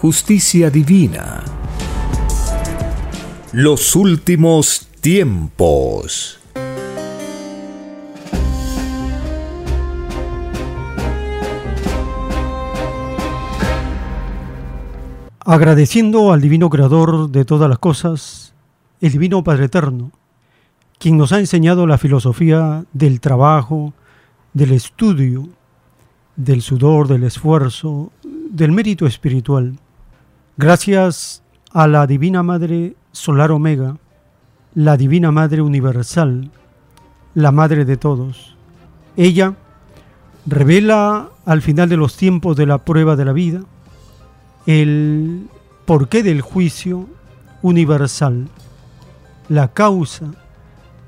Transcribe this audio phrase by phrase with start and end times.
[0.00, 1.44] justicia divina.
[3.52, 6.40] Los últimos tiempos.
[15.40, 18.54] Agradeciendo al Divino Creador de todas las cosas,
[19.02, 20.12] el Divino Padre Eterno,
[20.98, 23.92] quien nos ha enseñado la filosofía del trabajo,
[24.54, 25.50] del estudio,
[26.36, 29.76] del sudor, del esfuerzo, del mérito espiritual
[30.56, 33.96] Gracias a la Divina Madre Solar Omega,
[34.74, 36.50] la Divina Madre Universal,
[37.34, 38.56] la Madre de todos.
[39.16, 39.54] Ella
[40.46, 43.62] revela al final de los tiempos de la prueba de la vida
[44.66, 45.48] el
[45.86, 47.08] porqué del juicio
[47.62, 48.48] universal,
[49.48, 50.32] la causa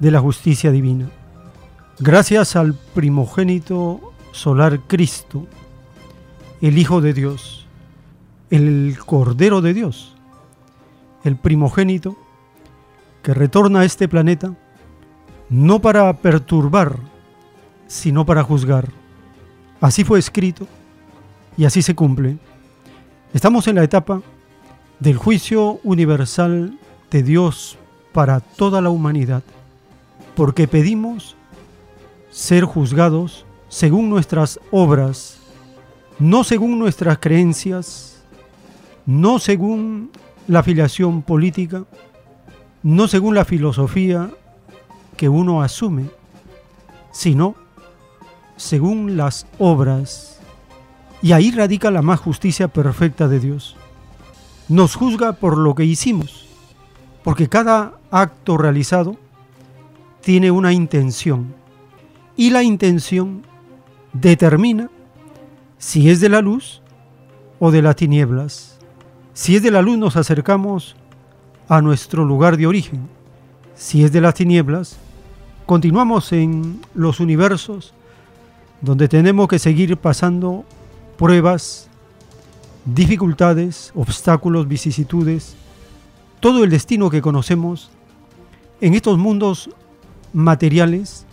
[0.00, 1.10] de la justicia divina.
[1.98, 4.00] Gracias al primogénito
[4.32, 5.46] solar Cristo,
[6.60, 7.61] el Hijo de Dios,
[8.52, 10.14] el Cordero de Dios,
[11.24, 12.18] el primogénito,
[13.22, 14.54] que retorna a este planeta
[15.48, 16.98] no para perturbar,
[17.86, 18.90] sino para juzgar.
[19.80, 20.66] Así fue escrito
[21.56, 22.36] y así se cumple.
[23.32, 24.20] Estamos en la etapa
[25.00, 26.78] del juicio universal
[27.10, 27.78] de Dios
[28.12, 29.42] para toda la humanidad,
[30.36, 31.36] porque pedimos
[32.30, 35.38] ser juzgados según nuestras obras,
[36.18, 38.11] no según nuestras creencias,
[39.06, 40.10] no según
[40.46, 41.84] la afiliación política,
[42.82, 44.30] no según la filosofía
[45.16, 46.06] que uno asume,
[47.12, 47.54] sino
[48.56, 50.40] según las obras.
[51.20, 53.76] Y ahí radica la más justicia perfecta de Dios.
[54.68, 56.46] Nos juzga por lo que hicimos,
[57.22, 59.16] porque cada acto realizado
[60.20, 61.54] tiene una intención.
[62.36, 63.44] Y la intención
[64.12, 64.90] determina
[65.78, 66.80] si es de la luz
[67.58, 68.71] o de las tinieblas.
[69.34, 70.94] Si es de la luz nos acercamos
[71.66, 73.08] a nuestro lugar de origen.
[73.74, 74.98] Si es de las tinieblas,
[75.64, 77.94] continuamos en los universos
[78.82, 80.64] donde tenemos que seguir pasando
[81.16, 81.88] pruebas,
[82.84, 85.54] dificultades, obstáculos, vicisitudes,
[86.40, 87.90] todo el destino que conocemos
[88.82, 89.70] en estos mundos
[90.34, 91.24] materiales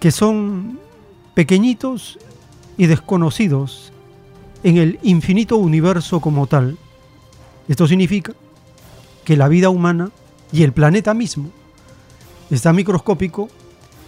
[0.00, 0.78] que son
[1.32, 2.18] pequeñitos
[2.76, 3.90] y desconocidos
[4.62, 6.76] en el infinito universo como tal.
[7.68, 8.32] Esto significa
[9.24, 10.10] que la vida humana
[10.52, 11.50] y el planeta mismo
[12.50, 13.48] está microscópico,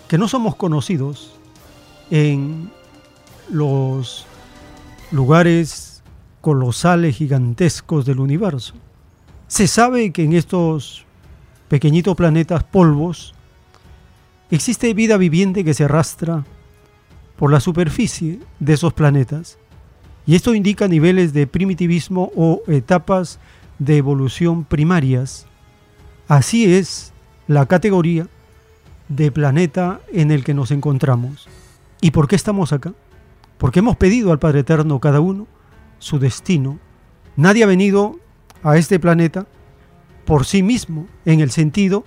[0.06, 1.34] que no somos conocidos
[2.10, 2.70] en
[3.50, 4.26] los
[5.10, 6.02] lugares
[6.40, 8.74] colosales, gigantescos del universo.
[9.48, 11.04] Se sabe que en estos
[11.68, 13.34] pequeñitos planetas polvos
[14.50, 16.44] existe vida viviente que se arrastra
[17.36, 19.58] por la superficie de esos planetas
[20.28, 23.38] y esto indica niveles de primitivismo o etapas
[23.78, 25.46] de evolución primarias.
[26.28, 27.14] Así es
[27.46, 28.28] la categoría
[29.08, 31.48] de planeta en el que nos encontramos.
[32.02, 32.92] ¿Y por qué estamos acá?
[33.56, 35.46] Porque hemos pedido al Padre Eterno cada uno
[35.98, 36.78] su destino.
[37.36, 38.20] Nadie ha venido
[38.62, 39.46] a este planeta
[40.26, 42.04] por sí mismo, en el sentido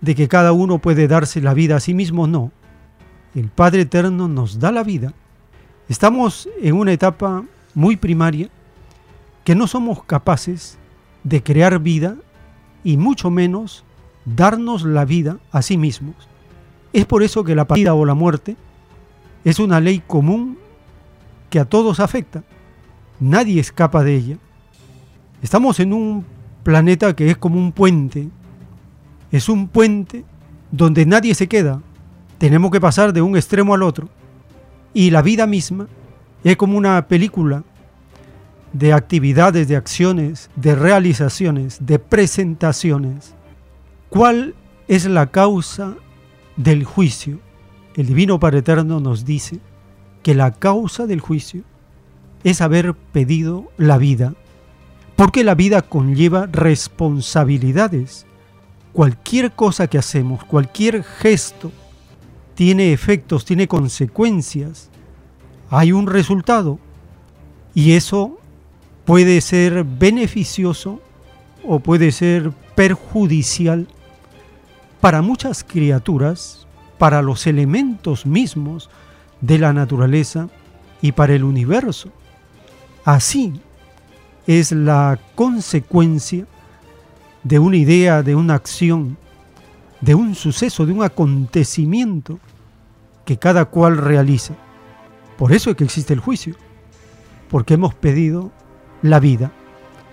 [0.00, 2.52] de que cada uno puede darse la vida a sí mismo, no.
[3.34, 5.12] El Padre Eterno nos da la vida
[5.90, 7.42] Estamos en una etapa
[7.74, 8.48] muy primaria
[9.42, 10.78] que no somos capaces
[11.24, 12.14] de crear vida
[12.84, 13.84] y mucho menos
[14.24, 16.14] darnos la vida a sí mismos.
[16.92, 18.56] Es por eso que la partida o la muerte
[19.44, 20.58] es una ley común
[21.50, 22.44] que a todos afecta.
[23.18, 24.36] Nadie escapa de ella.
[25.42, 26.24] Estamos en un
[26.62, 28.28] planeta que es como un puente.
[29.32, 30.24] Es un puente
[30.70, 31.82] donde nadie se queda.
[32.38, 34.08] Tenemos que pasar de un extremo al otro.
[34.92, 35.88] Y la vida misma
[36.42, 37.64] es como una película
[38.72, 43.34] de actividades, de acciones, de realizaciones, de presentaciones.
[44.08, 44.54] ¿Cuál
[44.88, 45.96] es la causa
[46.56, 47.40] del juicio?
[47.94, 49.60] El Divino Padre Eterno nos dice
[50.22, 51.62] que la causa del juicio
[52.44, 54.34] es haber pedido la vida,
[55.16, 58.26] porque la vida conlleva responsabilidades.
[58.92, 61.70] Cualquier cosa que hacemos, cualquier gesto,
[62.54, 64.90] tiene efectos, tiene consecuencias,
[65.70, 66.78] hay un resultado
[67.74, 68.38] y eso
[69.04, 71.00] puede ser beneficioso
[71.64, 73.86] o puede ser perjudicial
[75.00, 76.66] para muchas criaturas,
[76.98, 78.90] para los elementos mismos
[79.40, 80.48] de la naturaleza
[81.00, 82.10] y para el universo.
[83.04, 83.60] Así
[84.46, 86.46] es la consecuencia
[87.42, 89.16] de una idea, de una acción,
[90.00, 92.38] de un suceso, de un acontecimiento
[93.24, 94.54] que cada cual realiza.
[95.36, 96.54] Por eso es que existe el juicio,
[97.50, 98.50] porque hemos pedido
[99.02, 99.52] la vida.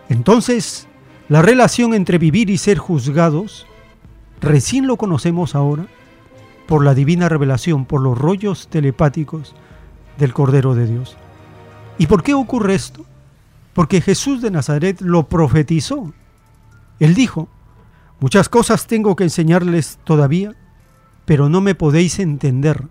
[0.09, 0.87] Entonces,
[1.29, 3.65] la relación entre vivir y ser juzgados,
[4.39, 5.87] recién lo conocemos ahora
[6.67, 9.55] por la divina revelación, por los rollos telepáticos
[10.17, 11.17] del Cordero de Dios.
[11.97, 13.05] ¿Y por qué ocurre esto?
[13.73, 16.13] Porque Jesús de Nazaret lo profetizó.
[16.99, 17.47] Él dijo,
[18.19, 20.55] muchas cosas tengo que enseñarles todavía,
[21.25, 22.83] pero no me podéis entender.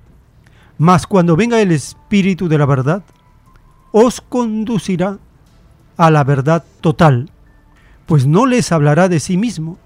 [0.78, 3.02] Mas cuando venga el Espíritu de la verdad,
[3.92, 5.18] os conducirá
[5.96, 7.30] a la verdad total,
[8.04, 9.78] pues no les hablará de sí mismo,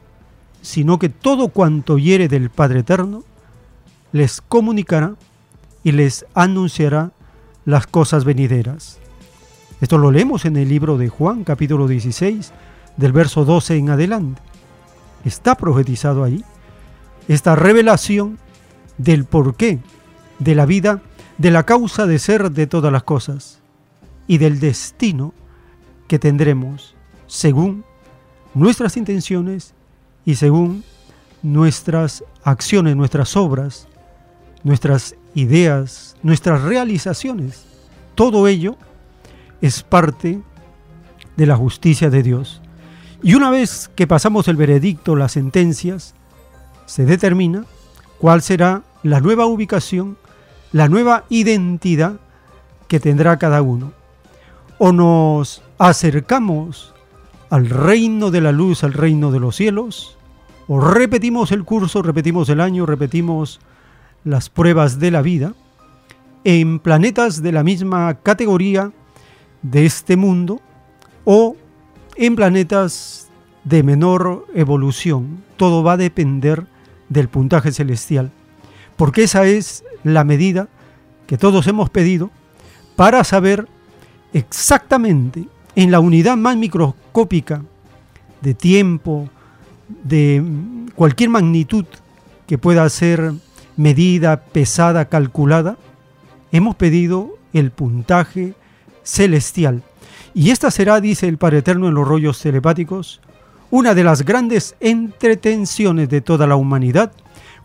[0.62, 3.22] sino que todo cuanto hiere del Padre Eterno,
[4.12, 5.14] les comunicará
[5.84, 7.12] y les anunciará
[7.64, 8.98] las cosas venideras.
[9.80, 12.52] Esto lo leemos en el libro de Juan, capítulo 16,
[12.96, 14.49] del verso 12 en adelante.
[15.24, 16.44] Está profetizado ahí
[17.28, 18.38] esta revelación
[18.98, 19.78] del porqué
[20.38, 21.02] de la vida,
[21.38, 23.60] de la causa de ser de todas las cosas
[24.26, 25.32] y del destino
[26.08, 26.94] que tendremos
[27.26, 27.84] según
[28.54, 29.74] nuestras intenciones
[30.24, 30.84] y según
[31.42, 33.88] nuestras acciones, nuestras obras,
[34.64, 37.64] nuestras ideas, nuestras realizaciones.
[38.14, 38.76] Todo ello
[39.60, 40.40] es parte
[41.36, 42.59] de la justicia de Dios.
[43.22, 46.14] Y una vez que pasamos el veredicto, las sentencias,
[46.86, 47.64] se determina
[48.18, 50.16] cuál será la nueva ubicación
[50.72, 52.20] la nueva identidad
[52.88, 53.92] que tendrá cada uno.
[54.78, 56.94] O nos acercamos
[57.50, 60.16] al reino de la luz, al reino de los cielos,
[60.68, 63.60] o repetimos el curso, repetimos el año, repetimos
[64.24, 65.54] las pruebas de la vida
[66.44, 68.92] en planetas de la misma categoría
[69.62, 70.60] de este mundo
[71.24, 71.56] o
[72.20, 73.28] en planetas
[73.64, 75.42] de menor evolución.
[75.56, 76.66] Todo va a depender
[77.08, 78.30] del puntaje celestial,
[78.96, 80.68] porque esa es la medida
[81.26, 82.30] que todos hemos pedido
[82.94, 83.66] para saber
[84.34, 87.62] exactamente en la unidad más microscópica
[88.42, 89.30] de tiempo,
[89.88, 90.44] de
[90.94, 91.86] cualquier magnitud
[92.46, 93.32] que pueda ser
[93.78, 95.78] medida, pesada, calculada,
[96.52, 98.52] hemos pedido el puntaje
[99.04, 99.82] celestial.
[100.32, 103.20] Y esta será, dice el Padre Eterno en los rollos telepáticos,
[103.70, 107.12] una de las grandes entretenciones de toda la humanidad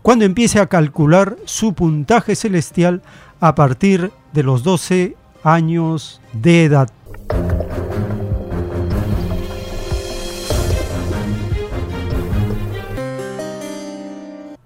[0.02, 3.02] cuando empiece a calcular su puntaje celestial
[3.40, 6.90] a partir de los 12 años de edad.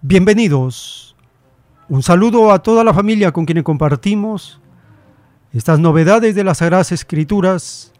[0.00, 1.14] Bienvenidos.
[1.88, 4.60] Un saludo a toda la familia con quienes compartimos
[5.52, 7.92] estas novedades de las Sagradas Escrituras,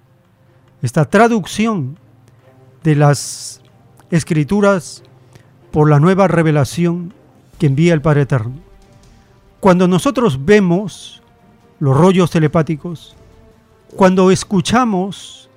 [0.82, 1.98] esta traducción
[2.82, 3.60] de las
[4.10, 5.02] Escrituras
[5.70, 7.14] por la nueva revelación
[7.58, 8.54] que envía el Padre Eterno.
[9.60, 11.22] Cuando nosotros vemos
[11.78, 13.14] los rollos telepáticos,
[13.96, 15.48] cuando escuchamos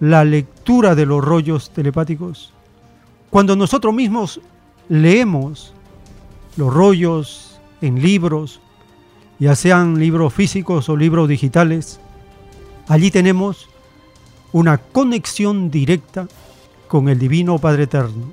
[0.00, 2.52] la lectura de los rollos telepáticos,
[3.30, 4.40] cuando nosotros mismos
[4.88, 5.72] leemos
[6.56, 8.60] los rollos en libros,
[9.38, 12.00] ya sean libros físicos o libros digitales,
[12.88, 13.68] allí tenemos
[14.52, 16.26] una conexión directa
[16.88, 18.32] con el Divino Padre Eterno.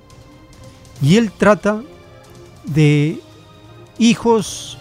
[1.02, 1.84] Y Él trata
[2.66, 3.20] de
[3.98, 4.78] hijos,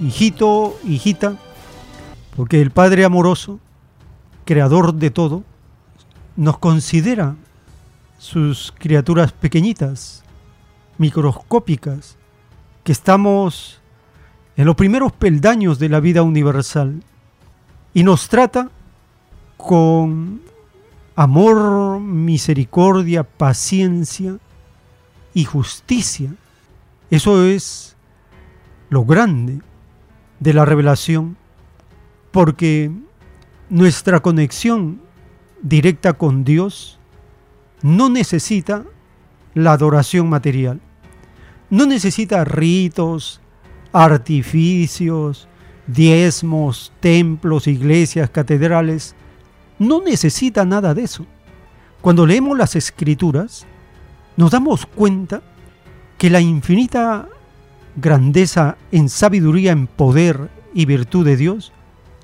[0.00, 1.36] hijito, hijita,
[2.36, 3.58] porque el Padre amoroso,
[4.44, 5.42] creador de todo,
[6.36, 7.36] nos considera
[8.18, 10.22] sus criaturas pequeñitas,
[10.98, 12.16] microscópicas,
[12.84, 13.79] que estamos
[14.56, 17.02] en los primeros peldaños de la vida universal
[17.94, 18.70] y nos trata
[19.56, 20.42] con
[21.16, 24.38] amor, misericordia, paciencia
[25.34, 26.30] y justicia
[27.10, 27.96] eso es
[28.88, 29.60] lo grande
[30.38, 31.36] de la revelación,
[32.30, 32.92] porque
[33.68, 35.00] nuestra conexión
[35.60, 37.00] directa con Dios
[37.82, 38.84] no necesita
[39.54, 40.80] la adoración material.
[41.68, 43.39] No necesita ritos,
[43.92, 45.48] artificios,
[45.86, 49.14] diezmos, templos, iglesias, catedrales.
[49.78, 51.26] No necesita nada de eso.
[52.00, 53.66] Cuando leemos las escrituras,
[54.36, 55.42] nos damos cuenta
[56.16, 57.28] que la infinita
[57.96, 61.72] grandeza en sabiduría, en poder y virtud de Dios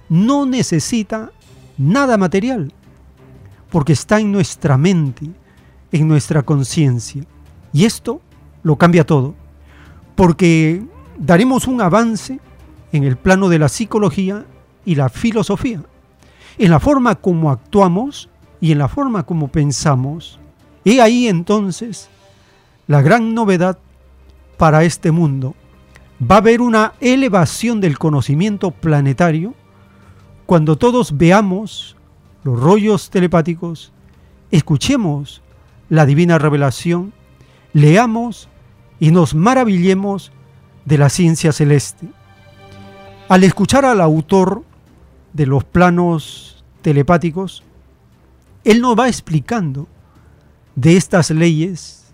[0.08, 1.32] no necesita
[1.78, 2.73] nada material,
[3.70, 5.26] porque está en nuestra mente,
[5.92, 7.25] en nuestra conciencia.
[7.73, 8.20] Y esto
[8.62, 9.35] lo cambia todo,
[10.14, 10.82] porque
[11.18, 12.40] daremos un avance
[12.92, 14.44] en el plano de la psicología
[14.85, 15.82] y la filosofía,
[16.58, 18.28] en la forma como actuamos
[18.61, 20.38] y en la forma como pensamos.
[20.85, 22.08] Y ahí entonces
[22.87, 23.78] la gran novedad
[24.56, 25.54] para este mundo.
[26.20, 29.54] Va a haber una elevación del conocimiento planetario
[30.46, 31.96] cuando todos veamos
[32.44, 33.92] los rollos telepáticos,
[34.52, 35.42] escuchemos
[35.88, 37.12] la divina revelación,
[37.73, 38.49] leamos
[39.00, 40.30] y nos maravillemos
[40.86, 42.06] de la ciencia celeste.
[43.28, 44.62] Al escuchar al autor
[45.34, 47.62] de los planos telepáticos,
[48.64, 49.88] él nos va explicando
[50.76, 52.04] de estas leyes,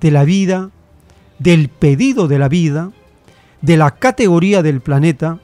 [0.00, 0.70] de la vida,
[1.38, 2.92] del pedido de la vida,
[3.62, 5.38] de la categoría del planeta,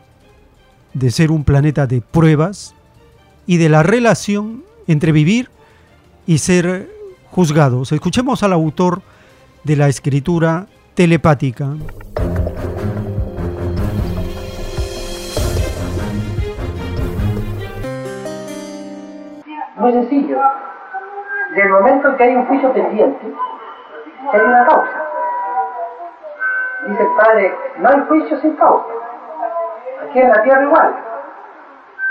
[0.92, 2.74] de ser un planeta de pruebas
[3.46, 5.50] y de la relación entre vivir
[6.26, 6.90] y ser
[7.30, 7.92] juzgados.
[7.92, 9.02] Escuchemos al autor
[9.64, 10.66] de la escritura
[10.98, 11.64] telepática.
[19.76, 20.40] Muy sencillo.
[21.54, 23.32] Del momento que hay un juicio pendiente,
[24.32, 25.04] hay una causa.
[26.88, 28.92] Dice el padre, no hay juicio sin causa.
[30.02, 30.96] Aquí en la tierra igual.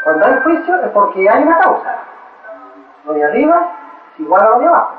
[0.06, 1.94] Cuando hay juicio es porque hay una causa.
[3.04, 3.68] Lo de arriba
[4.14, 4.94] es igual a lo abajo.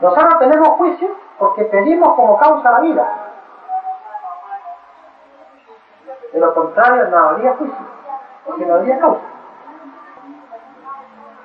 [0.00, 3.04] Nosotros tenemos juicio porque pedimos como causa la vida.
[6.32, 7.84] De lo contrario no habría juicio,
[8.46, 9.24] porque no habría causa.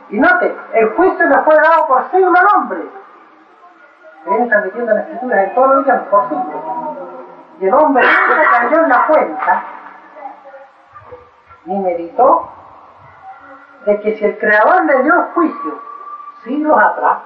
[0.09, 2.87] Y note, el juicio le fue dado por siglo al hombre.
[4.23, 6.97] Se viene transmitiendo en las escrituras en todos los días por siglo.
[7.59, 9.63] Y el hombre no cayó en la cuenta
[11.65, 12.49] ni meditó
[13.87, 15.81] de que si el Creador le dio juicio
[16.43, 17.17] siglos atrás,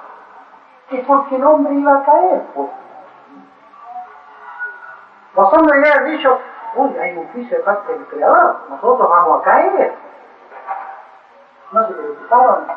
[0.92, 2.42] es porque el hombre iba a caer.
[2.54, 2.70] Pues.
[5.36, 6.40] Los hombres ya han dicho,
[6.76, 9.94] uy, hay un juicio de parte del Creador, nosotros vamos a caer.
[11.72, 12.68] No se preocuparon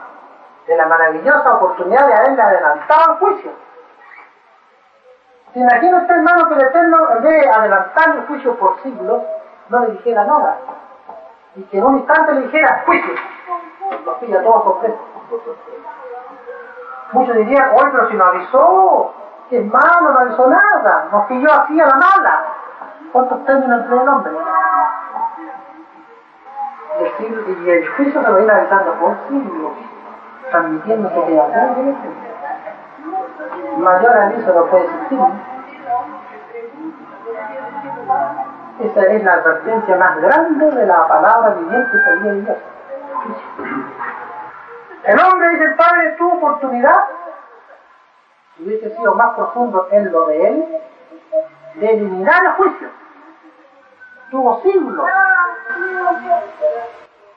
[0.66, 3.50] de la maravillosa oportunidad de haberle adelantado el juicio.
[5.52, 9.22] ¿Se imagina usted, hermano, que el Eterno, en vez de adelantar el juicio por siglos,
[9.68, 10.58] no le dijera nada?
[11.56, 13.14] Y que en un instante le dijera, juicio.
[14.04, 14.98] Los pilla todos sorpresos.
[17.14, 19.14] Muchos dirían, oye, pero si no avisó,
[19.48, 22.42] que malo, no avisó nada, nos pilló así a la mala.
[23.12, 24.32] ¿Cuántos términos entre el hombre?
[27.20, 29.72] Y el juicio se lo iba avisando por siglos,
[30.50, 31.48] transmitiéndose que la
[33.78, 35.20] mayor aviso no puede existir.
[38.80, 42.56] Esa es la advertencia más grande de la palabra viviente que había Dios.
[45.04, 46.98] El hombre, dice el Padre, tuvo oportunidad,
[48.56, 50.78] si hubiese sido más profundo en lo de él,
[51.74, 52.88] de eliminar el juicio.
[54.30, 55.06] Tuvo siglos.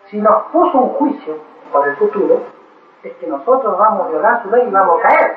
[0.06, 1.40] Si nos puso un juicio
[1.72, 2.44] por el futuro,
[3.04, 5.36] es que nosotros vamos a violar su ley y vamos a caer.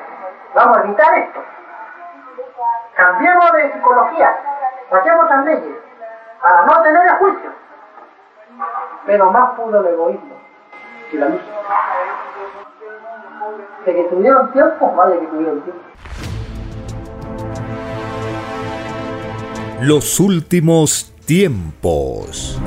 [0.53, 1.39] Vamos a evitar esto.
[2.95, 4.37] Cambiemos de psicología,
[4.89, 5.77] saquemos las leyes
[6.41, 7.51] para no tener el juicio.
[9.05, 10.30] Pero más pudo el egoísmo
[11.11, 11.41] que la luz.
[13.85, 15.81] De que tuvieron tiempo, vaya que tuvieron tiempo.
[19.81, 22.59] Los últimos tiempos.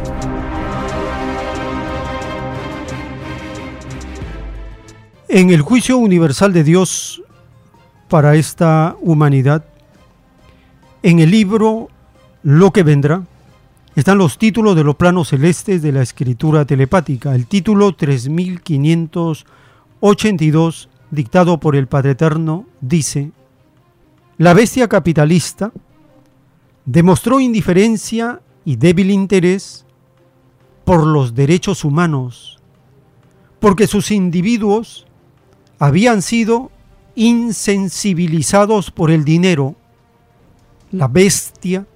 [5.29, 7.23] En el juicio universal de Dios
[8.09, 9.65] para esta humanidad,
[11.03, 11.89] en el libro
[12.43, 13.23] Lo que vendrá,
[13.95, 17.33] están los títulos de los planos celestes de la escritura telepática.
[17.35, 23.31] El título 3582, dictado por el Padre Eterno, dice,
[24.37, 25.71] La bestia capitalista
[26.85, 29.87] demostró indiferencia y débil interés
[30.85, 32.59] por los derechos humanos,
[33.61, 35.07] porque sus individuos
[35.79, 36.73] habían sido
[37.15, 39.77] insensibilizados por el dinero.
[40.91, 41.87] La bestia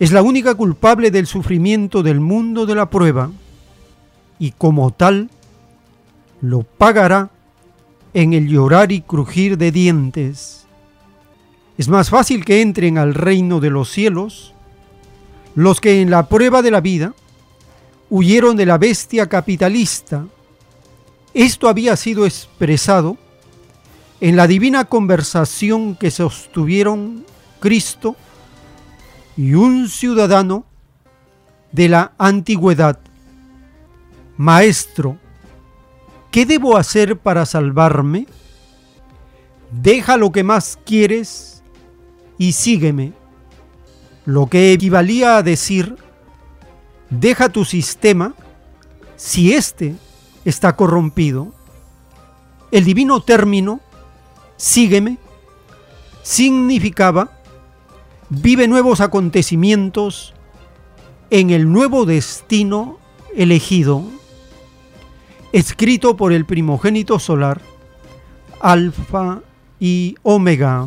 [0.00, 3.30] es la única culpable del sufrimiento del mundo de la prueba
[4.38, 5.28] y como tal
[6.40, 7.28] lo pagará
[8.14, 10.64] en el llorar y crujir de dientes.
[11.76, 14.54] Es más fácil que entren al reino de los cielos
[15.54, 17.12] los que en la prueba de la vida
[18.08, 20.26] huyeron de la bestia capitalista.
[21.34, 23.18] Esto había sido expresado
[24.22, 27.26] en la divina conversación que sostuvieron
[27.60, 28.16] Cristo
[29.40, 30.66] y un ciudadano
[31.72, 33.00] de la antigüedad.
[34.36, 35.16] Maestro,
[36.30, 38.26] ¿qué debo hacer para salvarme?
[39.70, 41.62] Deja lo que más quieres
[42.36, 43.14] y sígueme.
[44.26, 45.96] Lo que equivalía a decir,
[47.08, 48.34] deja tu sistema
[49.16, 49.94] si éste
[50.44, 51.54] está corrompido.
[52.70, 53.80] El divino término,
[54.58, 55.16] sígueme,
[56.22, 57.39] significaba,
[58.30, 60.34] vive nuevos acontecimientos
[61.30, 62.98] en el nuevo destino
[63.34, 64.04] elegido,
[65.52, 67.60] escrito por el primogénito solar,
[68.60, 69.40] Alfa
[69.80, 70.86] y Omega.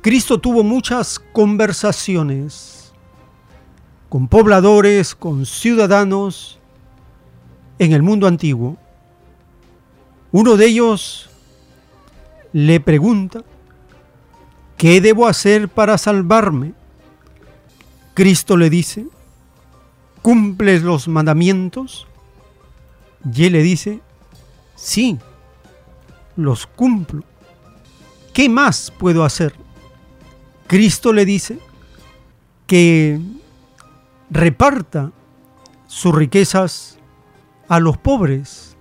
[0.00, 2.92] Cristo tuvo muchas conversaciones
[4.08, 6.58] con pobladores, con ciudadanos
[7.82, 8.76] en el mundo antiguo.
[10.30, 11.28] Uno de ellos
[12.52, 13.42] le pregunta,
[14.76, 16.74] ¿qué debo hacer para salvarme?
[18.14, 19.06] Cristo le dice,
[20.22, 22.06] ¿cumples los mandamientos?
[23.34, 24.00] Y él le dice,
[24.76, 25.18] sí,
[26.36, 27.24] los cumplo.
[28.32, 29.54] ¿Qué más puedo hacer?
[30.68, 31.58] Cristo le dice
[32.66, 33.20] que
[34.30, 35.10] reparta
[35.88, 36.98] sus riquezas
[37.72, 38.76] a los pobres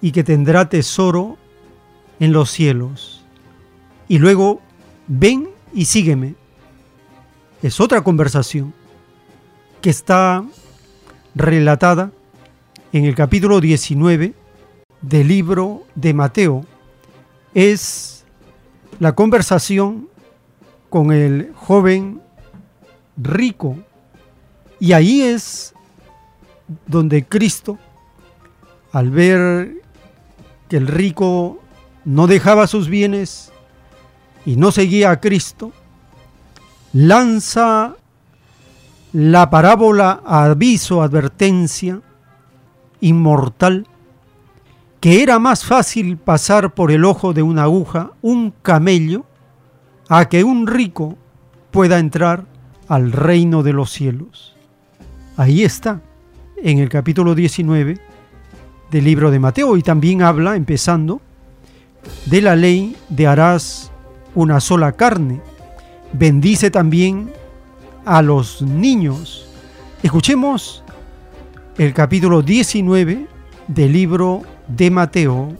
[0.00, 1.36] y que tendrá tesoro
[2.20, 3.24] en los cielos.
[4.06, 4.60] Y luego,
[5.08, 6.36] ven y sígueme.
[7.64, 8.72] Es otra conversación
[9.80, 10.44] que está
[11.34, 12.12] relatada
[12.92, 14.34] en el capítulo 19
[15.02, 16.64] del libro de Mateo.
[17.54, 18.24] Es
[19.00, 20.08] la conversación
[20.90, 22.20] con el joven
[23.16, 23.76] rico.
[24.78, 25.73] Y ahí es
[26.86, 27.78] donde Cristo,
[28.92, 29.82] al ver
[30.68, 31.60] que el rico
[32.04, 33.52] no dejaba sus bienes
[34.46, 35.72] y no seguía a Cristo,
[36.92, 37.96] lanza
[39.12, 42.00] la parábola aviso, advertencia
[43.00, 43.86] inmortal,
[45.00, 49.26] que era más fácil pasar por el ojo de una aguja un camello
[50.08, 51.16] a que un rico
[51.70, 52.46] pueda entrar
[52.88, 54.54] al reino de los cielos.
[55.36, 56.00] Ahí está,
[56.64, 57.98] en el capítulo 19
[58.90, 61.20] del libro de Mateo, y también habla, empezando,
[62.24, 63.92] de la ley de harás
[64.34, 65.40] una sola carne.
[66.14, 67.30] Bendice también
[68.06, 69.46] a los niños.
[70.02, 70.82] Escuchemos
[71.76, 73.26] el capítulo 19
[73.68, 75.52] del libro de Mateo.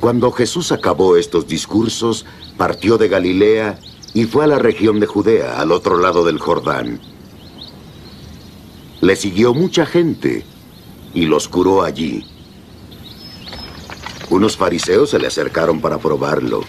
[0.00, 2.24] Cuando Jesús acabó estos discursos,
[2.56, 3.78] partió de Galilea
[4.14, 7.00] y fue a la región de Judea, al otro lado del Jordán.
[9.00, 10.44] Le siguió mucha gente
[11.14, 12.24] y los curó allí.
[14.30, 16.62] Unos fariseos se le acercaron para probarlo.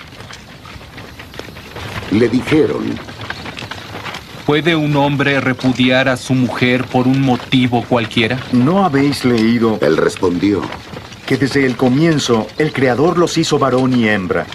[2.11, 2.95] Le dijeron,
[4.45, 8.39] ¿Puede un hombre repudiar a su mujer por un motivo cualquiera?
[8.51, 9.77] ¿No habéis leído?
[9.81, 10.63] Él respondió,
[11.29, 14.47] que desde el comienzo el Creador los hizo varón y hembra,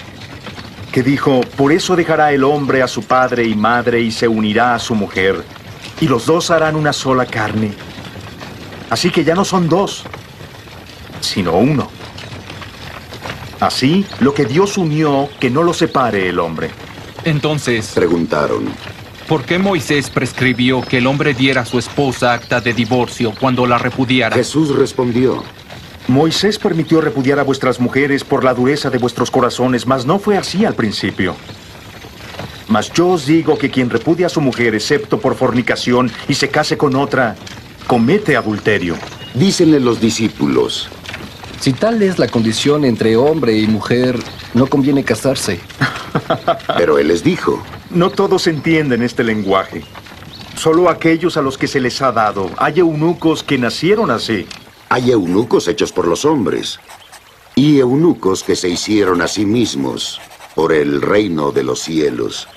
[0.90, 4.74] que dijo, por eso dejará el hombre a su padre y madre y se unirá
[4.74, 5.44] a su mujer,
[6.00, 7.70] y los dos harán una sola carne.
[8.90, 10.02] Así que ya no son dos,
[11.20, 11.88] sino uno.
[13.60, 16.70] Así, lo que Dios unió, que no lo separe el hombre.
[17.24, 18.64] Entonces, preguntaron,
[19.28, 23.64] ¿por qué Moisés prescribió que el hombre diera a su esposa acta de divorcio cuando
[23.64, 24.34] la repudiara?
[24.34, 25.44] Jesús respondió,
[26.06, 30.36] Moisés permitió repudiar a vuestras mujeres por la dureza de vuestros corazones, mas no fue
[30.36, 31.34] así al principio.
[32.68, 36.48] Mas yo os digo que quien repudia a su mujer, excepto por fornicación, y se
[36.48, 37.36] case con otra,
[37.86, 38.96] comete adulterio.
[39.34, 40.90] Dícenle los discípulos,
[41.60, 44.18] Si tal es la condición entre hombre y mujer,
[44.52, 45.60] no conviene casarse.
[46.76, 49.82] pero él les dijo, No todos entienden este lenguaje.
[50.56, 52.50] Solo aquellos a los que se les ha dado.
[52.58, 54.46] Hay eunucos que nacieron así.
[54.88, 56.78] Hay eunucos hechos por los hombres
[57.54, 60.20] y eunucos que se hicieron a sí mismos
[60.54, 62.48] por el reino de los cielos.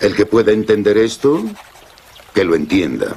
[0.00, 1.42] El que pueda entender esto,
[2.34, 3.16] que lo entienda.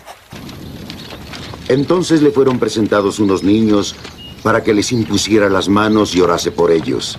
[1.67, 3.95] Entonces le fueron presentados unos niños
[4.43, 7.17] para que les impusiera las manos y orase por ellos.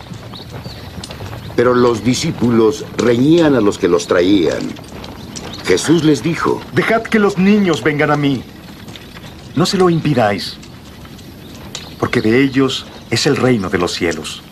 [1.54, 4.72] Pero los discípulos reñían a los que los traían.
[5.64, 8.42] Jesús les dijo, Dejad que los niños vengan a mí.
[9.54, 10.56] No se lo impidáis,
[11.98, 14.42] porque de ellos es el reino de los cielos.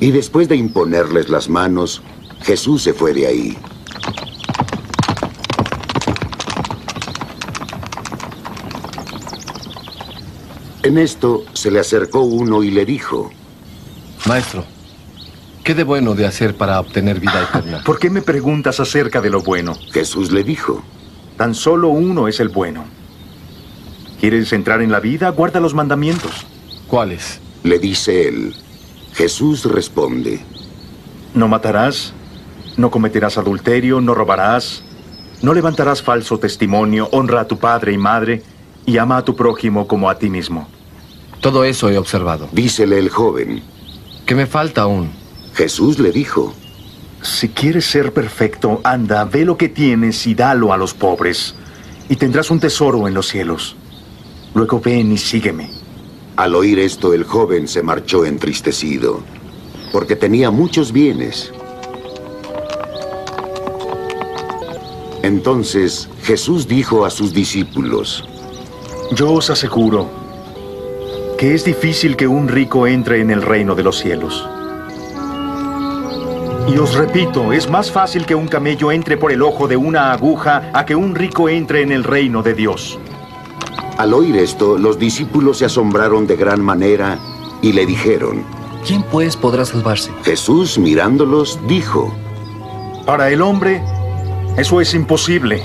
[0.00, 2.02] y después de imponerles las manos,
[2.42, 3.58] Jesús se fue de ahí.
[10.84, 13.30] En esto se le acercó uno y le dijo,
[14.26, 14.64] Maestro,
[15.64, 17.82] ¿qué de bueno de hacer para obtener vida eterna?
[17.84, 19.74] ¿Por qué me preguntas acerca de lo bueno?
[19.92, 20.84] Jesús le dijo,
[21.36, 22.84] Tan solo uno es el bueno.
[24.20, 25.30] ¿Quieres entrar en la vida?
[25.30, 26.46] Guarda los mandamientos.
[26.88, 27.40] ¿Cuáles?
[27.62, 28.54] le dice él.
[29.14, 30.40] Jesús responde,
[31.34, 32.12] No matarás,
[32.76, 34.82] no cometerás adulterio, no robarás,
[35.42, 38.42] no levantarás falso testimonio, honra a tu padre y madre,
[38.86, 40.68] y ama a tu prójimo como a ti mismo.
[41.40, 42.48] Todo eso he observado.
[42.52, 43.62] dícele el joven.
[44.26, 45.10] ¿Qué me falta aún?
[45.54, 46.54] Jesús le dijo,
[47.22, 51.54] Si quieres ser perfecto, anda, ve lo que tienes y dalo a los pobres,
[52.08, 53.76] y tendrás un tesoro en los cielos.
[54.54, 55.70] Luego ven y sígueme.
[56.36, 59.20] Al oír esto, el joven se marchó entristecido,
[59.92, 61.52] porque tenía muchos bienes.
[65.22, 68.24] Entonces Jesús dijo a sus discípulos,
[69.12, 70.08] Yo os aseguro
[71.38, 74.48] que es difícil que un rico entre en el reino de los cielos.
[76.68, 80.12] Y os repito, es más fácil que un camello entre por el ojo de una
[80.12, 82.98] aguja a que un rico entre en el reino de Dios.
[83.98, 87.18] Al oír esto, los discípulos se asombraron de gran manera
[87.62, 88.44] y le dijeron,
[88.86, 90.12] ¿Quién pues podrá salvarse?
[90.22, 92.14] Jesús mirándolos dijo,
[93.04, 93.82] Para el hombre,
[94.56, 95.64] eso es imposible.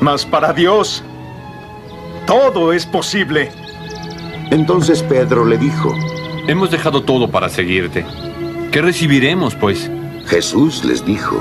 [0.00, 1.04] Mas para Dios,
[2.26, 3.52] todo es posible.
[4.50, 5.94] entonces Pedro le dijo,
[6.48, 8.06] Hemos dejado todo para seguirte.
[8.72, 9.90] ¿Qué recibiremos, pues?
[10.28, 11.36] Jesús les dijo,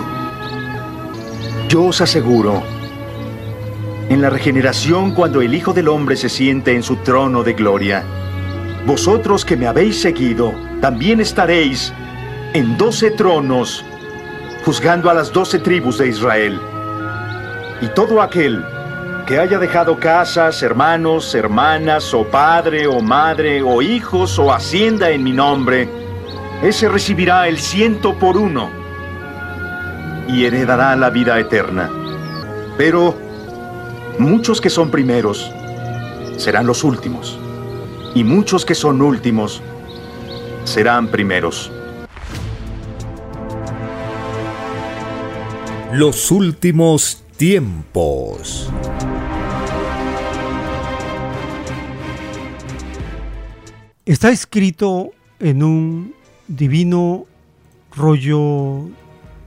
[1.69, 2.61] Yo os aseguro,
[4.09, 8.03] en la regeneración cuando el Hijo del Hombre se siente en su trono de gloria,
[8.85, 11.93] vosotros que me habéis seguido, también estaréis
[12.53, 13.85] en doce tronos,
[14.65, 16.59] juzgando a las doce tribus de Israel.
[17.81, 18.65] Y todo aquel
[19.27, 25.23] que haya dejado casas, hermanos, hermanas, o padre, o madre, o hijos, o hacienda en
[25.23, 25.87] mi nombre,
[26.63, 28.71] ese recibirá el ciento por uno
[30.27, 31.91] y heredará la vida eterna.
[32.75, 33.28] Pero
[34.19, 35.49] muchos que son primeros
[36.37, 37.39] serán los últimos,
[38.13, 39.61] y muchos que son últimos
[40.65, 41.71] serán primeros.
[45.93, 48.69] Los últimos tiempos.
[54.05, 56.13] Está escrito en un
[56.47, 57.25] divino
[57.95, 58.89] rollo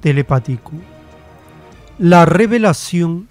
[0.00, 0.72] telepático.
[1.98, 3.28] La revelación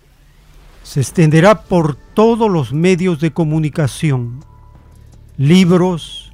[0.83, 4.43] se extenderá por todos los medios de comunicación,
[5.37, 6.33] libros,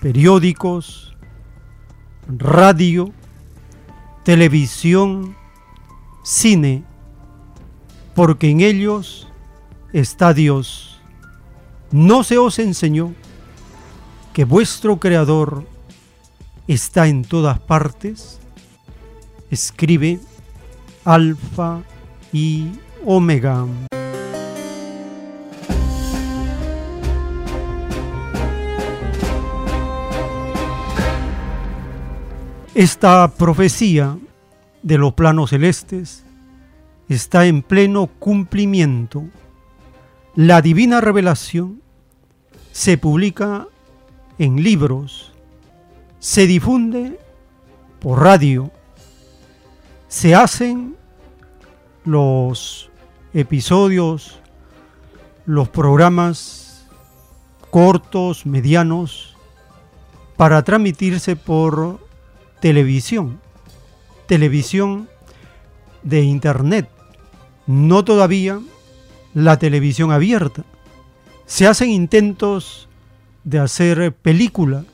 [0.00, 1.16] periódicos,
[2.28, 3.12] radio,
[4.24, 5.36] televisión,
[6.22, 6.84] cine,
[8.14, 9.28] porque en ellos
[9.92, 11.00] está Dios.
[11.90, 13.14] ¿No se os enseñó
[14.32, 15.64] que vuestro Creador
[16.66, 18.38] está en todas partes?
[19.50, 20.20] Escribe
[21.04, 21.82] Alfa
[22.32, 22.68] y
[23.04, 23.66] Omega.
[32.74, 34.16] Esta profecía
[34.82, 36.24] de los planos celestes
[37.08, 39.24] está en pleno cumplimiento.
[40.36, 41.82] La divina revelación
[42.70, 43.66] se publica
[44.38, 45.32] en libros,
[46.20, 47.18] se difunde
[47.98, 48.70] por radio,
[50.06, 50.94] se hacen
[52.04, 52.87] los
[53.38, 54.40] episodios,
[55.46, 56.86] los programas
[57.70, 59.36] cortos, medianos,
[60.36, 62.00] para transmitirse por
[62.60, 63.40] televisión,
[64.26, 65.08] televisión
[66.02, 66.88] de internet,
[67.66, 68.60] no todavía
[69.34, 70.64] la televisión abierta.
[71.46, 72.88] Se hacen intentos
[73.44, 74.84] de hacer película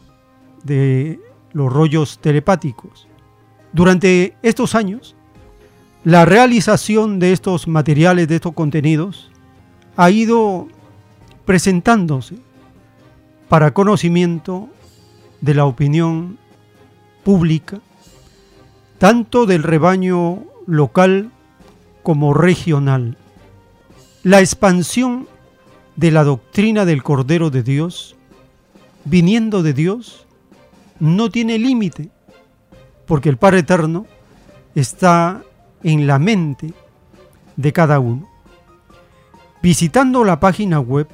[0.62, 1.18] de
[1.52, 3.08] los rollos telepáticos.
[3.72, 5.16] Durante estos años,
[6.04, 9.30] la realización de estos materiales, de estos contenidos,
[9.96, 10.68] ha ido
[11.46, 12.36] presentándose
[13.48, 14.68] para conocimiento
[15.40, 16.38] de la opinión
[17.24, 17.80] pública,
[18.98, 21.30] tanto del rebaño local
[22.02, 23.16] como regional.
[24.22, 25.26] La expansión
[25.96, 28.14] de la doctrina del Cordero de Dios,
[29.06, 30.26] viniendo de Dios,
[31.00, 32.10] no tiene límite,
[33.06, 34.06] porque el Padre Eterno
[34.74, 35.42] está
[35.84, 36.74] en la mente
[37.56, 38.28] de cada uno.
[39.62, 41.08] Visitando la página web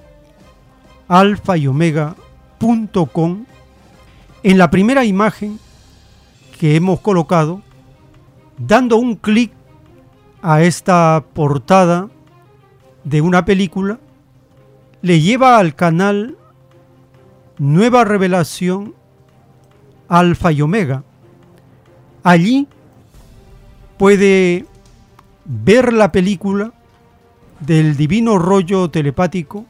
[1.09, 3.45] alfa y omega.com,
[4.43, 5.59] en la primera imagen
[6.59, 7.63] que hemos colocado,
[8.57, 9.53] dando un clic
[10.43, 12.09] a esta portada
[13.05, 13.99] de una película,
[15.03, 16.37] le lleva al canal
[17.59, 18.95] Nueva Revelación
[20.09, 21.05] Alfa y Omega.
[22.23, 22.67] Allí
[24.01, 24.65] puede
[25.45, 26.73] ver la película
[27.61, 29.67] del divino rollo telepático,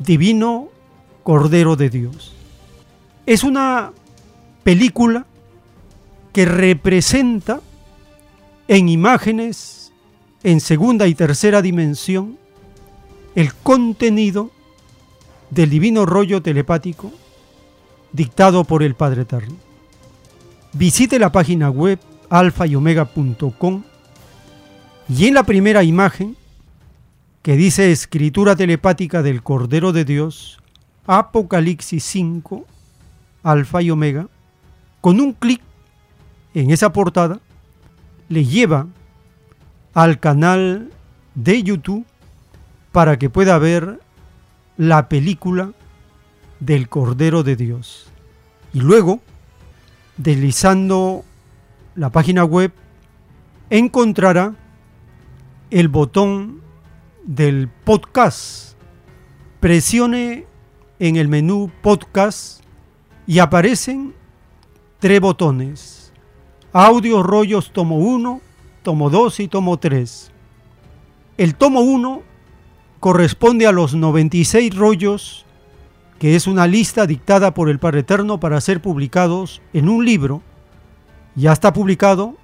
[0.00, 0.66] divino
[1.22, 2.34] Cordero de Dios.
[3.24, 3.92] Es una
[4.64, 5.26] película
[6.32, 7.60] que representa
[8.66, 9.92] en imágenes
[10.42, 12.38] en segunda y tercera dimensión
[13.36, 14.50] el contenido
[15.50, 17.12] del divino rollo telepático
[18.10, 19.54] dictado por el Padre Eterno.
[20.72, 23.82] Visite la página web alfa y omega.com
[25.08, 26.36] y en la primera imagen
[27.42, 30.58] que dice escritura telepática del Cordero de Dios,
[31.06, 32.66] Apocalipsis 5,
[33.44, 34.28] alfa y omega,
[35.00, 35.62] con un clic
[36.54, 37.38] en esa portada
[38.28, 38.88] le lleva
[39.94, 40.90] al canal
[41.36, 42.04] de YouTube
[42.90, 44.00] para que pueda ver
[44.76, 45.72] la película
[46.58, 48.08] del Cordero de Dios.
[48.72, 49.20] Y luego,
[50.16, 51.24] deslizando
[51.96, 52.72] la página web,
[53.70, 54.54] encontrará
[55.70, 56.60] el botón
[57.24, 58.76] del podcast.
[59.60, 60.46] Presione
[60.98, 62.62] en el menú podcast
[63.26, 64.14] y aparecen
[64.98, 66.12] tres botones.
[66.72, 68.40] Audio rollos tomo 1,
[68.82, 70.30] tomo 2 y tomo 3.
[71.38, 72.22] El tomo 1
[73.00, 75.46] corresponde a los 96 rollos,
[76.18, 80.42] que es una lista dictada por el Padre Eterno para ser publicados en un libro.
[81.36, 82.34] Ya está publicado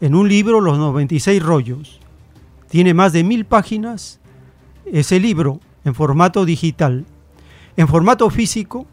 [0.00, 2.00] en un libro los 96 rollos.
[2.68, 4.18] Tiene más de mil páginas
[4.84, 7.06] ese libro en formato digital.
[7.76, 8.86] En formato físico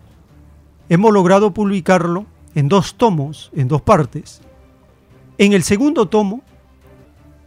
[0.90, 4.42] hemos logrado publicarlo en dos tomos, en dos partes.
[5.40, 6.44] En el segundo tomo,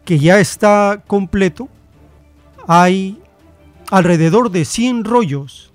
[0.05, 1.69] que ya está completo,
[2.67, 3.21] hay
[3.93, 5.73] alrededor de 100 rollos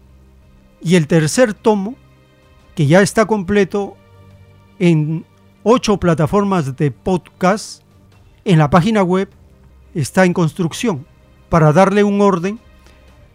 [0.81, 1.95] y el tercer tomo,
[2.75, 3.95] que ya está completo
[4.79, 5.25] en
[5.67, 7.81] ocho plataformas de podcast,
[8.43, 9.31] en la página web
[9.95, 11.07] está en construcción
[11.49, 12.59] para darle un orden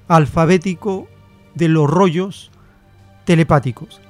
[0.07, 1.09] alfabético
[1.57, 2.53] de los rollos
[3.25, 4.01] telepáticos.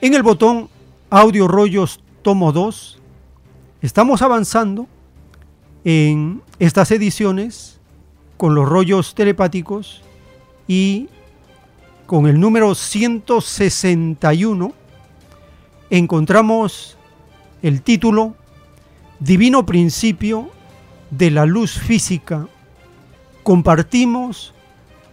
[0.00, 0.70] En el botón
[1.10, 2.98] Audio Rollos Tomo 2
[3.82, 4.86] estamos avanzando
[5.84, 7.78] en estas ediciones
[8.38, 10.00] con los rollos telepáticos
[10.66, 11.10] y
[12.06, 14.72] con el número 161
[15.90, 16.96] encontramos
[17.62, 18.34] el título
[19.18, 20.50] Divino Principio
[21.10, 22.48] de la Luz Física.
[23.42, 24.54] Compartimos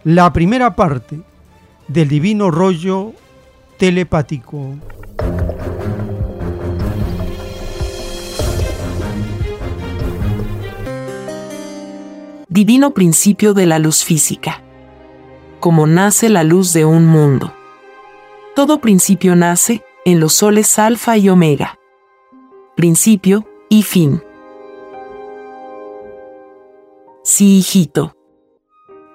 [0.04, 1.20] la primera parte
[1.88, 3.12] del divino rollo
[3.78, 4.76] telepático.
[12.50, 14.62] divino principio de la luz física.
[15.60, 17.54] Como nace la luz de un mundo.
[18.56, 21.77] Todo principio nace en los soles alfa y omega.
[22.78, 24.22] Principio y fin.
[27.24, 28.14] Sí, hijito.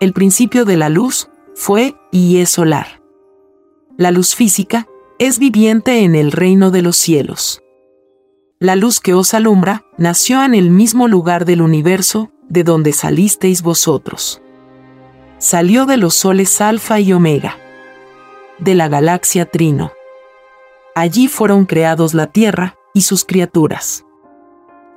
[0.02, 3.02] El principio de la luz fue y es solar.
[3.98, 7.64] La luz física es viviente en el reino de los cielos.
[8.60, 13.62] La luz que os alumbra nació en el mismo lugar del universo de donde salisteis
[13.62, 14.42] vosotros.
[15.38, 17.58] Salió de los soles Alfa y Omega,
[18.60, 19.94] de la galaxia Trino.
[20.96, 24.06] Allí fueron creados la Tierra y sus criaturas.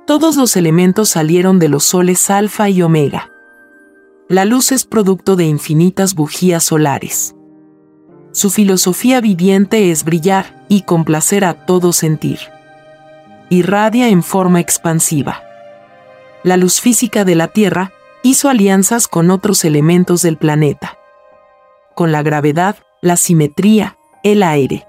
[0.05, 3.31] Todos los elementos salieron de los soles Alfa y Omega.
[4.29, 7.35] La luz es producto de infinitas bujías solares.
[8.31, 12.39] Su filosofía viviente es brillar y complacer a todo sentir.
[13.49, 15.43] Irradia en forma expansiva
[16.47, 17.91] la luz física de la Tierra
[18.23, 20.97] hizo alianzas con otros elementos del planeta.
[21.93, 24.87] Con la gravedad, la simetría, el aire,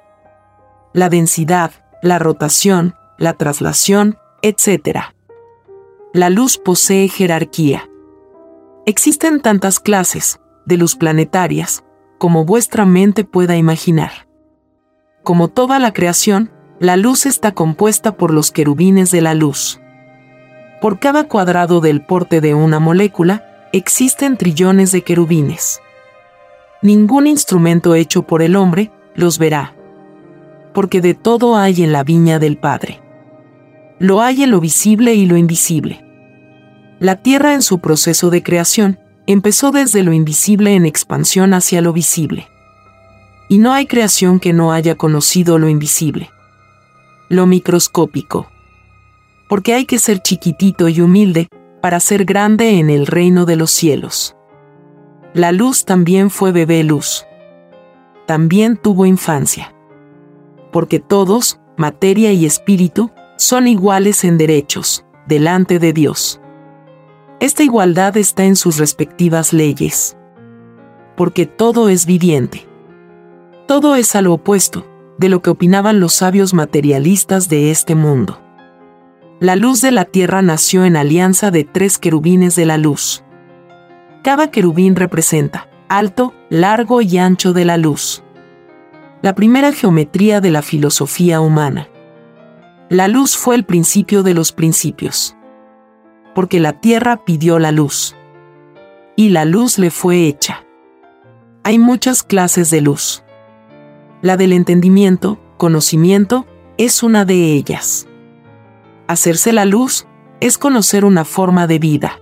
[0.92, 5.00] la densidad, la rotación, la traslación, etc.
[6.14, 7.88] La luz posee jerarquía.
[8.87, 11.85] Existen tantas clases de luz planetarias
[12.18, 14.28] como vuestra mente pueda imaginar.
[15.22, 16.50] Como toda la creación,
[16.81, 19.81] la luz está compuesta por los querubines de la luz.
[20.81, 25.81] Por cada cuadrado del porte de una molécula, existen trillones de querubines.
[26.81, 29.74] ningún instrumento hecho por el hombre los verá.
[30.72, 33.02] Porque de todo hay en la viña del Padre.
[33.98, 36.04] Lo hay en lo visible y lo invisible.
[37.00, 41.92] La tierra en su proceso de creación empezó desde lo invisible en expansión hacia lo
[41.92, 42.48] visible.
[43.48, 46.30] Y no hay creación que no haya conocido lo invisible.
[47.28, 48.48] Lo microscópico.
[49.48, 51.48] Porque hay que ser chiquitito y humilde
[51.80, 54.37] para ser grande en el reino de los cielos.
[55.34, 57.26] La luz también fue bebé luz.
[58.26, 59.74] También tuvo infancia.
[60.72, 66.40] Porque todos, materia y espíritu, son iguales en derechos, delante de Dios.
[67.38, 70.16] Esta igualdad está en sus respectivas leyes.
[71.16, 72.66] Porque todo es viviente.
[73.68, 74.85] Todo es a lo opuesto
[75.18, 78.40] de lo que opinaban los sabios materialistas de este mundo.
[79.38, 83.22] La luz de la tierra nació en alianza de tres querubines de la luz.
[84.24, 88.24] Cada querubín representa alto, largo y ancho de la luz.
[89.22, 91.88] La primera geometría de la filosofía humana.
[92.90, 95.37] La luz fue el principio de los principios.
[96.35, 98.16] Porque la tierra pidió la luz.
[99.14, 100.64] Y la luz le fue hecha.
[101.64, 103.24] Hay muchas clases de luz.
[104.22, 106.46] La del entendimiento, conocimiento,
[106.79, 108.07] es una de ellas.
[109.07, 110.07] Hacerse la luz
[110.40, 112.20] es conocer una forma de vida.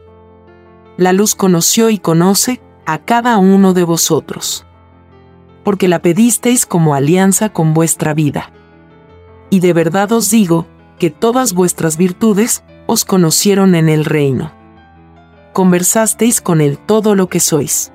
[0.96, 4.66] La luz conoció y conoce a cada uno de vosotros.
[5.62, 8.50] Porque la pedisteis como alianza con vuestra vida.
[9.50, 10.66] Y de verdad os digo,
[10.98, 14.52] que todas vuestras virtudes os conocieron en el reino.
[15.52, 17.92] Conversasteis con él todo lo que sois.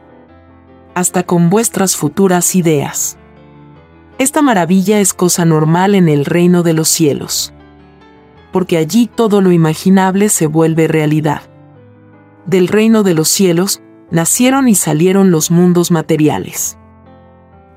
[0.94, 3.18] Hasta con vuestras futuras ideas.
[4.18, 7.54] Esta maravilla es cosa normal en el reino de los cielos
[8.52, 11.42] porque allí todo lo imaginable se vuelve realidad.
[12.46, 16.78] Del reino de los cielos, nacieron y salieron los mundos materiales.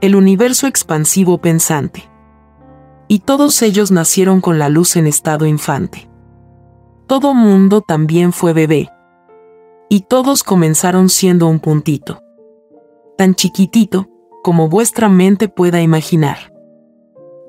[0.01, 2.09] El universo expansivo pensante.
[3.09, 6.09] Y todos ellos nacieron con la luz en estado infante.
[7.07, 8.91] Todo mundo también fue bebé.
[9.89, 12.21] Y todos comenzaron siendo un puntito.
[13.19, 14.09] Tan chiquitito
[14.43, 16.53] como vuestra mente pueda imaginar.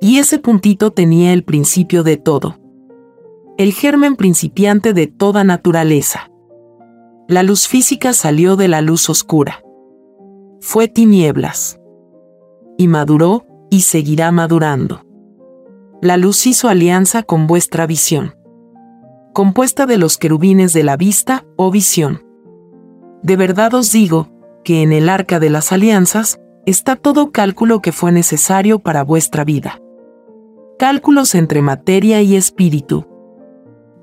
[0.01, 2.57] Y ese puntito tenía el principio de todo
[3.57, 6.29] el germen principiante de toda naturaleza.
[7.29, 9.63] La luz física salió de la luz oscura.
[10.59, 11.79] Fue tinieblas.
[12.77, 15.04] Y maduró y seguirá madurando.
[16.05, 18.35] La luz hizo alianza con vuestra visión.
[19.33, 22.23] Compuesta de los querubines de la vista o visión.
[23.23, 24.29] De verdad os digo,
[24.63, 29.43] que en el arca de las alianzas está todo cálculo que fue necesario para vuestra
[29.43, 29.81] vida.
[30.77, 33.07] Cálculos entre materia y espíritu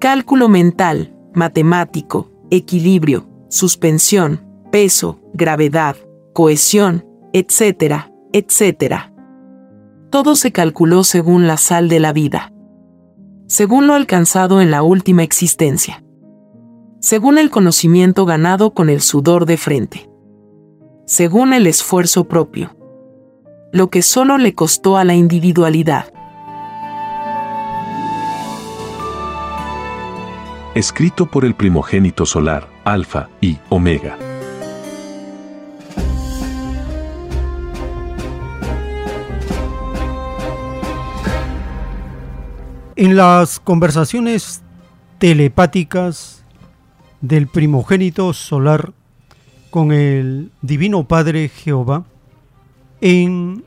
[0.00, 5.94] Cálculo mental, matemático, equilibrio, suspensión, peso, gravedad,
[6.32, 9.11] cohesión, etcétera, etcétera.
[10.12, 12.52] Todo se calculó según la sal de la vida.
[13.48, 16.04] Según lo alcanzado en la última existencia.
[17.00, 20.08] Según el conocimiento ganado con el sudor de frente.
[21.06, 22.76] Según el esfuerzo propio.
[23.72, 26.12] Lo que solo le costó a la individualidad.
[30.74, 34.31] escrito por el primogénito solar, Alfa y Omega.
[43.02, 44.62] En las conversaciones
[45.18, 46.44] telepáticas
[47.20, 48.92] del primogénito solar
[49.70, 52.04] con el Divino Padre Jehová,
[53.00, 53.64] en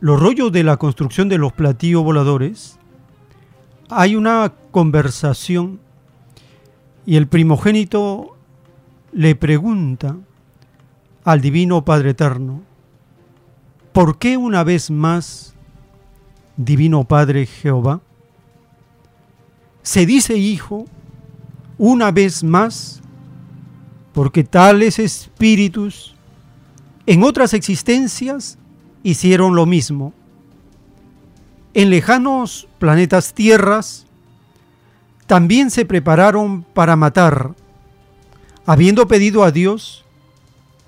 [0.00, 2.80] los rollos de la construcción de los platillos voladores,
[3.88, 5.78] hay una conversación
[7.06, 8.36] y el primogénito
[9.12, 10.16] le pregunta
[11.22, 12.62] al Divino Padre Eterno,
[13.92, 15.54] ¿por qué una vez más,
[16.56, 18.00] Divino Padre Jehová?
[19.86, 20.86] Se dice hijo
[21.78, 23.00] una vez más
[24.12, 26.16] porque tales espíritus
[27.06, 28.58] en otras existencias
[29.04, 30.12] hicieron lo mismo.
[31.72, 34.06] En lejanos planetas tierras,
[35.28, 37.54] también se prepararon para matar,
[38.66, 40.04] habiendo pedido a Dios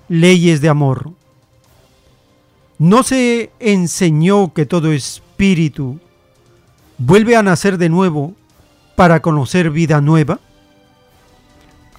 [0.09, 1.13] leyes de amor.
[2.77, 6.01] ¿No se enseñó que todo espíritu
[6.97, 8.35] vuelve a nacer de nuevo
[8.99, 10.41] para conocer vida nueva?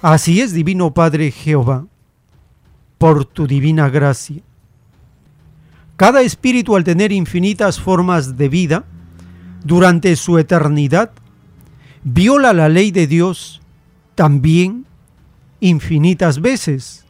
[0.03, 1.87] Así es, Divino Padre Jehová,
[2.99, 4.43] por tu divina gracia.
[5.97, 8.83] Cada espíritu al tener infinitas formas de vida
[9.63, 11.09] durante su eternidad,
[12.03, 13.63] viola la ley de Dios
[14.13, 14.85] también
[15.59, 17.07] infinitas veces.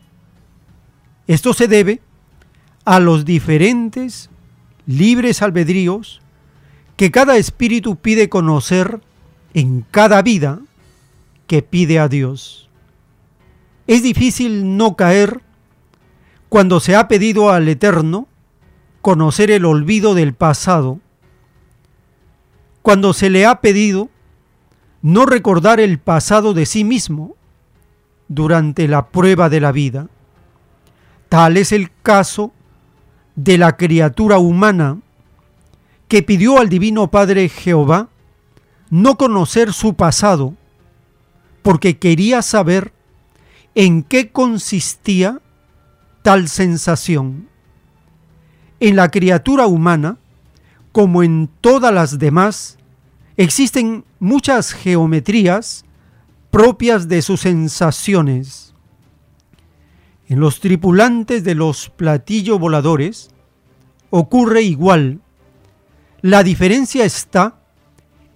[1.27, 1.99] Esto se debe
[2.85, 4.29] a los diferentes
[4.87, 6.21] libres albedríos
[6.95, 9.01] que cada espíritu pide conocer
[9.53, 10.59] en cada vida
[11.47, 12.69] que pide a Dios.
[13.87, 15.41] Es difícil no caer
[16.49, 18.27] cuando se ha pedido al Eterno
[19.01, 20.99] conocer el olvido del pasado,
[22.81, 24.09] cuando se le ha pedido
[25.01, 27.35] no recordar el pasado de sí mismo
[28.27, 30.07] durante la prueba de la vida.
[31.29, 32.51] Tal es el caso
[33.35, 34.99] de la criatura humana
[36.07, 38.09] que pidió al Divino Padre Jehová
[38.91, 40.53] no conocer su pasado,
[41.63, 42.93] porque quería saber
[43.73, 45.41] en qué consistía
[46.21, 47.47] tal sensación.
[48.81, 50.17] En la criatura humana,
[50.91, 52.77] como en todas las demás,
[53.37, 55.85] existen muchas geometrías
[56.49, 58.73] propias de sus sensaciones.
[60.27, 63.29] En los tripulantes de los platillos voladores
[64.09, 65.21] ocurre igual.
[66.21, 67.60] La diferencia está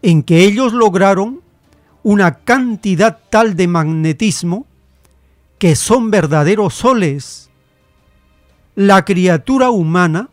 [0.06, 1.41] en que ellos lograron
[2.03, 4.68] una cantidad tal de magnetismo
[5.58, 7.49] que son verdaderos soles.
[8.76, 10.30] La criatura humana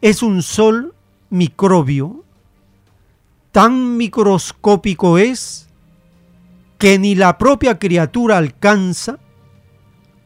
[0.00, 0.94] es un sol
[1.28, 2.22] microbio.
[3.50, 5.66] Tan microscópico es
[6.78, 9.18] que ni la propia criatura alcanza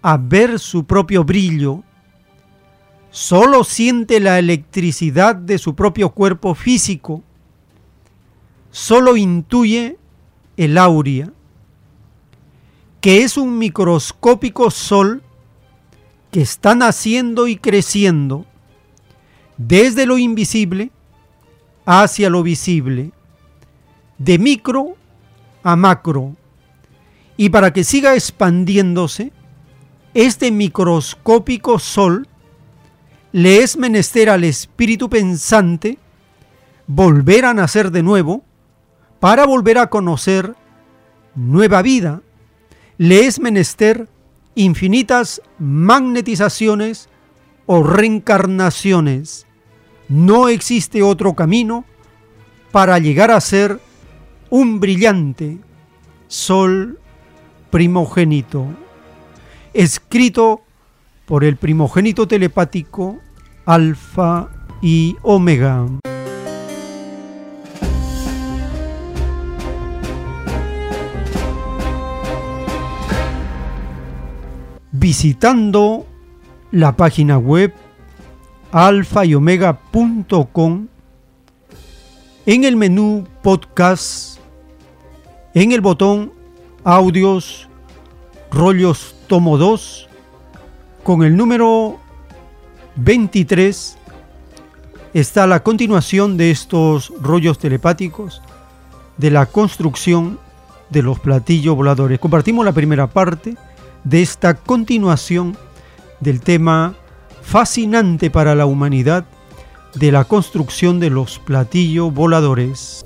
[0.02, 1.84] a ver su propio brillo,
[3.10, 7.24] solo siente la electricidad de su propio cuerpo físico,
[8.70, 9.98] solo intuye
[10.56, 11.32] el aurea,
[13.00, 15.22] que es un microscópico sol
[16.30, 18.44] que está naciendo y creciendo
[19.56, 20.90] desde lo invisible
[21.86, 23.12] hacia lo visible,
[24.18, 24.96] de micro
[25.62, 26.36] a macro.
[27.36, 29.32] Y para que siga expandiéndose,
[30.12, 32.26] este microscópico sol
[33.32, 35.98] le es menester al espíritu pensante
[36.86, 38.44] volver a nacer de nuevo
[39.20, 40.54] para volver a conocer
[41.34, 42.22] nueva vida.
[42.96, 44.08] Le es menester
[44.54, 47.08] infinitas magnetizaciones
[47.66, 49.46] o reencarnaciones.
[50.08, 51.84] No existe otro camino
[52.72, 53.80] para llegar a ser
[54.50, 55.58] un brillante
[56.26, 56.98] sol
[57.70, 58.66] primogénito,
[59.74, 60.62] escrito
[61.26, 63.18] por el primogénito telepático
[63.66, 64.48] Alfa
[64.80, 65.86] y Omega.
[75.00, 76.06] Visitando
[76.72, 77.72] la página web
[78.72, 80.88] alfa y omega.com
[82.46, 84.40] en el menú podcast,
[85.54, 86.32] en el botón
[86.82, 87.68] audios,
[88.50, 90.08] rollos tomo 2,
[91.04, 92.00] con el número
[92.96, 93.98] 23
[95.14, 98.42] está la continuación de estos rollos telepáticos
[99.16, 100.40] de la construcción
[100.90, 102.18] de los platillos voladores.
[102.18, 103.56] Compartimos la primera parte
[104.08, 105.54] de esta continuación
[106.20, 106.94] del tema
[107.42, 109.26] fascinante para la humanidad
[109.94, 113.04] de la construcción de los platillos voladores.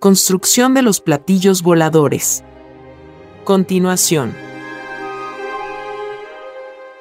[0.00, 2.44] Construcción de los platillos voladores.
[3.44, 4.34] Continuación.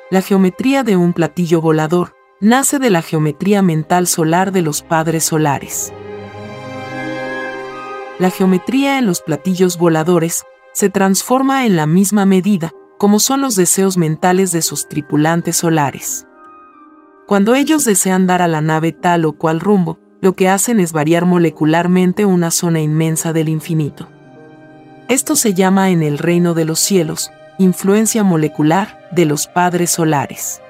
[0.09, 5.25] La geometría de un platillo volador nace de la geometría mental solar de los padres
[5.25, 5.91] solares.
[8.18, 13.57] La geometría en los platillos voladores se transforma en la misma medida, como son los
[13.57, 16.26] deseos mentales de sus tripulantes solares.
[17.28, 20.93] Cuando ellos desean dar a la nave tal o cual rumbo, lo que hacen es
[20.93, 24.07] variar molecularmente una zona inmensa del infinito.
[25.09, 30.61] Esto se llama en el reino de los cielos, influencia molecular de los padres solares.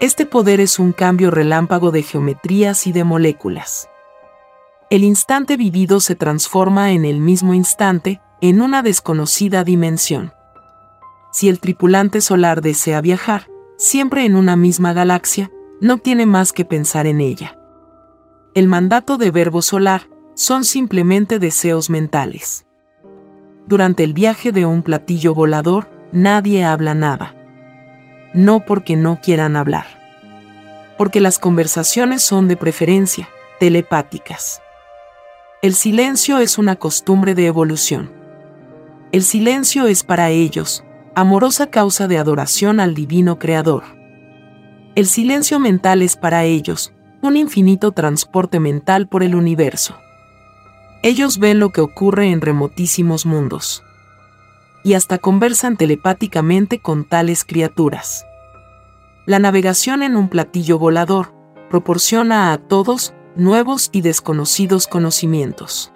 [0.00, 3.88] Este poder es un cambio relámpago de geometrías y de moléculas.
[4.92, 10.34] El instante vivido se transforma en el mismo instante, en una desconocida dimensión.
[11.32, 16.66] Si el tripulante solar desea viajar, siempre en una misma galaxia, no tiene más que
[16.66, 17.56] pensar en ella.
[18.52, 22.66] El mandato de verbo solar son simplemente deseos mentales.
[23.66, 27.34] Durante el viaje de un platillo volador, nadie habla nada.
[28.34, 29.86] No porque no quieran hablar.
[30.98, 34.60] Porque las conversaciones son de preferencia telepáticas.
[35.62, 38.10] El silencio es una costumbre de evolución.
[39.12, 40.82] El silencio es para ellos,
[41.14, 43.84] amorosa causa de adoración al divino Creador.
[44.96, 46.92] El silencio mental es para ellos,
[47.22, 49.94] un infinito transporte mental por el universo.
[51.04, 53.84] Ellos ven lo que ocurre en remotísimos mundos.
[54.82, 58.26] Y hasta conversan telepáticamente con tales criaturas.
[59.26, 61.32] La navegación en un platillo volador
[61.70, 65.92] proporciona a todos nuevos y desconocidos conocimientos.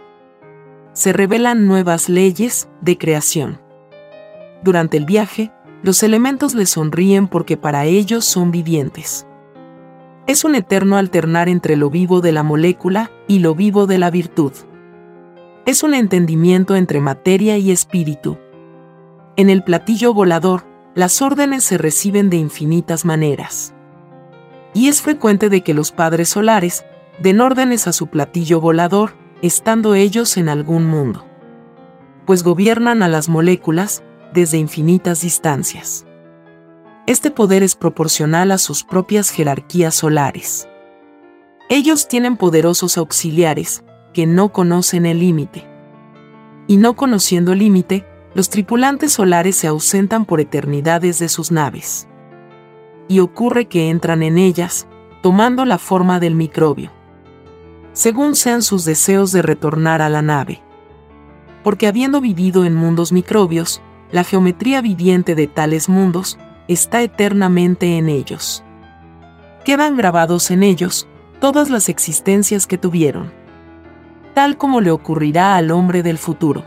[0.93, 3.61] Se revelan nuevas leyes de creación.
[4.63, 9.27] Durante el viaje, los elementos les sonríen porque para ellos son vivientes.
[10.27, 14.11] Es un eterno alternar entre lo vivo de la molécula y lo vivo de la
[14.11, 14.53] virtud.
[15.67, 18.39] Es un entendimiento entre materia y espíritu.
[19.37, 20.65] En el platillo volador,
[20.95, 23.75] las órdenes se reciben de infinitas maneras.
[24.73, 26.85] Y es frecuente de que los padres solares
[27.19, 31.25] den órdenes a su platillo volador, estando ellos en algún mundo.
[32.27, 34.03] Pues gobiernan a las moléculas
[34.33, 36.07] desde infinitas distancias.
[37.07, 40.69] Este poder es proporcional a sus propias jerarquías solares.
[41.69, 45.67] Ellos tienen poderosos auxiliares, que no conocen el límite.
[46.67, 48.05] Y no conociendo el límite,
[48.35, 52.09] los tripulantes solares se ausentan por eternidades de sus naves.
[53.09, 54.89] Y ocurre que entran en ellas,
[55.23, 56.96] tomando la forma del microbio.
[57.97, 60.61] Según sean sus deseos de retornar a la nave.
[61.65, 63.81] Porque habiendo vivido en mundos microbios,
[64.13, 66.39] la geometría viviente de tales mundos
[66.69, 68.63] está eternamente en ellos.
[69.65, 71.09] Quedan grabados en ellos
[71.41, 73.33] todas las existencias que tuvieron,
[74.35, 76.67] tal como le ocurrirá al hombre del futuro.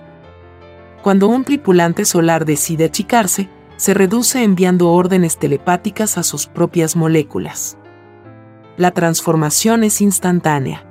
[1.04, 7.78] Cuando un tripulante solar decide achicarse, se reduce enviando órdenes telepáticas a sus propias moléculas.
[8.78, 10.89] La transformación es instantánea.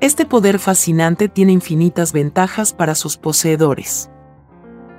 [0.00, 4.10] Este poder fascinante tiene infinitas ventajas para sus poseedores.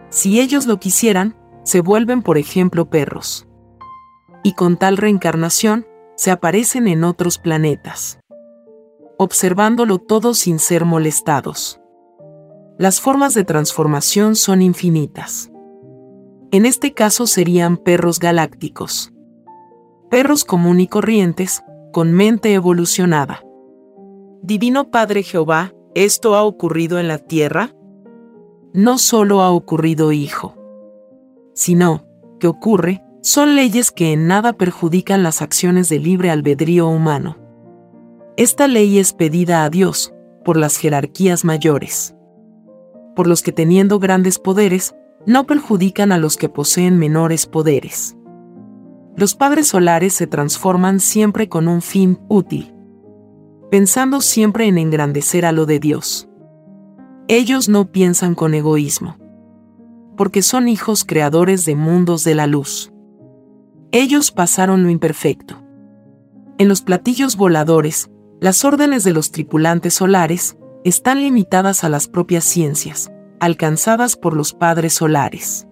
[0.10, 3.48] Si ellos lo quisieran, se vuelven por ejemplo perros.
[4.44, 5.86] Y con tal reencarnación,
[6.16, 8.20] se aparecen en otros planetas.
[9.18, 11.80] Observándolo todo sin ser molestados.
[12.80, 15.52] Las formas de transformación son infinitas.
[16.52, 19.14] En este caso serían perros galácticos.
[20.10, 23.47] Perros común y corrientes, con mente evolucionada.
[24.42, 27.74] Divino Padre Jehová, ¿esto ha ocurrido en la tierra?
[28.74, 30.58] No solo ha ocurrido, hijo
[31.58, 32.06] sino,
[32.40, 37.36] que ocurre, son leyes que en nada perjudican las acciones de libre albedrío humano.
[38.38, 40.14] Esta ley es pedida a Dios,
[40.46, 42.16] por las jerarquías mayores.
[43.16, 44.94] Por los que teniendo grandes poderes,
[45.26, 48.16] no perjudican a los que poseen menores poderes.
[49.16, 52.76] Los padres solares se transforman siempre con un fin útil,
[53.70, 56.30] pensando siempre en engrandecer a lo de Dios.
[57.28, 59.18] Ellos no piensan con egoísmo
[60.18, 62.92] porque son hijos creadores de mundos de la luz.
[63.92, 65.64] Ellos pasaron lo imperfecto.
[66.58, 68.10] En los platillos voladores,
[68.42, 74.54] las órdenes de los tripulantes solares están limitadas a las propias ciencias, alcanzadas por los
[74.54, 75.68] padres solares.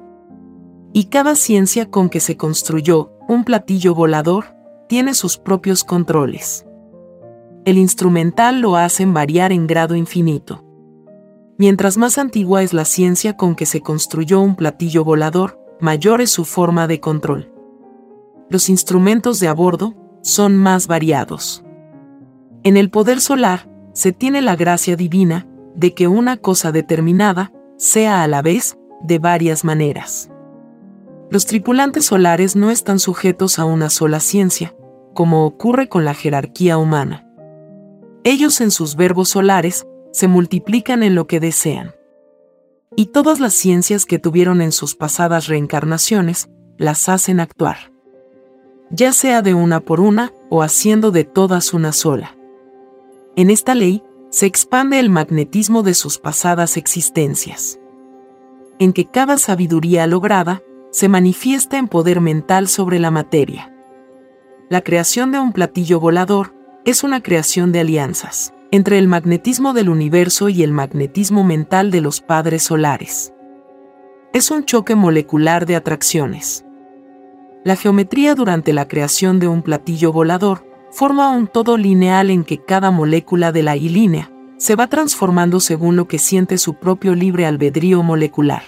[0.93, 4.55] Y cada ciencia con que se construyó un platillo volador
[4.87, 6.65] tiene sus propios controles.
[7.65, 10.63] El instrumental lo hacen variar en grado infinito.
[11.57, 16.29] Mientras más antigua es la ciencia con que se construyó un platillo volador, mayor es
[16.29, 17.51] su forma de control.
[18.51, 21.63] Los instrumentos de a bordo son más variados.
[22.63, 28.21] En el poder solar, se tiene la gracia divina de que una cosa determinada sea
[28.21, 30.29] a la vez de varias maneras.
[31.31, 34.75] Los tripulantes solares no están sujetos a una sola ciencia,
[35.15, 37.24] como ocurre con la jerarquía humana.
[38.27, 41.93] Ellos en sus verbos solares se multiplican en lo que desean.
[42.95, 46.49] Y todas las ciencias que tuvieron en sus pasadas reencarnaciones,
[46.79, 47.91] las hacen actuar.
[48.89, 52.35] Ya sea de una por una o haciendo de todas una sola.
[53.35, 54.01] En esta ley,
[54.31, 57.79] se expande el magnetismo de sus pasadas existencias.
[58.79, 63.71] En que cada sabiduría lograda se manifiesta en poder mental sobre la materia.
[64.67, 66.54] La creación de un platillo volador
[66.85, 71.99] es una creación de alianzas entre el magnetismo del universo y el magnetismo mental de
[71.99, 73.33] los padres solares.
[74.33, 76.63] Es un choque molecular de atracciones.
[77.63, 82.63] La geometría durante la creación de un platillo volador forma un todo lineal en que
[82.63, 84.23] cada molécula de la I
[84.57, 88.61] se va transformando según lo que siente su propio libre albedrío molecular.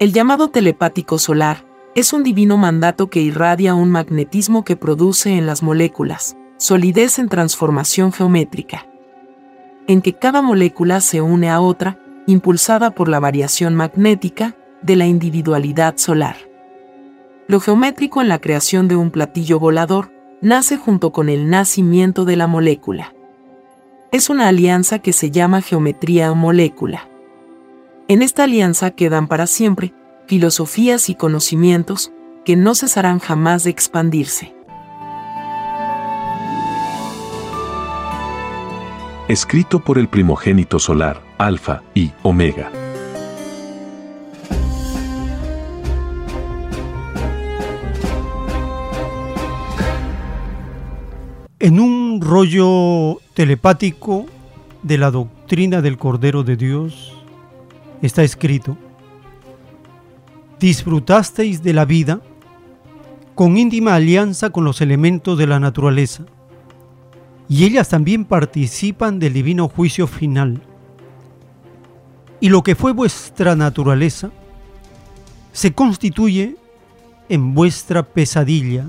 [0.00, 5.46] El llamado telepático solar es un divino mandato que irradia un magnetismo que produce en
[5.46, 8.86] las moléculas, solidez en transformación geométrica,
[9.86, 15.04] en que cada molécula se une a otra, impulsada por la variación magnética de la
[15.04, 16.36] individualidad solar.
[17.48, 20.10] Lo geométrico en la creación de un platillo volador
[20.40, 23.12] nace junto con el nacimiento de la molécula.
[24.10, 27.08] es una alianza que se llama geometría molécula.
[28.08, 29.92] En esta alianza quedan para siempre
[30.26, 32.10] filosofías y conocimientos
[32.46, 34.54] que no cesarán jamás de expandirse.
[39.26, 42.70] Escrito por el primogénito solar, Alfa y Omega.
[51.58, 54.26] En un rollo telepático
[54.82, 57.16] de la doctrina del Cordero de Dios
[58.02, 58.76] está escrito,
[60.60, 62.20] disfrutasteis de la vida
[63.34, 66.24] con íntima alianza con los elementos de la naturaleza,
[67.48, 70.62] y ellas también participan del divino juicio final.
[72.40, 74.30] Y lo que fue vuestra naturaleza
[75.52, 76.56] se constituye
[77.28, 78.86] en vuestra pesadilla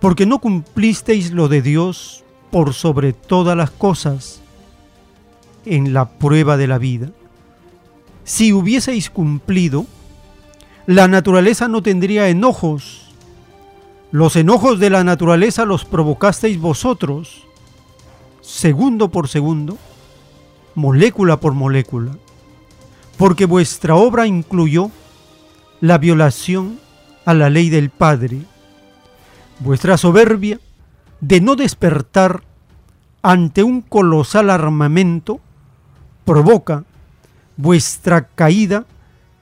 [0.00, 4.40] porque no cumplisteis lo de Dios por sobre todas las cosas
[5.64, 7.10] en la prueba de la vida.
[8.24, 9.86] Si hubieseis cumplido,
[10.86, 13.05] la naturaleza no tendría enojos.
[14.12, 17.44] Los enojos de la naturaleza los provocasteis vosotros,
[18.40, 19.78] segundo por segundo,
[20.74, 22.12] molécula por molécula,
[23.16, 24.90] porque vuestra obra incluyó
[25.80, 26.78] la violación
[27.24, 28.42] a la ley del Padre.
[29.58, 30.60] Vuestra soberbia
[31.20, 32.42] de no despertar
[33.22, 35.40] ante un colosal armamento
[36.24, 36.84] provoca
[37.56, 38.86] vuestra caída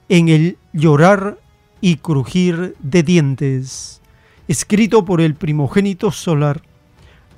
[0.09, 1.37] en el llorar
[1.81, 4.01] y crujir de dientes,
[4.47, 6.61] escrito por el primogénito solar,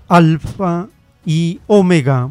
[0.08, 0.88] Alfa
[1.26, 2.30] y Omega.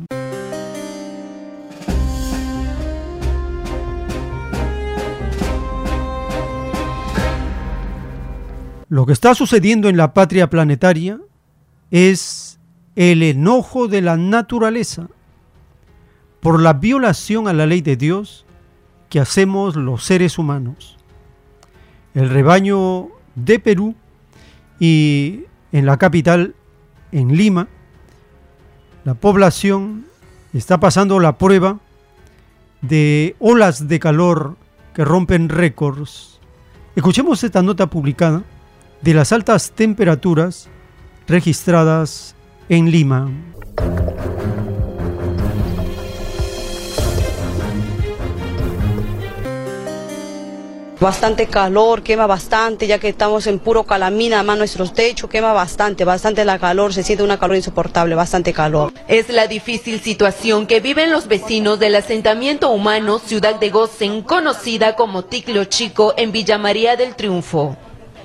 [8.89, 11.19] Lo que está sucediendo en la patria planetaria
[11.91, 12.59] es
[12.95, 15.09] el enojo de la naturaleza
[16.41, 18.47] por la violación a la ley de Dios
[19.09, 20.97] que hacemos los seres humanos.
[22.15, 23.95] El rebaño de Perú
[24.79, 26.55] y en la capital,
[27.13, 27.69] en Lima,
[29.05, 30.07] la población
[30.53, 31.79] está pasando la prueba
[32.83, 34.57] de olas de calor
[34.95, 36.41] que rompen récords.
[36.95, 38.43] Escuchemos esta nota publicada
[39.03, 40.69] de las altas temperaturas
[41.27, 42.35] registradas
[42.69, 43.31] en Lima.
[50.99, 56.07] Bastante calor, quema bastante, ya que estamos en puro calamina, además nuestros techos quema bastante,
[56.07, 58.95] bastante la calor, se siente una calor insoportable, bastante calor.
[59.07, 64.97] Es la difícil situación que viven los vecinos del asentamiento humano Ciudad de Gozen, conocida
[64.97, 67.77] como Ticlo Chico en Villa María del Triunfo.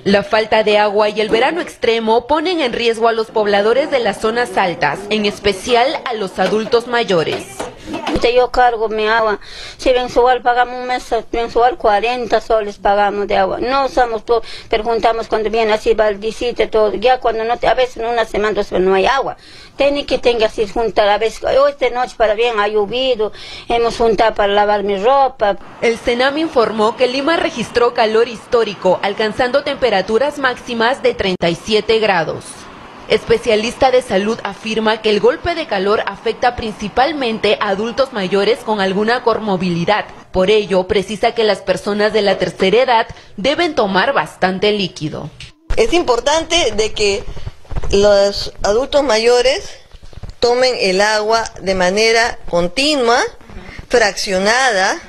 [0.05, 3.99] La falta de agua y el verano extremo ponen en riesgo a los pobladores de
[3.99, 7.43] las zonas altas, en especial a los adultos mayores.
[8.33, 9.39] Yo cargo mi agua.
[9.77, 13.59] Si mensual pagamos un mes mensual, 40 soles pagamos de agua.
[13.59, 16.93] No usamos todo, pero juntamos cuando viene así visite todo.
[16.93, 19.37] Ya cuando no, a veces en una semana no hay agua.
[19.75, 21.09] Tiene que tenga así juntar.
[21.09, 23.31] A veces, hoy esta noche para bien ha llovido,
[23.67, 25.57] hemos juntado para lavar mi ropa.
[25.81, 32.45] El CENAM informó que Lima registró calor histórico, alcanzando temperaturas máximas de 37 grados.
[33.11, 38.79] Especialista de salud afirma que el golpe de calor afecta principalmente a adultos mayores con
[38.79, 40.05] alguna comorbilidad.
[40.31, 45.29] Por ello, precisa que las personas de la tercera edad deben tomar bastante líquido.
[45.75, 47.25] Es importante de que
[47.89, 49.69] los adultos mayores
[50.39, 53.19] tomen el agua de manera continua,
[53.89, 55.01] fraccionada,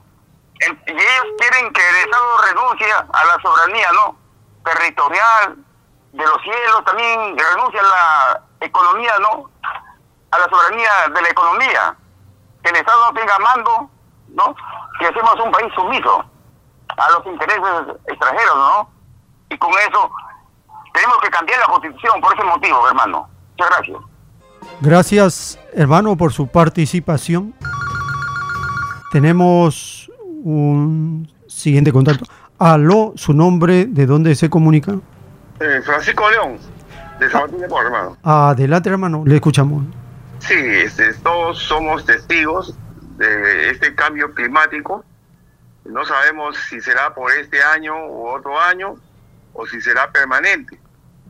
[0.60, 4.16] Y ellos quieren que el Estado renuncie a la soberanía, ¿no?
[4.64, 5.58] Territorial,
[6.14, 9.50] de los cielos, también renuncie a la economía, ¿no?
[10.32, 11.96] A la soberanía de la economía.
[12.64, 13.90] Que el Estado no tenga mando,
[14.30, 14.56] ¿no?
[15.00, 16.24] Que hacemos un país sumiso
[16.96, 18.90] a los intereses extranjeros, ¿no?
[19.50, 20.12] Y con eso
[20.94, 23.28] tenemos que cambiar la constitución por ese motivo, hermano.
[23.52, 23.98] Muchas gracias.
[24.80, 27.54] Gracias, hermano, por su participación.
[29.14, 30.10] Tenemos
[30.44, 32.26] un siguiente contacto.
[32.58, 34.94] Aló, su nombre, ¿de dónde se comunica?
[35.60, 36.58] Eh, Francisco León,
[37.20, 38.18] de San Martín de Porres, hermano.
[38.24, 39.84] Adelante, hermano, le escuchamos.
[40.40, 42.76] Sí, este, todos somos testigos
[43.18, 45.06] de este cambio climático.
[45.86, 48.96] No sabemos si será por este año u otro año
[49.54, 50.80] o si será permanente.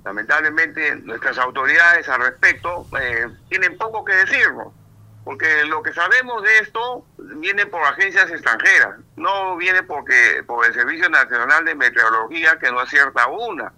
[0.05, 4.69] Lamentablemente nuestras autoridades al respecto eh, tienen poco que decirnos,
[5.24, 10.74] porque lo que sabemos de esto viene por agencias extranjeras, no viene porque por el
[10.74, 13.71] Servicio Nacional de Meteorología que no acierta una.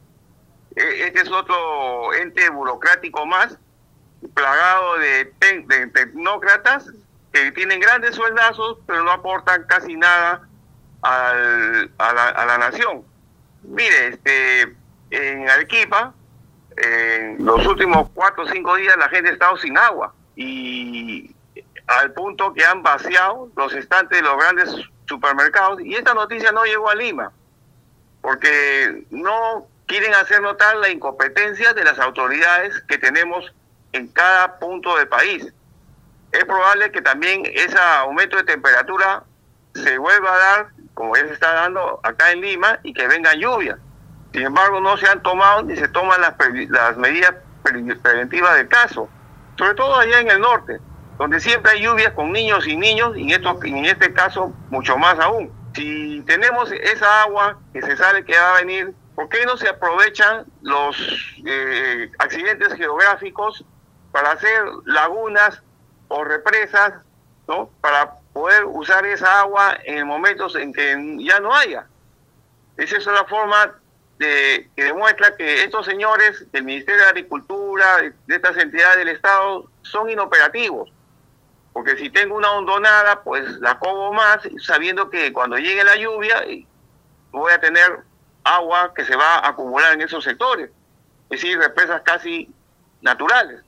[0.76, 3.58] E- Este es otro ente burocrático más
[4.34, 6.90] plagado de, tec- de tecnócratas
[7.32, 10.48] que tienen grandes sueldazos, pero no aportan casi nada
[11.04, 13.04] al- a, la, a la nación.
[13.64, 14.76] Mire, este,
[15.12, 16.14] en Arequipa,
[16.78, 21.35] en los últimos cuatro o cinco días la gente ha estado sin agua y
[21.88, 24.76] al punto que han vaciado los estantes de los grandes
[25.08, 27.32] supermercados y esta noticia no llegó a Lima
[28.22, 33.54] porque no quieren hacer notar la incompetencia de las autoridades que tenemos
[33.92, 35.54] en cada punto del país.
[36.32, 39.24] Es probable que también ese aumento de temperatura
[39.76, 43.38] se vuelva a dar, como ya se está dando acá en Lima, y que vengan
[43.38, 43.78] lluvias.
[44.34, 46.34] Sin embargo, no se han tomado ni se toman las,
[46.70, 49.08] las medidas pre- preventivas del caso,
[49.58, 50.80] sobre todo allá en el norte,
[51.18, 54.98] donde siempre hay lluvias con niños y niños, y en, esto, en este caso mucho
[54.98, 55.52] más aún.
[55.74, 59.70] Si tenemos esa agua que se sabe que va a venir, ¿por qué no se
[59.70, 60.96] aprovechan los
[61.46, 63.64] eh, accidentes geográficos
[64.12, 65.62] para hacer lagunas
[66.08, 66.94] o represas,
[67.48, 67.70] ¿no?
[67.82, 71.88] Para poder usar esa agua en momentos en que ya no haya.
[72.78, 73.76] Esa es una forma
[74.18, 79.10] de, que demuestra que estos señores del Ministerio de Agricultura, de, de estas entidades del
[79.10, 80.92] Estado, son inoperativos.
[81.76, 86.42] Porque si tengo una hondonada, pues la cobo más, sabiendo que cuando llegue la lluvia
[87.32, 88.00] voy a tener
[88.46, 90.70] agua que se va a acumular en esos sectores.
[91.30, 92.50] Es decir, represas casi
[93.02, 93.62] naturales.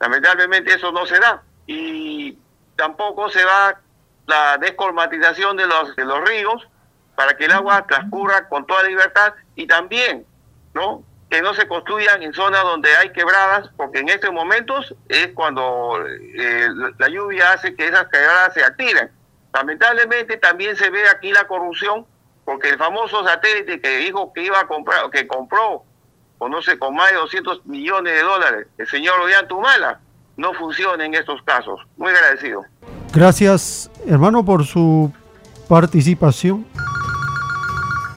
[0.00, 1.42] Lamentablemente eso no se da.
[1.66, 2.36] Y
[2.76, 3.80] tampoco se da
[4.26, 6.68] la descolmatización de los, de los ríos
[7.14, 10.26] para que el agua transcurra con toda libertad y también,
[10.74, 11.02] ¿no?
[11.30, 15.96] Que no se construyan en zonas donde hay quebradas, porque en estos momentos es cuando
[16.36, 16.68] eh,
[16.98, 19.10] la- lluvia hace que esas quebradas se activen.
[19.54, 22.04] Lamentablemente también se ve aquí la corrupción,
[22.44, 25.84] porque el famoso satélite que dijo que iba a comprar, que compró,
[26.38, 30.00] o no sé, con más de 200 millones de dólares, el señor Ollantumala,
[30.36, 31.80] no funciona en estos casos.
[31.96, 32.64] Muy agradecido.
[33.12, 35.12] Gracias, hermano, por su
[35.68, 36.66] participación.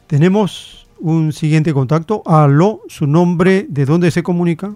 [0.07, 0.72] Tenemos
[1.03, 2.23] un siguiente contacto.
[2.25, 4.73] Aló, su nombre, ¿de dónde se comunica?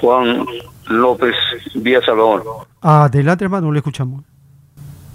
[0.00, 0.46] Juan
[0.86, 1.34] López
[1.74, 2.44] Vía Salvador.
[2.82, 4.22] Adelante, hermano, le escuchamos.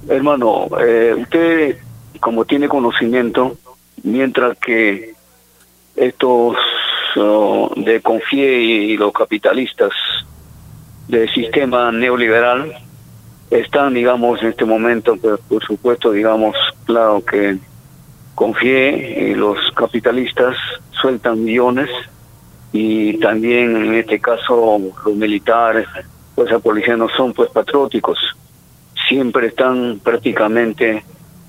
[0.09, 1.77] Hermano, eh, usted
[2.19, 3.55] como tiene conocimiento,
[4.03, 5.13] mientras que
[5.95, 6.57] estos
[7.17, 9.91] oh, de Confie y los capitalistas
[11.07, 12.73] del sistema neoliberal
[13.51, 16.55] están, digamos, en este momento, pues, por supuesto, digamos,
[16.85, 17.59] claro que
[18.35, 20.55] Confie y los capitalistas
[20.91, 21.89] sueltan millones
[22.71, 25.87] y también en este caso los militares,
[26.35, 26.59] pues la
[26.97, 28.19] no son pues patrióticos,
[29.07, 31.03] siempre están prácticamente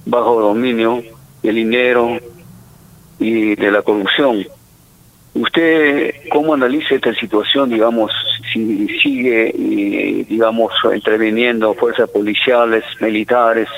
[0.04, 1.02] bajo dominio
[1.42, 2.18] del dinero
[3.18, 4.46] y de la corrupción.
[5.34, 8.10] ¿Usted cómo analiza esta situación, digamos,
[8.52, 13.68] si sigue, y, digamos, interviniendo fuerzas policiales, militares,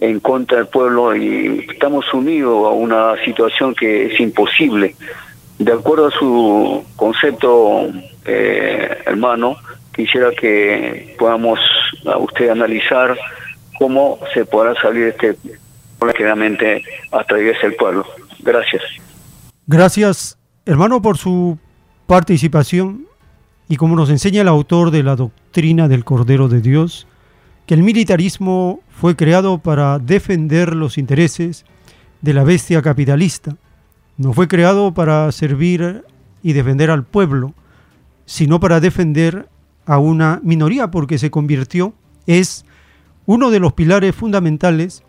[0.00, 4.96] en contra del pueblo y estamos unidos a una situación que es imposible.
[5.58, 7.88] De acuerdo a su concepto,
[8.24, 9.56] eh, hermano,
[9.94, 11.60] quisiera que podamos
[12.06, 13.16] a usted analizar
[13.78, 15.36] cómo se podrá salir este
[15.98, 16.82] problema que realmente
[17.12, 18.04] atraviesa el pueblo.
[18.40, 18.82] Gracias.
[19.66, 21.58] Gracias, hermano, por su
[22.06, 23.06] participación
[23.68, 27.06] y como nos enseña el autor de la doctrina del Cordero de Dios,
[27.66, 31.64] que el militarismo fue creado para defender los intereses
[32.20, 33.56] de la bestia capitalista.
[34.16, 36.04] No fue creado para servir
[36.42, 37.54] y defender al pueblo,
[38.26, 39.48] sino para defender
[39.86, 41.94] a una minoría, porque se convirtió,
[42.26, 42.64] es
[43.26, 45.02] uno de los pilares fundamentales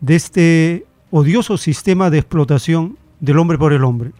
[0.00, 4.12] de este odioso sistema de explotación del hombre por el hombre.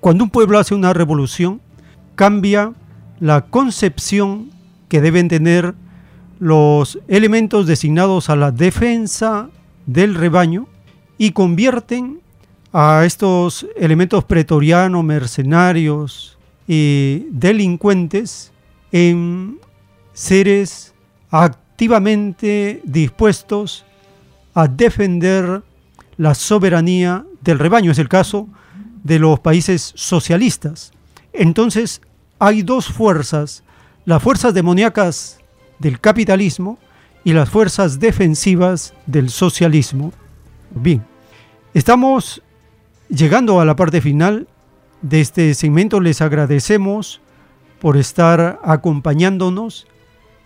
[0.00, 1.60] Cuando un pueblo hace una revolución,
[2.14, 2.72] cambia
[3.20, 4.50] la concepción
[4.88, 5.74] que deben tener
[6.42, 9.48] los elementos designados a la defensa
[9.86, 10.66] del rebaño
[11.16, 12.20] y convierten
[12.72, 16.36] a estos elementos pretorianos, mercenarios
[16.66, 18.50] y delincuentes
[18.90, 19.60] en
[20.14, 20.92] seres
[21.30, 23.84] activamente dispuestos
[24.52, 25.62] a defender
[26.16, 27.92] la soberanía del rebaño.
[27.92, 28.48] Es el caso
[29.04, 30.90] de los países socialistas.
[31.32, 32.02] Entonces
[32.40, 33.62] hay dos fuerzas,
[34.04, 35.38] las fuerzas demoníacas
[35.82, 36.78] del capitalismo
[37.24, 40.12] y las fuerzas defensivas del socialismo.
[40.70, 41.04] Bien,
[41.74, 42.42] estamos
[43.08, 44.48] llegando a la parte final
[45.02, 46.00] de este segmento.
[46.00, 47.20] Les agradecemos
[47.80, 49.86] por estar acompañándonos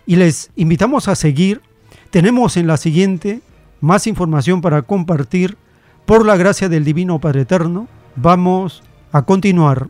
[0.05, 1.61] y les invitamos a seguir.
[2.09, 3.41] Tenemos en la siguiente
[3.79, 5.55] más información para compartir.
[6.05, 8.81] Por la gracia del Divino Padre Eterno, vamos
[9.11, 9.89] a continuar.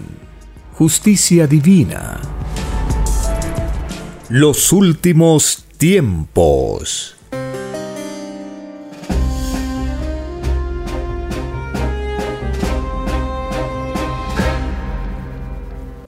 [0.81, 2.19] justicia divina.
[4.29, 7.15] Los últimos tiempos.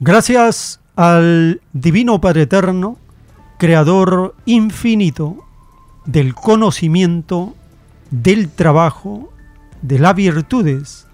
[0.00, 2.98] Gracias al Divino Padre Eterno,
[3.60, 5.36] Creador infinito
[6.04, 7.54] del conocimiento,
[8.10, 9.32] del trabajo,
[9.82, 11.06] de las virtudes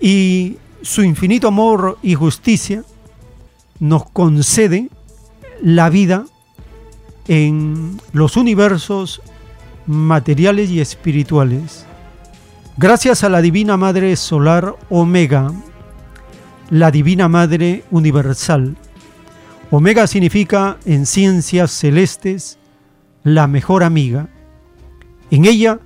[0.00, 2.84] y su infinito amor y justicia
[3.80, 4.88] nos concede
[5.62, 6.24] la vida
[7.26, 9.20] en los universos
[9.86, 11.84] materiales y espirituales.
[12.76, 15.52] Gracias a la Divina Madre Solar Omega,
[16.70, 18.76] la Divina Madre Universal.
[19.70, 22.58] Omega significa en ciencias celestes
[23.24, 24.28] la mejor amiga.
[25.30, 25.80] En ella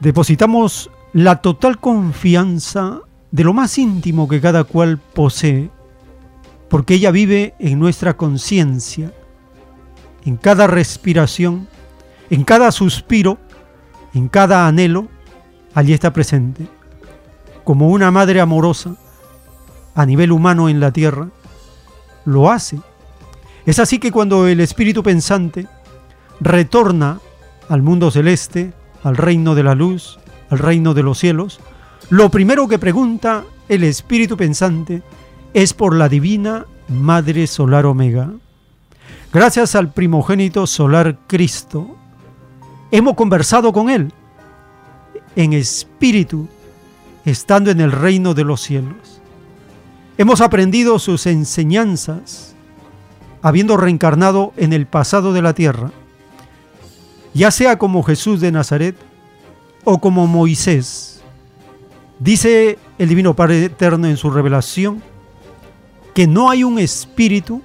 [0.00, 3.00] depositamos la total confianza
[3.30, 5.70] de lo más íntimo que cada cual posee,
[6.68, 9.12] porque ella vive en nuestra conciencia,
[10.24, 11.68] en cada respiración,
[12.30, 13.38] en cada suspiro,
[14.14, 15.08] en cada anhelo,
[15.74, 16.66] allí está presente,
[17.64, 18.96] como una madre amorosa
[19.94, 21.28] a nivel humano en la tierra,
[22.24, 22.78] lo hace.
[23.66, 25.66] Es así que cuando el espíritu pensante
[26.40, 27.20] retorna
[27.68, 28.72] al mundo celeste,
[29.02, 30.18] al reino de la luz,
[30.50, 31.60] al reino de los cielos,
[32.10, 35.02] lo primero que pregunta el espíritu pensante
[35.54, 38.30] es por la divina Madre Solar Omega.
[39.32, 41.96] Gracias al primogénito solar Cristo,
[42.90, 44.12] hemos conversado con Él
[45.36, 46.48] en espíritu,
[47.24, 49.20] estando en el reino de los cielos.
[50.16, 52.54] Hemos aprendido sus enseñanzas
[53.42, 55.92] habiendo reencarnado en el pasado de la tierra,
[57.34, 58.96] ya sea como Jesús de Nazaret
[59.84, 61.07] o como Moisés.
[62.18, 65.02] Dice el Divino Padre Eterno en su revelación
[66.14, 67.62] que no hay un espíritu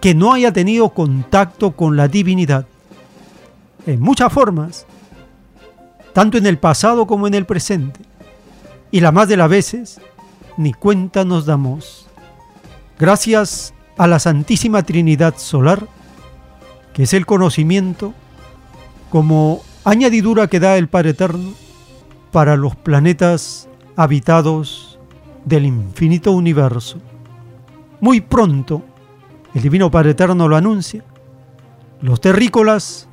[0.00, 2.66] que no haya tenido contacto con la divinidad
[3.86, 4.84] en muchas formas,
[6.12, 8.00] tanto en el pasado como en el presente,
[8.90, 10.00] y la más de las veces
[10.56, 12.06] ni cuenta nos damos.
[12.98, 15.86] Gracias a la Santísima Trinidad Solar,
[16.92, 18.12] que es el conocimiento
[19.08, 21.52] como añadidura que da el Padre Eterno
[22.32, 23.67] para los planetas
[23.98, 24.96] habitados
[25.44, 26.98] del infinito universo.
[28.00, 28.80] Muy pronto,
[29.52, 31.02] el Divino Padre Eterno lo anuncia,
[32.00, 33.08] los terrícolas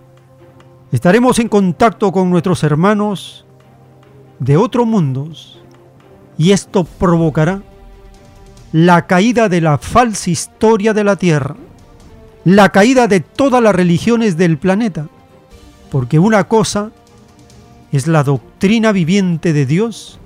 [0.92, 3.48] estaremos en contacto con nuestros hermanos
[4.38, 5.60] de otros mundos
[6.38, 7.64] y esto provocará
[8.72, 11.56] la caída de la falsa historia de la Tierra,
[12.44, 15.08] la caída de todas las religiones del planeta,
[15.90, 16.92] porque una cosa
[17.92, 20.20] es la doctrina viviente de Dios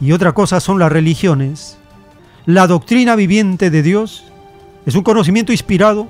[0.00, 1.78] y otra cosa son las religiones.
[2.46, 4.24] La doctrina viviente de Dios
[4.86, 6.08] es un conocimiento inspirado,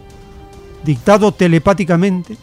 [0.85, 2.37] dictado telepáticamente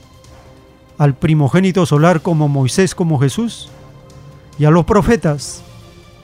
[0.97, 3.69] al primogénito solar como Moisés, como Jesús,
[4.57, 5.61] y a los profetas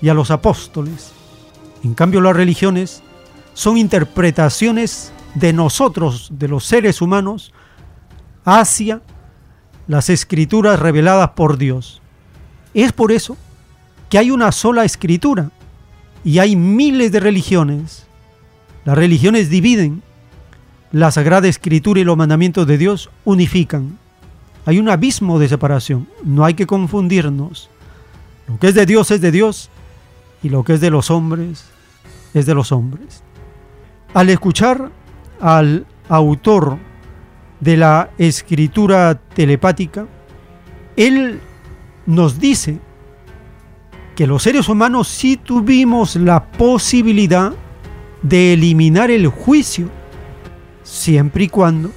[0.01, 1.11] y a los apóstoles.
[1.83, 3.03] En cambio, las religiones
[3.53, 7.53] son interpretaciones de nosotros, de los seres humanos,
[8.43, 9.01] hacia
[9.87, 12.01] las escrituras reveladas por Dios.
[12.73, 13.37] Es por eso
[14.17, 15.51] hay una sola escritura
[16.23, 18.05] y hay miles de religiones.
[18.85, 20.01] Las religiones dividen,
[20.91, 23.97] la Sagrada Escritura y los mandamientos de Dios unifican.
[24.65, 27.69] Hay un abismo de separación, no hay que confundirnos.
[28.47, 29.69] Lo que es de Dios es de Dios
[30.43, 31.65] y lo que es de los hombres
[32.33, 33.23] es de los hombres.
[34.13, 34.91] Al escuchar
[35.39, 36.77] al autor
[37.59, 40.05] de la escritura telepática,
[40.97, 41.39] él
[42.05, 42.79] nos dice
[44.15, 47.53] que los seres humanos sí tuvimos la posibilidad
[48.21, 49.89] de eliminar el juicio,
[50.83, 51.91] siempre y cuando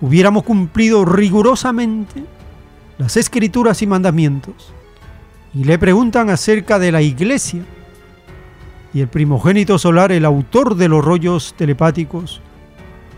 [0.00, 2.24] hubiéramos cumplido rigurosamente
[2.98, 4.72] las escrituras y mandamientos
[5.54, 7.64] y le preguntan acerca de la iglesia.
[8.92, 12.40] Y el primogénito solar, el autor de los rollos telepáticos,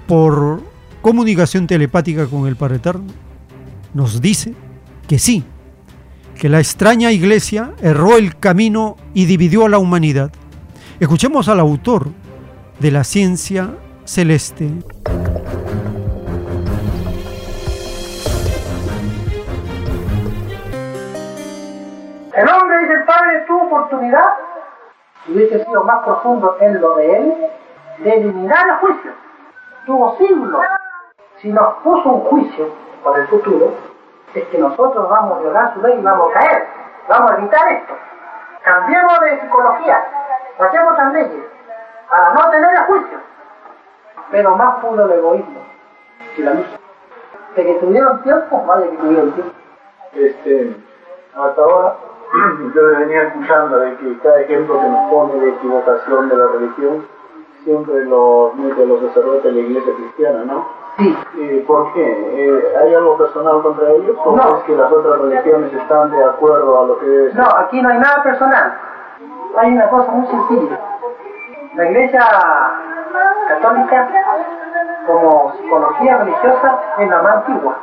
[0.06, 0.62] por
[1.02, 3.06] comunicación telepática con el Padre Eterno,
[3.92, 4.54] nos dice
[5.08, 5.44] que sí,
[6.36, 10.30] que la extraña iglesia erró el camino y dividió a la humanidad.
[11.00, 12.08] Escuchemos al autor
[12.78, 13.70] de la ciencia
[14.04, 14.64] celeste.
[22.34, 24.26] El hombre, dice el Padre, tuvo oportunidad,
[25.28, 27.34] hubiese sido más profundo en lo de él,
[28.04, 29.10] de eliminar el juicio.
[29.86, 30.60] Tuvo siglos.
[31.40, 32.68] Si nos puso un juicio
[33.02, 33.72] para el futuro,
[34.40, 36.66] es que nosotros vamos a violar su ley y vamos a caer.
[37.08, 37.94] Vamos a evitar esto.
[38.64, 40.04] Cambiemos de psicología,
[40.58, 41.44] hacemos otras leyes,
[42.10, 43.18] para no tener el juicio.
[44.30, 45.60] Pero más pudo el egoísmo
[46.36, 46.66] y la luz.
[47.54, 49.52] De que tuvieron tiempo, vaya que tuvieron tiempo.
[50.14, 50.76] Este,
[51.36, 51.96] hasta ahora
[52.74, 56.46] yo me venía escuchando de que cada ejemplo que nos pone de equivocación de la
[56.46, 57.06] religión
[57.62, 60.66] siempre lo mete los sacerdotes de la iglesia cristiana, ¿no?
[60.98, 61.64] Sí.
[61.66, 62.02] ¿Por qué?
[62.06, 64.16] Eh, ¿Hay algo personal contra ellos?
[64.24, 64.56] ¿O No.
[64.58, 67.40] es que las otras religiones están de acuerdo a lo que debe ser?
[67.40, 68.72] No, aquí no hay nada personal.
[69.58, 70.78] Hay una cosa muy sencilla.
[71.74, 72.24] La iglesia
[73.48, 74.08] católica,
[75.06, 77.74] como psicología religiosa, es la más antigua.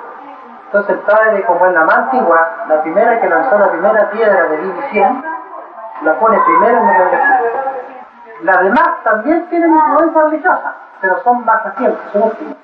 [0.66, 4.44] Entonces el padre, como es la más antigua, la primera que lanzó la primera piedra
[4.50, 5.24] de división,
[6.02, 7.10] la pone primero en el.
[8.42, 12.58] Las demás también tienen influencia religiosa, pero son más recientes, son últimas.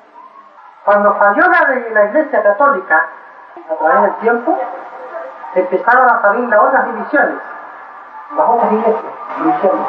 [0.86, 3.06] Cuando falló la, de la iglesia católica,
[3.70, 4.58] a través del tiempo,
[5.56, 7.36] empezaron a salir las otras divisiones,
[8.38, 9.88] las otras iglesias, divisiones.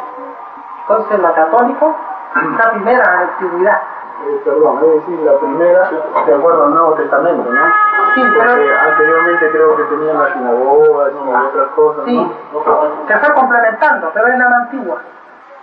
[0.83, 1.87] Entonces la católica
[2.35, 3.81] está primera en la antigüedad.
[4.23, 5.91] Eh, perdón, es decir, la primera
[6.27, 7.67] de acuerdo al Nuevo Testamento, ¿no?
[8.15, 13.07] Sí, pero- Porque anteriormente creo que tenían las sinagogas y otras cosas, Sí, ¿no?
[13.07, 14.99] se fue complementando, pero es la antigua.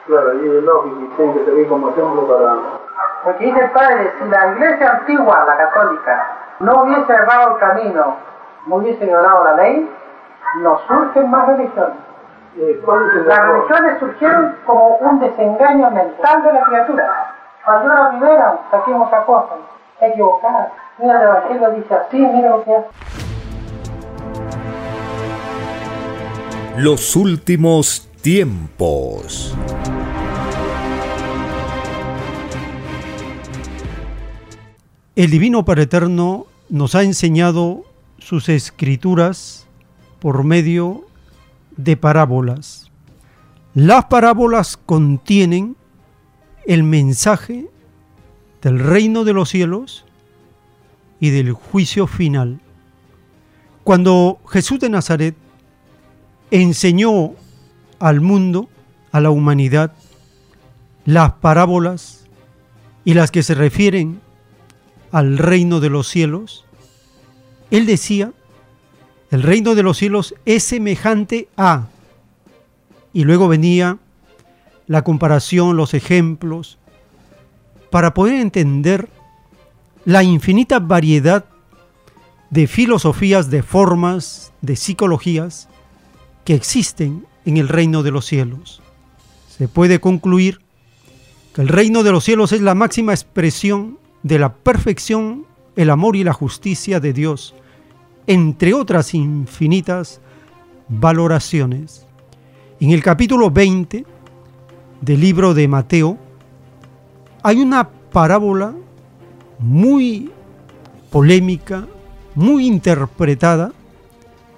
[0.08, 2.56] Claro, y es lógico, tiene que servir como ejemplo para...
[3.24, 6.28] Porque dice el padre, si la iglesia antigua, la católica,
[6.60, 8.16] no hubiese errado el camino,
[8.68, 9.90] no hubiese violado la ley,
[10.62, 11.98] no surgen más religiones.
[12.58, 17.34] Eh, ¿Cuál es el Las religiones surgieron como un desengaño mental de la criatura.
[17.64, 19.58] Falló la primera, saquemos a cosas,
[20.02, 20.72] equivocada.
[20.98, 22.88] Mira, el Evangelio dice así, mira lo que hace.
[26.78, 29.56] Los últimos tiempos.
[35.18, 37.86] El Divino Padre Eterno nos ha enseñado
[38.20, 39.66] sus escrituras
[40.20, 41.08] por medio
[41.76, 42.92] de parábolas.
[43.74, 45.76] Las parábolas contienen
[46.68, 47.68] el mensaje
[48.62, 50.06] del reino de los cielos
[51.20, 52.60] y del juicio final.
[53.84, 55.36] Cuando Jesús de Nazaret
[56.52, 57.32] enseñó
[57.98, 58.70] al mundo,
[59.12, 59.94] a la humanidad,
[61.06, 62.28] las parábolas
[63.04, 64.27] y las que se refieren
[65.12, 66.66] al reino de los cielos,
[67.72, 68.32] él decía,
[69.32, 71.88] el reino de los cielos es semejante a,
[73.14, 73.98] y luego venía
[74.88, 76.78] la comparación, los ejemplos,
[77.90, 79.10] para poder entender
[80.06, 81.46] la infinita variedad
[82.50, 85.68] de filosofías, de formas, de psicologías
[86.46, 88.82] que existen en el reino de los cielos.
[89.50, 90.62] Se puede concluir
[91.54, 93.98] que el reino de los cielos es la máxima expresión
[94.28, 95.46] de la perfección,
[95.76, 97.56] el amor y la justicia de Dios,
[98.28, 100.20] entre otras infinitas
[100.90, 102.06] valoraciones.
[102.80, 104.06] En el capítulo 20
[105.02, 106.18] del libro de Mateo
[107.42, 108.74] hay una parábola
[109.60, 110.30] muy
[111.10, 111.88] polémica,
[112.36, 113.72] muy interpretada,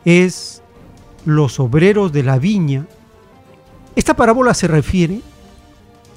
[0.04, 0.64] es
[1.26, 2.88] los obreros de la viña.
[3.96, 5.22] Esta parábola se refiere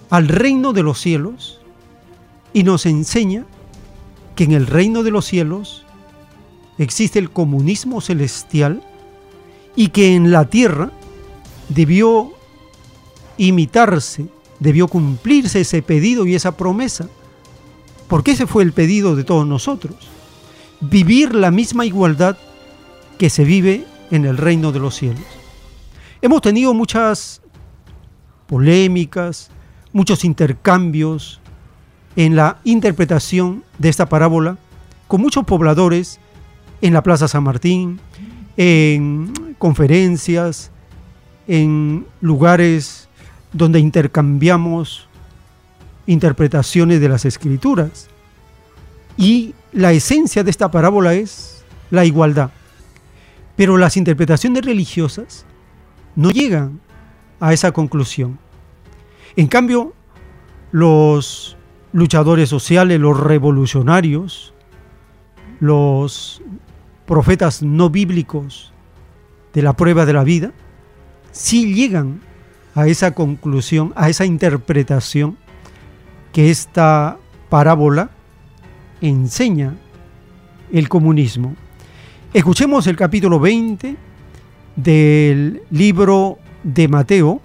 [0.08, 1.61] al reino de los cielos
[2.52, 3.44] y nos enseña
[4.34, 5.84] que en el reino de los cielos
[6.78, 8.82] existe el comunismo celestial
[9.76, 10.90] y que en la tierra
[11.68, 12.32] debió
[13.38, 14.26] imitarse,
[14.60, 17.08] debió cumplirse ese pedido y esa promesa,
[18.08, 19.96] porque ese fue el pedido de todos nosotros,
[20.80, 22.36] vivir la misma igualdad
[23.18, 25.24] que se vive en el reino de los cielos.
[26.20, 27.40] Hemos tenido muchas
[28.46, 29.50] polémicas,
[29.92, 31.41] muchos intercambios
[32.16, 34.58] en la interpretación de esta parábola
[35.08, 36.18] con muchos pobladores
[36.80, 38.00] en la Plaza San Martín,
[38.56, 40.70] en conferencias,
[41.46, 43.08] en lugares
[43.52, 45.08] donde intercambiamos
[46.06, 48.08] interpretaciones de las escrituras.
[49.16, 52.50] Y la esencia de esta parábola es la igualdad.
[53.56, 55.44] Pero las interpretaciones religiosas
[56.16, 56.80] no llegan
[57.38, 58.38] a esa conclusión.
[59.36, 59.92] En cambio,
[60.70, 61.56] los
[61.92, 64.54] luchadores sociales, los revolucionarios,
[65.60, 66.42] los
[67.06, 68.72] profetas no bíblicos
[69.52, 70.52] de la prueba de la vida,
[71.30, 72.20] sí llegan
[72.74, 75.36] a esa conclusión, a esa interpretación
[76.32, 77.18] que esta
[77.50, 78.10] parábola
[79.00, 79.74] enseña
[80.72, 81.54] el comunismo.
[82.32, 83.96] Escuchemos el capítulo 20
[84.76, 87.42] del libro de Mateo.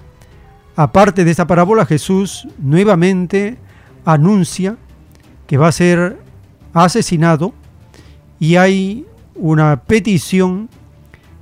[0.78, 3.57] Aparte de esta parábola, Jesús nuevamente
[4.08, 4.78] anuncia
[5.48, 6.18] que va a ser
[6.74, 7.54] asesinado
[8.40, 9.06] y hay
[9.36, 10.70] una petición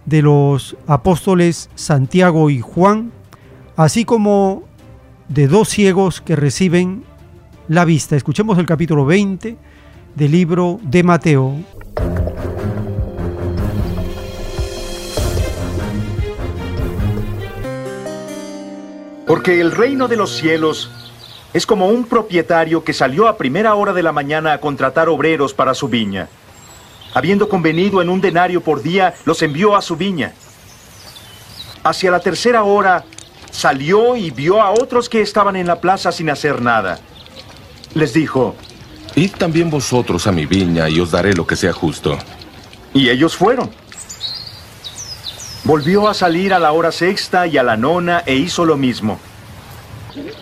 [0.05, 3.11] de los apóstoles Santiago y Juan,
[3.75, 4.63] así como
[5.29, 7.03] de dos ciegos que reciben
[7.67, 8.15] la vista.
[8.15, 9.57] Escuchemos el capítulo 20
[10.15, 11.55] del libro de Mateo.
[19.27, 21.04] Porque el reino de los cielos
[21.55, 25.53] es como un propietario que salió a primera hora de la mañana a contratar obreros
[25.53, 26.27] para su viña.
[27.13, 30.33] Habiendo convenido en un denario por día, los envió a su viña.
[31.81, 33.05] Hacia la tercera hora
[33.51, 36.99] salió y vio a otros que estaban en la plaza sin hacer nada.
[37.93, 38.53] Les dijo,
[39.15, 42.17] Id también vosotros a mi viña y os daré lo que sea justo.
[42.93, 43.71] Y ellos fueron.
[45.63, 49.21] Volvió a salir a la hora sexta y a la nona e hizo lo mismo.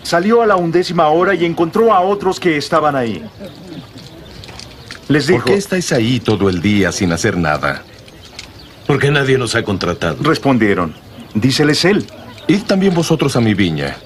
[0.02, 3.24] Salió a la undécima hora y encontró a otros que estaban ahí.
[5.08, 7.82] Les dijo, ¿Por qué estáis ahí todo el día sin hacer nada?
[8.86, 10.16] Porque nadie nos ha contratado.
[10.22, 10.94] Respondieron,
[11.34, 12.06] díceles él.
[12.46, 13.96] Id también vosotros a mi viña.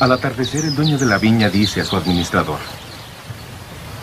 [0.00, 2.58] Al atardecer el dueño de la viña dice a su administrador,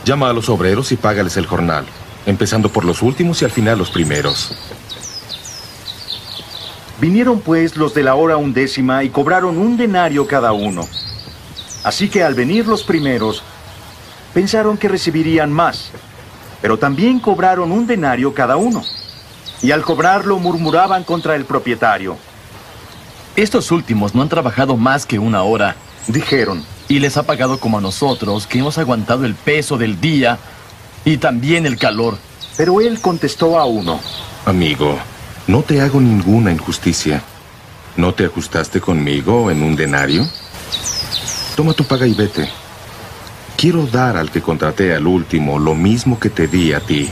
[0.05, 1.85] llama a los obreros y págales el jornal,
[2.25, 4.55] empezando por los últimos y al final los primeros.
[6.99, 10.87] Vinieron pues los de la hora undécima y cobraron un denario cada uno.
[11.83, 13.43] Así que al venir los primeros,
[14.33, 15.91] pensaron que recibirían más,
[16.61, 18.83] pero también cobraron un denario cada uno.
[19.61, 22.17] Y al cobrarlo murmuraban contra el propietario.
[23.35, 25.75] Estos últimos no han trabajado más que una hora.
[26.07, 26.63] Dijeron.
[26.87, 30.37] Y les ha pagado como a nosotros, que hemos aguantado el peso del día
[31.05, 32.17] y también el calor.
[32.57, 33.99] Pero él contestó a uno.
[34.45, 34.99] Amigo,
[35.47, 37.21] no te hago ninguna injusticia.
[37.97, 40.27] ¿No te ajustaste conmigo en un denario?
[41.55, 42.49] Toma tu paga y vete.
[43.57, 47.09] Quiero dar al que contraté al último lo mismo que te di a ti.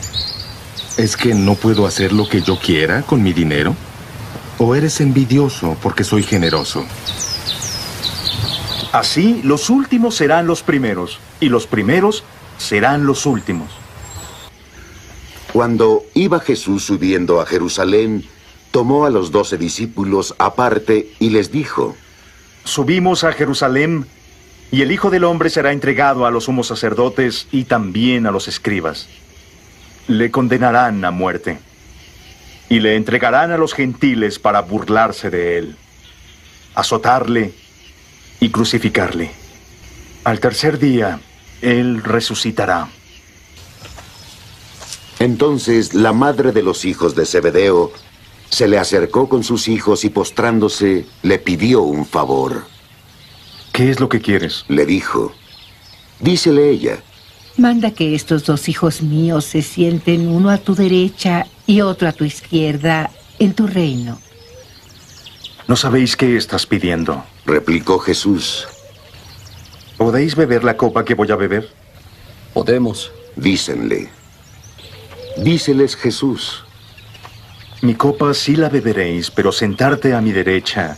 [0.97, 3.75] ¿Es que no puedo hacer lo que yo quiera con mi dinero?
[4.57, 6.85] ¿O eres envidioso porque soy generoso?
[8.91, 12.23] Así los últimos serán los primeros y los primeros
[12.57, 13.80] serán los últimos.
[15.53, 18.23] Cuando iba Jesús subiendo a Jerusalén,
[18.71, 21.95] tomó a los doce discípulos aparte y les dijo,
[22.63, 24.05] Subimos a Jerusalén
[24.71, 28.47] y el Hijo del Hombre será entregado a los sumos sacerdotes y también a los
[28.47, 29.09] escribas.
[30.07, 31.59] Le condenarán a muerte
[32.69, 35.75] y le entregarán a los gentiles para burlarse de él,
[36.75, 37.53] azotarle
[38.39, 39.31] y crucificarle.
[40.23, 41.19] Al tercer día,
[41.61, 42.87] él resucitará.
[45.21, 47.91] Entonces la madre de los hijos de Zebedeo
[48.49, 52.63] se le acercó con sus hijos y postrándose le pidió un favor.
[53.71, 54.65] ¿Qué es lo que quieres?
[54.67, 55.31] Le dijo.
[56.21, 57.03] Dícele ella.
[57.55, 62.13] Manda que estos dos hijos míos se sienten uno a tu derecha y otro a
[62.13, 64.17] tu izquierda en tu reino.
[65.67, 68.67] No sabéis qué estás pidiendo, replicó Jesús.
[69.97, 71.69] ¿Podéis beber la copa que voy a beber?
[72.55, 73.11] Podemos.
[73.35, 74.20] Dícenle.
[75.37, 76.63] Díceles Jesús.
[77.81, 80.97] Mi copa sí la beberéis, pero sentarte a mi derecha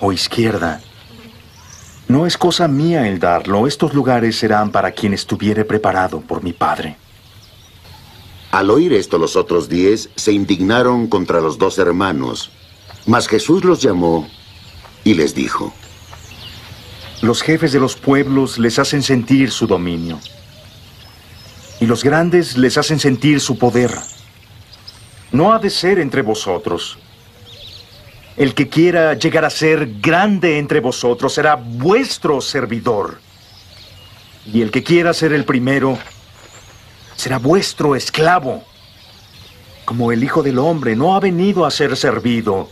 [0.00, 0.80] o izquierda.
[2.08, 6.52] No es cosa mía el darlo, estos lugares serán para quien estuviere preparado por mi
[6.52, 6.96] Padre.
[8.50, 12.50] Al oír esto los otros diez se indignaron contra los dos hermanos,
[13.06, 14.26] mas Jesús los llamó
[15.04, 15.72] y les dijo,
[17.22, 20.18] Los jefes de los pueblos les hacen sentir su dominio,
[21.80, 23.90] y los grandes les hacen sentir su poder.
[25.32, 26.98] No ha de ser entre vosotros.
[28.36, 33.20] El que quiera llegar a ser grande entre vosotros será vuestro servidor.
[34.46, 35.98] Y el que quiera ser el primero
[37.16, 38.64] será vuestro esclavo.
[39.84, 42.68] Como el Hijo del Hombre no ha venido a ser servido,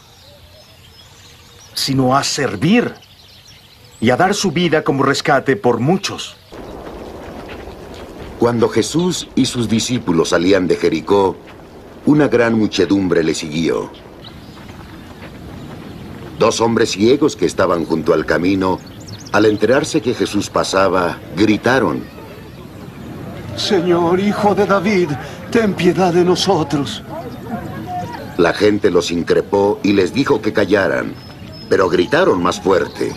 [1.74, 2.94] sino a servir
[4.00, 6.37] y a dar su vida como rescate por muchos.
[8.38, 11.36] Cuando Jesús y sus discípulos salían de Jericó,
[12.06, 13.90] una gran muchedumbre le siguió.
[16.38, 18.78] Dos hombres ciegos que estaban junto al camino,
[19.32, 22.04] al enterarse que Jesús pasaba, gritaron.
[23.56, 25.08] Señor, hijo de David,
[25.50, 27.02] ten piedad de nosotros.
[28.36, 31.12] La gente los increpó y les dijo que callaran,
[31.68, 33.12] pero gritaron más fuerte.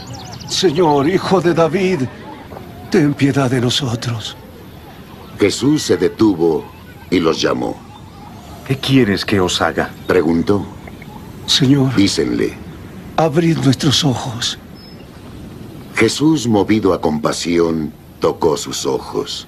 [0.49, 1.99] Señor, hijo de David,
[2.89, 4.35] ten piedad de nosotros.
[5.41, 6.63] Jesús se detuvo
[7.09, 7.76] y los llamó.
[8.68, 9.91] ¿Qué quieres que os haga?
[10.05, 10.63] Preguntó.
[11.47, 11.95] Señor.
[11.95, 12.53] Dícenle.
[13.18, 14.59] Abrid nuestros ojos.
[15.95, 19.47] Jesús, movido a compasión, tocó sus ojos.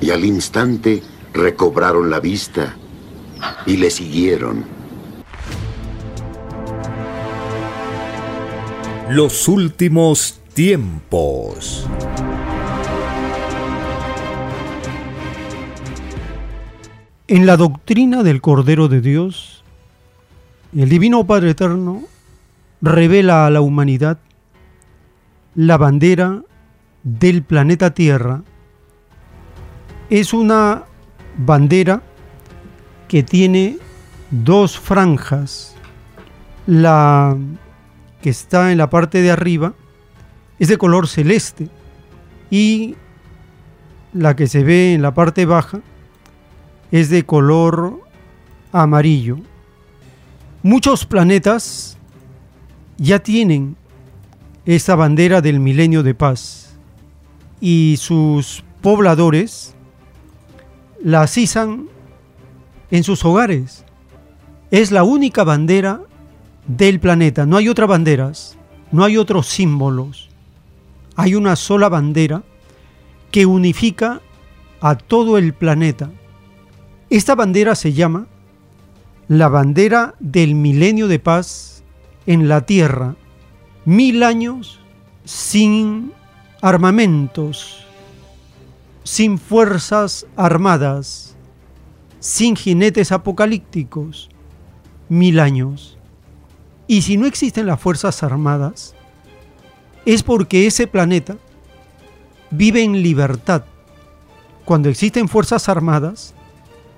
[0.00, 1.02] Y al instante
[1.34, 2.74] recobraron la vista
[3.66, 4.64] y le siguieron.
[9.10, 11.86] Los últimos tiempos.
[17.30, 19.62] En la doctrina del Cordero de Dios,
[20.76, 22.02] el Divino Padre Eterno
[22.82, 24.18] revela a la humanidad
[25.54, 26.42] la bandera
[27.04, 28.42] del planeta Tierra.
[30.08, 30.86] Es una
[31.38, 32.02] bandera
[33.06, 33.78] que tiene
[34.32, 35.76] dos franjas.
[36.66, 37.36] La
[38.22, 39.74] que está en la parte de arriba
[40.58, 41.68] es de color celeste
[42.50, 42.96] y
[44.14, 45.80] la que se ve en la parte baja
[46.90, 48.00] es de color
[48.72, 49.38] amarillo.
[50.62, 51.96] Muchos planetas
[52.98, 53.76] ya tienen
[54.66, 56.76] esa bandera del milenio de paz
[57.60, 59.74] y sus pobladores
[61.02, 61.88] la izan
[62.90, 63.84] en sus hogares.
[64.70, 66.02] Es la única bandera
[66.66, 67.46] del planeta.
[67.46, 68.58] No hay otras banderas,
[68.92, 70.28] no hay otros símbolos.
[71.16, 72.42] Hay una sola bandera
[73.30, 74.20] que unifica
[74.80, 76.10] a todo el planeta.
[77.10, 78.28] Esta bandera se llama
[79.26, 81.82] la bandera del milenio de paz
[82.26, 83.16] en la Tierra.
[83.84, 84.80] Mil años
[85.24, 86.12] sin
[86.62, 87.84] armamentos,
[89.02, 91.36] sin fuerzas armadas,
[92.20, 94.30] sin jinetes apocalípticos.
[95.08, 95.98] Mil años.
[96.86, 98.94] Y si no existen las Fuerzas Armadas,
[100.06, 101.36] es porque ese planeta
[102.50, 103.64] vive en libertad.
[104.64, 106.34] Cuando existen Fuerzas Armadas,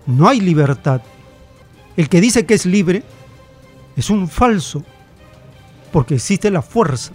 [0.07, 1.03] no hay libertad.
[1.97, 3.03] El que dice que es libre
[3.97, 4.83] es un falso,
[5.93, 7.13] porque existe la fuerza,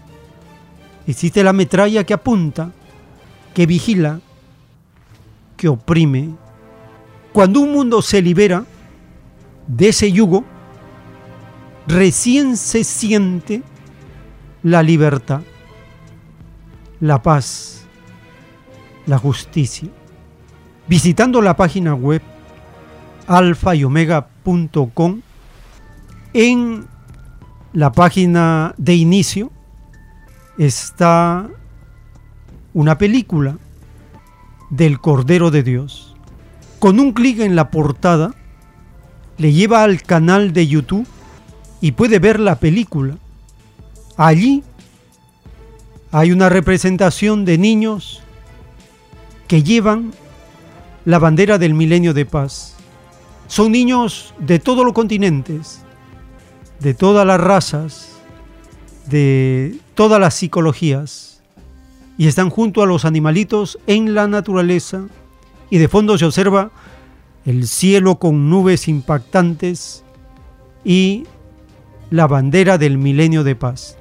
[1.07, 2.72] existe la metralla que apunta,
[3.53, 4.19] que vigila,
[5.55, 6.30] que oprime.
[7.34, 8.65] Cuando un mundo se libera
[9.68, 10.45] de ese yugo,
[11.88, 13.64] recién se siente
[14.64, 15.41] la libertad,
[16.99, 17.85] la paz,
[19.05, 19.89] la justicia.
[20.88, 22.22] Visitando la página web
[23.27, 25.21] alfa y omega.com,
[26.33, 26.87] en
[27.73, 29.51] la página de inicio
[30.57, 31.47] está
[32.73, 33.57] una película
[34.69, 36.15] del Cordero de Dios.
[36.79, 38.33] Con un clic en la portada,
[39.37, 41.07] le lleva al canal de YouTube
[41.81, 43.17] y puede ver la película.
[44.15, 44.63] Allí
[46.11, 48.21] hay una representación de niños
[49.47, 50.13] que llevan
[51.05, 52.76] la bandera del milenio de paz.
[53.48, 55.82] Son niños de todos los continentes,
[56.80, 58.10] de todas las razas,
[59.10, 61.41] de todas las psicologías,
[62.18, 65.07] y están junto a los animalitos en la naturaleza,
[65.69, 66.72] y de fondo se observa
[67.45, 70.03] el cielo con nubes impactantes
[70.84, 71.26] y
[72.10, 73.98] la bandera del milenio de paz.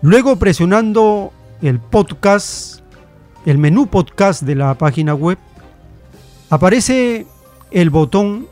[0.00, 2.80] Luego presionando el podcast,
[3.44, 5.38] el menú podcast de la página web,
[6.50, 7.26] aparece
[7.70, 8.46] el botón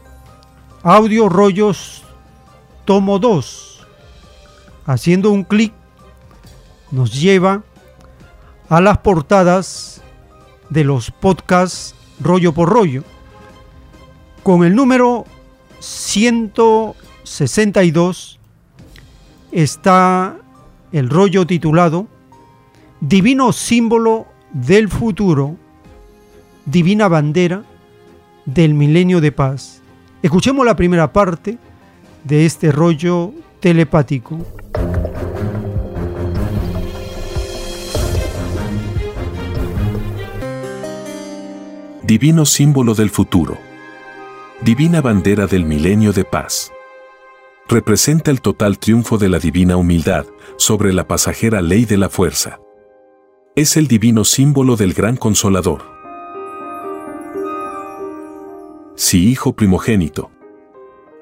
[0.82, 2.02] Audio Rollos
[2.84, 3.86] Tomo 2.
[4.86, 5.72] Haciendo un clic
[6.90, 7.62] nos lleva
[8.68, 10.02] a las portadas
[10.70, 13.02] de los podcasts rollo por rollo.
[14.42, 15.24] Con el número
[15.80, 16.52] 100
[17.24, 18.38] 62
[19.50, 20.36] está
[20.92, 22.06] el rollo titulado
[23.00, 25.56] Divino símbolo del futuro,
[26.64, 27.64] divina bandera
[28.46, 29.82] del milenio de paz.
[30.22, 31.58] Escuchemos la primera parte
[32.24, 34.38] de este rollo telepático.
[42.02, 43.58] Divino símbolo del futuro.
[44.62, 46.72] Divina bandera del milenio de paz
[47.68, 52.60] representa el total triunfo de la divina humildad sobre la pasajera ley de la fuerza.
[53.56, 55.95] Es el divino símbolo del gran consolador.
[58.96, 60.30] Si hijo primogénito.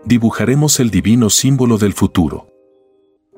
[0.05, 2.46] Dibujaremos el divino símbolo del futuro.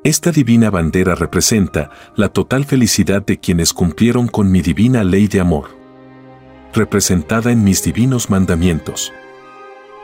[0.04, 5.40] Esta divina bandera representa la total felicidad de quienes cumplieron con mi divina ley de
[5.40, 5.70] amor,
[6.74, 9.12] representada en mis divinos mandamientos.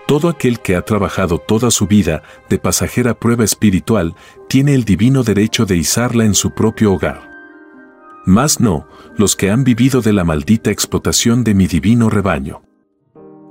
[0.09, 4.17] Todo aquel que ha trabajado toda su vida de pasajera prueba espiritual
[4.49, 7.31] tiene el divino derecho de izarla en su propio hogar.
[8.25, 12.63] Más no, los que han vivido de la maldita explotación de mi divino rebaño.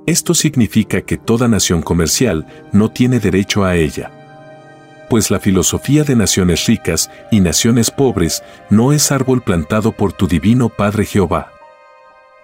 [0.08, 4.12] Esto significa que toda nación comercial no tiene derecho a ella.
[5.10, 10.28] Pues la filosofía de naciones ricas y naciones pobres no es árbol plantado por tu
[10.28, 11.52] divino Padre Jehová.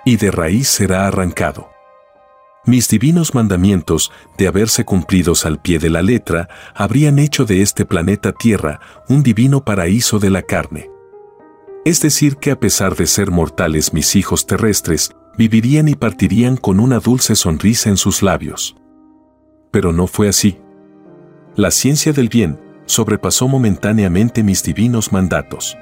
[0.06, 1.70] Y de raíz será arrancado.
[2.66, 7.86] Mis divinos mandamientos, de haberse cumplidos al pie de la letra, habrían hecho de este
[7.86, 10.92] planeta Tierra un divino paraíso de la carne.
[11.86, 16.80] Es decir, que a pesar de ser mortales mis hijos terrestres, vivirían y partirían con
[16.80, 18.76] una dulce sonrisa en sus labios.
[19.72, 20.58] Pero no fue así.
[21.56, 25.78] La ciencia del bien sobrepasó momentáneamente mis divinos mandatos.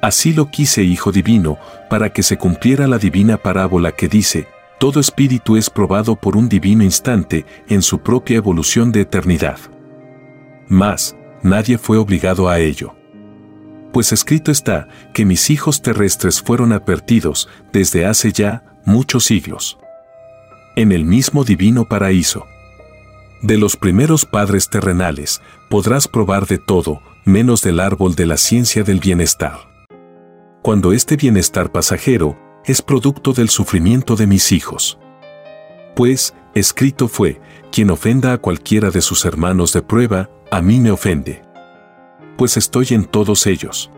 [0.00, 1.58] Así lo quise, Hijo Divino,
[1.88, 4.48] para que se cumpliera la divina parábola que dice,
[4.78, 9.58] todo espíritu es probado por un divino instante en su propia evolución de eternidad.
[10.66, 12.94] Mas, nadie fue obligado a ello
[13.92, 19.78] pues escrito está que mis hijos terrestres fueron advertidos desde hace ya muchos siglos.
[20.76, 22.46] En el mismo divino paraíso.
[23.42, 28.82] De los primeros padres terrenales podrás probar de todo, menos del árbol de la ciencia
[28.82, 29.68] del bienestar.
[30.62, 34.98] Cuando este bienestar pasajero es producto del sufrimiento de mis hijos.
[35.96, 37.40] Pues, escrito fue,
[37.72, 41.42] quien ofenda a cualquiera de sus hermanos de prueba, a mí me ofende
[42.36, 43.90] pues estoy en todos ellos.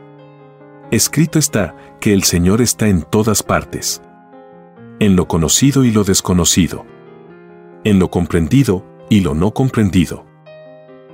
[0.90, 4.02] Escrito está que el Señor está en todas partes.
[5.00, 6.86] En lo conocido y lo desconocido.
[7.84, 10.24] En lo comprendido y lo no comprendido.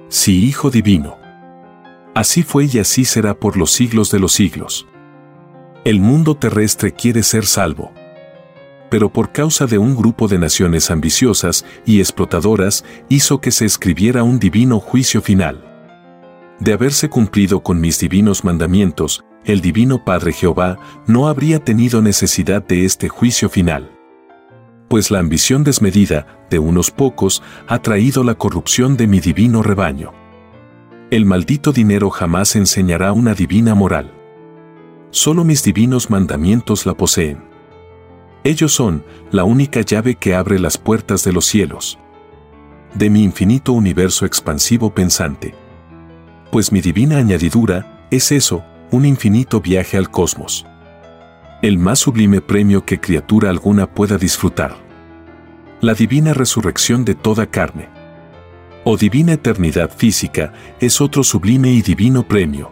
[0.09, 1.17] Sí, Hijo Divino.
[2.15, 4.87] Así fue y así será por los siglos de los siglos.
[5.85, 7.93] El mundo terrestre quiere ser salvo.
[8.91, 14.25] Pero por causa de un grupo de naciones ambiciosas y explotadoras hizo que se escribiera
[14.25, 15.70] un divino juicio final
[16.61, 22.63] de haberse cumplido con mis divinos mandamientos, el divino Padre Jehová no habría tenido necesidad
[22.63, 23.91] de este juicio final.
[24.89, 30.13] Pues la ambición desmedida de unos pocos ha traído la corrupción de mi divino rebaño.
[31.11, 34.13] El maldito dinero jamás enseñará una divina moral.
[35.11, 37.43] Solo mis divinos mandamientos la poseen.
[38.45, 41.99] Ellos son la única llave que abre las puertas de los cielos.
[42.95, 45.55] De mi infinito universo expansivo pensante
[46.51, 50.67] pues mi divina añadidura es eso, un infinito viaje al cosmos.
[51.63, 54.77] El más sublime premio que criatura alguna pueda disfrutar.
[55.81, 57.89] La divina resurrección de toda carne.
[58.85, 62.71] O divina eternidad física es otro sublime y divino premio.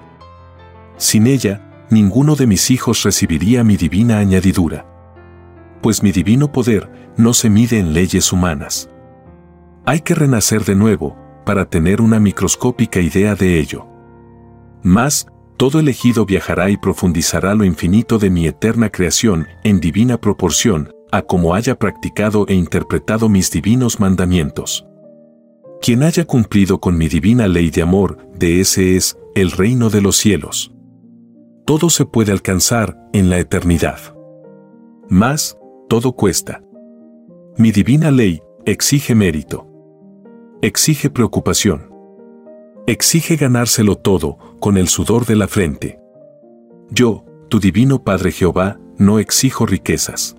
[0.96, 4.86] Sin ella, ninguno de mis hijos recibiría mi divina añadidura.
[5.82, 8.90] Pues mi divino poder no se mide en leyes humanas.
[9.86, 11.16] Hay que renacer de nuevo,
[11.48, 13.86] para tener una microscópica idea de ello.
[14.82, 15.26] Más,
[15.56, 21.22] todo elegido viajará y profundizará lo infinito de mi eterna creación en divina proporción, a
[21.22, 24.86] como haya practicado e interpretado mis divinos mandamientos.
[25.80, 30.02] Quien haya cumplido con mi divina ley de amor, de ese es el reino de
[30.02, 30.74] los cielos.
[31.64, 33.98] Todo se puede alcanzar en la eternidad.
[35.08, 35.56] Más,
[35.88, 36.62] todo cuesta.
[37.56, 39.67] Mi divina ley exige mérito
[40.60, 41.92] exige preocupación.
[42.86, 46.00] Exige ganárselo todo con el sudor de la frente.
[46.90, 50.36] Yo, tu divino Padre Jehová, no exijo riquezas.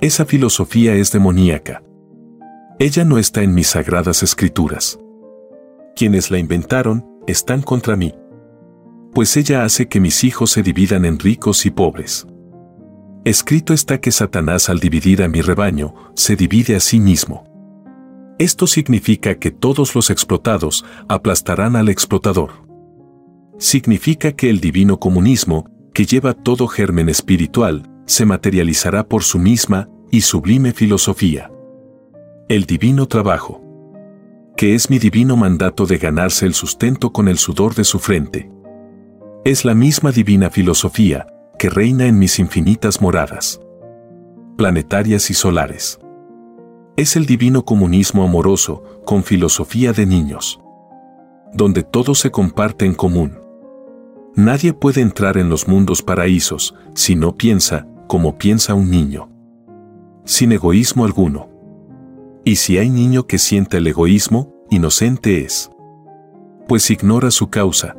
[0.00, 1.82] Esa filosofía es demoníaca.
[2.78, 4.98] Ella no está en mis sagradas escrituras.
[5.96, 8.14] Quienes la inventaron están contra mí.
[9.12, 12.26] Pues ella hace que mis hijos se dividan en ricos y pobres.
[13.24, 17.45] Escrito está que Satanás al dividir a mi rebaño, se divide a sí mismo.
[18.38, 22.50] Esto significa que todos los explotados aplastarán al explotador.
[23.58, 25.64] Significa que el divino comunismo,
[25.94, 31.50] que lleva todo germen espiritual, se materializará por su misma y sublime filosofía.
[32.50, 33.62] El divino trabajo,
[34.54, 38.50] que es mi divino mandato de ganarse el sustento con el sudor de su frente.
[39.46, 41.26] Es la misma divina filosofía
[41.58, 43.60] que reina en mis infinitas moradas,
[44.58, 45.98] planetarias y solares
[46.96, 50.60] es el divino comunismo amoroso, con filosofía de niños.
[51.52, 53.38] Donde todo se comparte en común.
[54.34, 59.28] Nadie puede entrar en los mundos paraísos si no piensa como piensa un niño.
[60.24, 61.48] Sin egoísmo alguno.
[62.44, 65.70] Y si hay niño que siente el egoísmo, inocente es.
[66.66, 67.96] Pues ignora su causa.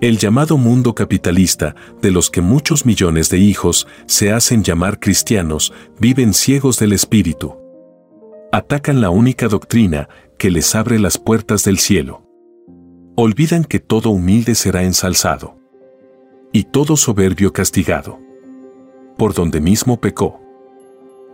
[0.00, 5.72] El llamado mundo capitalista, de los que muchos millones de hijos se hacen llamar cristianos,
[5.98, 7.63] viven ciegos del espíritu.
[8.54, 10.08] Atacan la única doctrina
[10.38, 12.22] que les abre las puertas del cielo.
[13.16, 15.58] Olvidan que todo humilde será ensalzado.
[16.52, 18.20] Y todo soberbio castigado.
[19.18, 20.40] Por donde mismo pecó.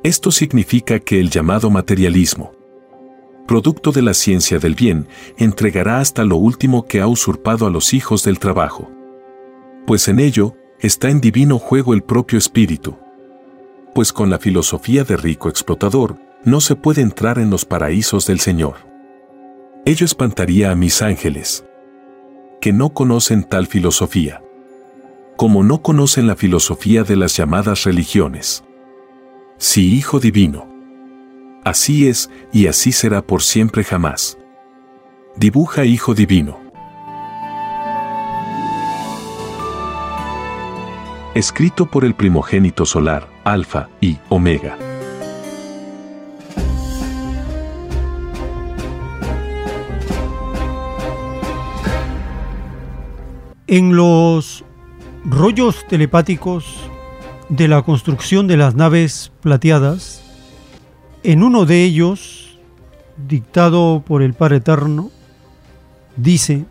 [0.02, 2.52] Esto significa que el llamado materialismo,
[3.47, 5.06] producto de la ciencia del bien,
[5.36, 8.90] entregará hasta lo último que ha usurpado a los hijos del trabajo.
[9.86, 12.97] Pues en ello está en divino juego el propio espíritu.
[13.94, 18.40] Pues con la filosofía de rico explotador, no se puede entrar en los paraísos del
[18.40, 18.76] Señor.
[19.84, 21.64] Ello espantaría a mis ángeles,
[22.60, 24.42] que no conocen tal filosofía,
[25.36, 28.64] como no conocen la filosofía de las llamadas religiones.
[29.58, 30.70] Si Hijo Divino,
[31.64, 34.38] Así es y así será por siempre jamás.
[35.36, 36.58] Dibuja Hijo Divino.
[41.34, 44.89] Escrito por el primogénito solar, Alfa y Omega.
[53.72, 54.64] En los
[55.24, 56.74] rollos telepáticos
[57.48, 60.24] de la construcción de las naves plateadas,
[61.22, 62.59] en uno de ellos,
[63.28, 65.12] dictado por el Padre Eterno,
[66.16, 66.64] dice,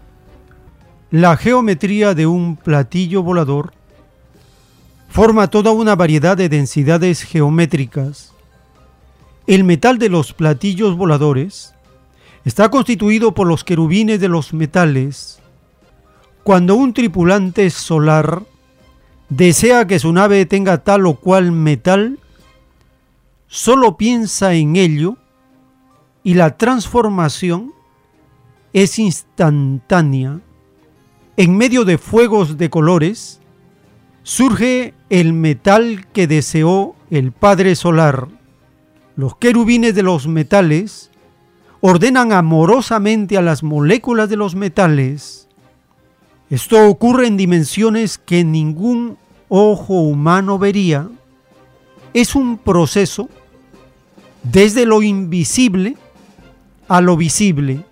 [1.09, 3.71] la geometría de un platillo volador
[5.07, 8.34] forma toda una variedad de densidades geométricas.
[9.47, 11.73] El metal de los platillos voladores
[12.43, 15.38] está constituido por los querubines de los metales.
[16.43, 18.43] Cuando un tripulante solar
[19.29, 22.19] desea que su nave tenga tal o cual metal,
[23.47, 25.17] solo piensa en ello
[26.23, 27.73] y la transformación
[28.73, 30.39] es instantánea.
[31.37, 33.39] En medio de fuegos de colores,
[34.23, 38.27] surge el metal que deseó el Padre Solar.
[39.15, 41.09] Los querubines de los metales
[41.81, 45.48] ordenan amorosamente a las moléculas de los metales.
[46.49, 49.17] Esto ocurre en dimensiones que ningún
[49.49, 51.07] ojo humano vería.
[52.13, 53.30] Es un proceso
[54.43, 55.95] desde lo invisible
[56.88, 57.85] a lo visible.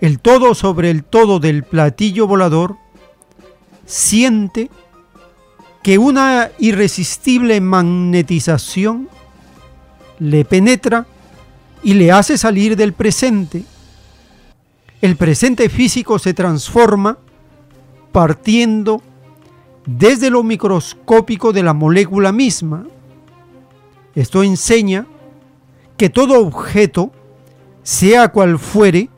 [0.00, 2.76] El todo sobre el todo del platillo volador
[3.86, 4.70] siente
[5.82, 9.08] que una irresistible magnetización
[10.18, 11.06] le penetra
[11.82, 13.64] y le hace salir del presente.
[15.02, 17.18] El presente físico se transforma
[18.12, 19.02] partiendo
[19.84, 22.86] desde lo microscópico de la molécula misma.
[24.14, 25.06] Esto enseña
[25.96, 27.10] que todo objeto,
[27.82, 29.10] sea cual fuere,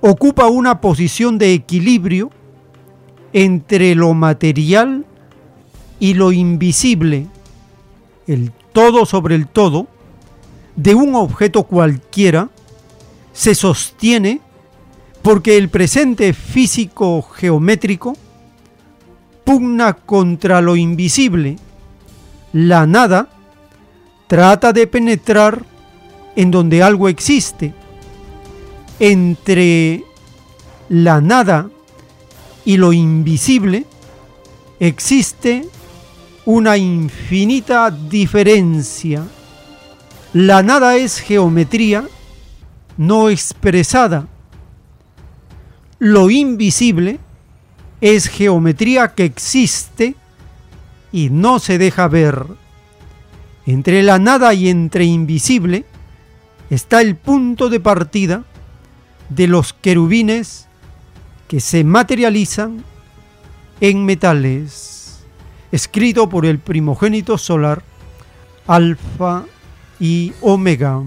[0.00, 2.32] ocupa una posición de equilibrio
[3.32, 5.06] entre lo material
[6.00, 7.28] y lo invisible,
[8.26, 9.86] el todo sobre el todo,
[10.74, 12.50] de un objeto cualquiera,
[13.32, 14.40] se sostiene
[15.26, 18.16] porque el presente físico geométrico
[19.42, 21.56] pugna contra lo invisible.
[22.52, 23.28] La nada
[24.28, 25.64] trata de penetrar
[26.36, 27.74] en donde algo existe.
[29.00, 30.04] Entre
[30.90, 31.70] la nada
[32.64, 33.84] y lo invisible
[34.78, 35.68] existe
[36.44, 39.24] una infinita diferencia.
[40.32, 42.04] La nada es geometría
[42.96, 44.28] no expresada.
[45.98, 47.18] Lo invisible
[48.00, 50.14] es geometría que existe
[51.10, 52.46] y no se deja ver.
[53.66, 55.86] Entre la nada y entre invisible
[56.70, 58.44] está el punto de partida
[59.30, 60.68] de los querubines
[61.48, 62.84] que se materializan
[63.80, 65.24] en metales,
[65.72, 67.82] escrito por el primogénito solar,
[68.66, 69.44] Alfa
[69.98, 71.02] y Omega.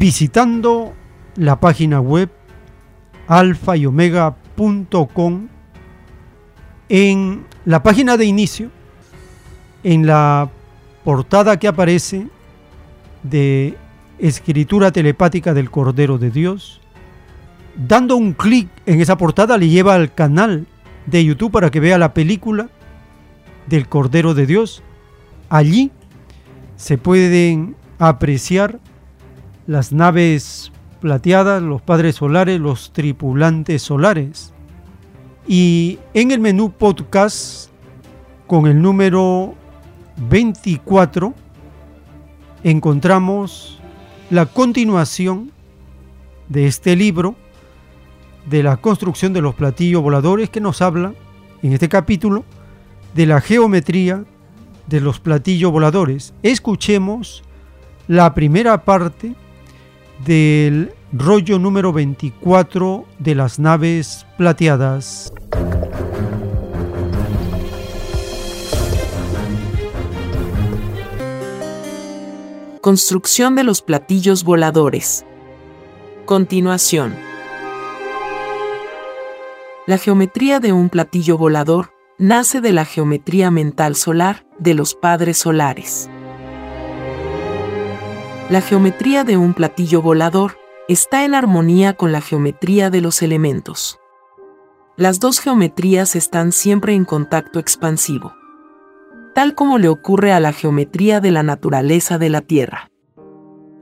[0.00, 0.94] Visitando
[1.36, 2.30] la página web
[3.28, 5.48] alfa y omega.com
[6.88, 8.70] en la página de inicio,
[9.84, 10.48] en la
[11.04, 12.28] portada que aparece
[13.24, 13.76] de
[14.18, 16.80] escritura telepática del Cordero de Dios,
[17.76, 20.66] dando un clic en esa portada le lleva al canal
[21.04, 22.70] de YouTube para que vea la película
[23.66, 24.82] del Cordero de Dios.
[25.50, 25.90] Allí
[26.76, 28.80] se pueden apreciar
[29.70, 34.52] las naves plateadas, los padres solares, los tripulantes solares
[35.46, 37.70] Y en el menú podcast,
[38.48, 39.54] con el número
[40.28, 41.32] 24,
[42.64, 43.78] encontramos
[44.28, 45.52] la continuación
[46.48, 47.36] de este libro
[48.46, 51.14] de la construcción de los platillos voladores que nos habla
[51.62, 52.44] en este capítulo
[53.14, 54.24] de la geometría
[54.88, 56.34] de los platillos voladores.
[56.42, 57.44] Escuchemos
[58.08, 59.36] la primera parte
[60.24, 65.32] del rollo número 24 de las naves plateadas.
[72.80, 75.24] Construcción de los platillos voladores.
[76.24, 77.14] Continuación.
[79.86, 85.38] La geometría de un platillo volador nace de la geometría mental solar de los padres
[85.38, 86.08] solares.
[88.50, 90.58] La geometría de un platillo volador
[90.88, 93.98] está en armonía con la geometría de los elementos.
[94.96, 98.34] Las dos geometrías están siempre en contacto expansivo
[99.34, 102.90] tal como le ocurre a la geometría de la naturaleza de la Tierra.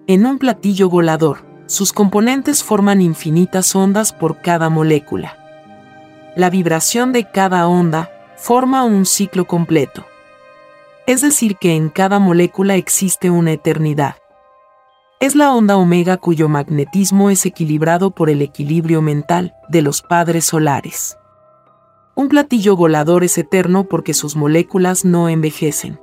[0.06, 5.36] En un platillo volador, sus componentes forman infinitas ondas por cada molécula.
[6.36, 10.06] La vibración de cada onda forma un ciclo completo.
[11.06, 14.16] Es decir, que en cada molécula existe una eternidad.
[15.20, 20.44] Es la onda omega cuyo magnetismo es equilibrado por el equilibrio mental de los padres
[20.44, 21.18] solares.
[22.14, 26.00] Un platillo volador es eterno porque sus moléculas no envejecen.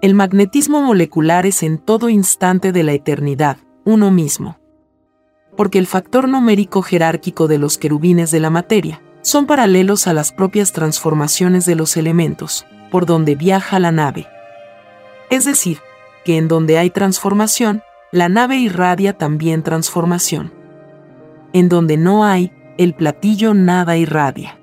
[0.00, 4.58] El magnetismo molecular es en todo instante de la eternidad, uno mismo.
[5.56, 10.32] Porque el factor numérico jerárquico de los querubines de la materia son paralelos a las
[10.32, 14.26] propias transformaciones de los elementos, por donde viaja la nave.
[15.30, 15.78] Es decir,
[16.24, 20.52] que en donde hay transformación, la nave irradia también transformación.
[21.52, 24.58] En donde no hay, el platillo nada irradia.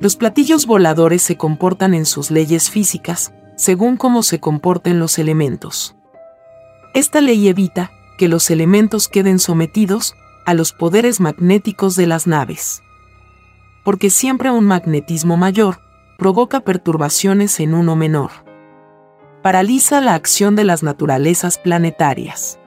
[0.00, 5.94] Los platillos voladores se comportan en sus leyes físicas, según cómo se comporten los elementos.
[6.94, 10.14] Esta ley evita que los elementos queden sometidos
[10.44, 12.82] a los poderes magnéticos de las naves.
[13.84, 15.80] Porque siempre un magnetismo mayor
[16.18, 18.49] provoca perturbaciones en uno menor.
[19.42, 22.58] Paraliza la acción de las naturalezas planetarias.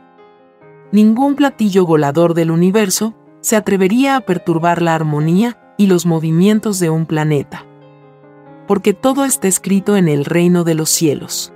[0.92, 6.90] Ningún platillo volador del universo se atrevería a perturbar la armonía y los movimientos de
[6.90, 7.68] un planeta.
[8.68, 11.54] Porque todo está escrito en el reino de los cielos.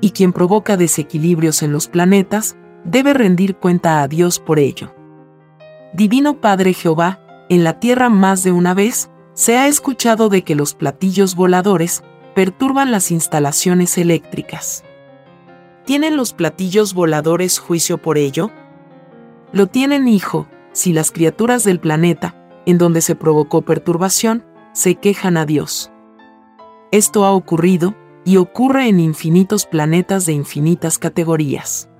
[0.00, 4.94] Y quien provoca desequilibrios en los planetas, debe rendir cuenta a Dios por ello.
[5.92, 7.20] Divino Padre Jehová,
[7.50, 12.02] en la tierra más de una vez, se ha escuchado de que los platillos voladores
[12.34, 14.84] perturban las instalaciones eléctricas.
[15.84, 18.50] ¿Tienen los platillos voladores juicio por ello?
[19.52, 22.34] Lo tienen, hijo, si las criaturas del planeta,
[22.66, 25.92] en donde se provocó perturbación, se quejan a Dios.
[26.90, 27.94] Esto ha ocurrido,
[28.24, 31.90] y ocurre en infinitos planetas de infinitas categorías.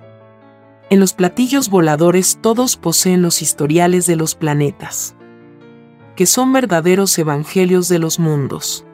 [0.89, 5.15] En los platillos voladores todos poseen los historiales de los planetas,
[6.15, 8.85] que son verdaderos evangelios de los mundos.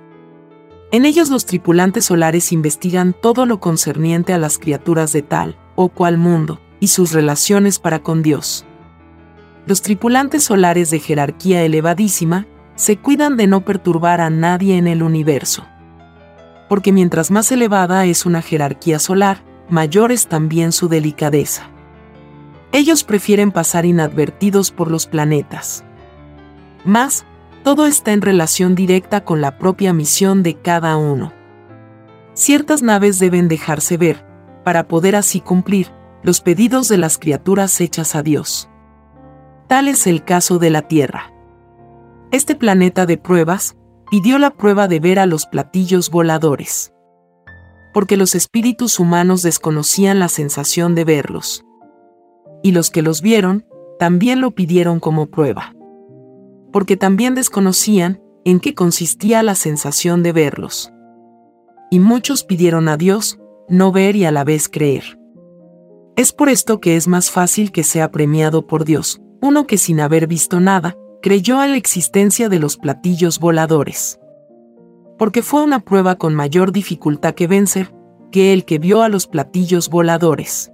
[0.91, 5.89] En ellos los tripulantes solares investigan todo lo concerniente a las criaturas de tal o
[5.89, 8.65] cual mundo, y sus relaciones para con Dios
[9.65, 15.03] los tripulantes solares de jerarquía elevadísima se cuidan de no perturbar a nadie en el
[15.03, 15.65] universo.
[16.68, 21.69] Porque mientras más elevada es una jerarquía solar, mayor es también su delicadeza.
[22.72, 25.84] Ellos prefieren pasar inadvertidos por los planetas.
[26.84, 27.26] Más,
[27.63, 31.33] todo está en relación directa con la propia misión de cada uno.
[32.33, 34.25] Ciertas naves deben dejarse ver,
[34.63, 35.88] para poder así cumplir
[36.23, 38.69] los pedidos de las criaturas hechas a Dios.
[39.67, 41.33] Tal es el caso de la Tierra.
[42.31, 43.75] Este planeta de pruebas
[44.09, 46.93] pidió la prueba de ver a los platillos voladores.
[47.93, 51.65] Porque los espíritus humanos desconocían la sensación de verlos.
[52.63, 53.65] Y los que los vieron,
[53.99, 55.73] también lo pidieron como prueba.
[56.72, 60.91] Porque también desconocían en qué consistía la sensación de verlos.
[61.89, 65.18] Y muchos pidieron a Dios no ver y a la vez creer.
[66.15, 69.99] Es por esto que es más fácil que sea premiado por Dios, uno que sin
[69.99, 74.19] haber visto nada, creyó a la existencia de los platillos voladores.
[75.18, 77.93] Porque fue una prueba con mayor dificultad que vencer,
[78.31, 80.72] que el que vio a los platillos voladores.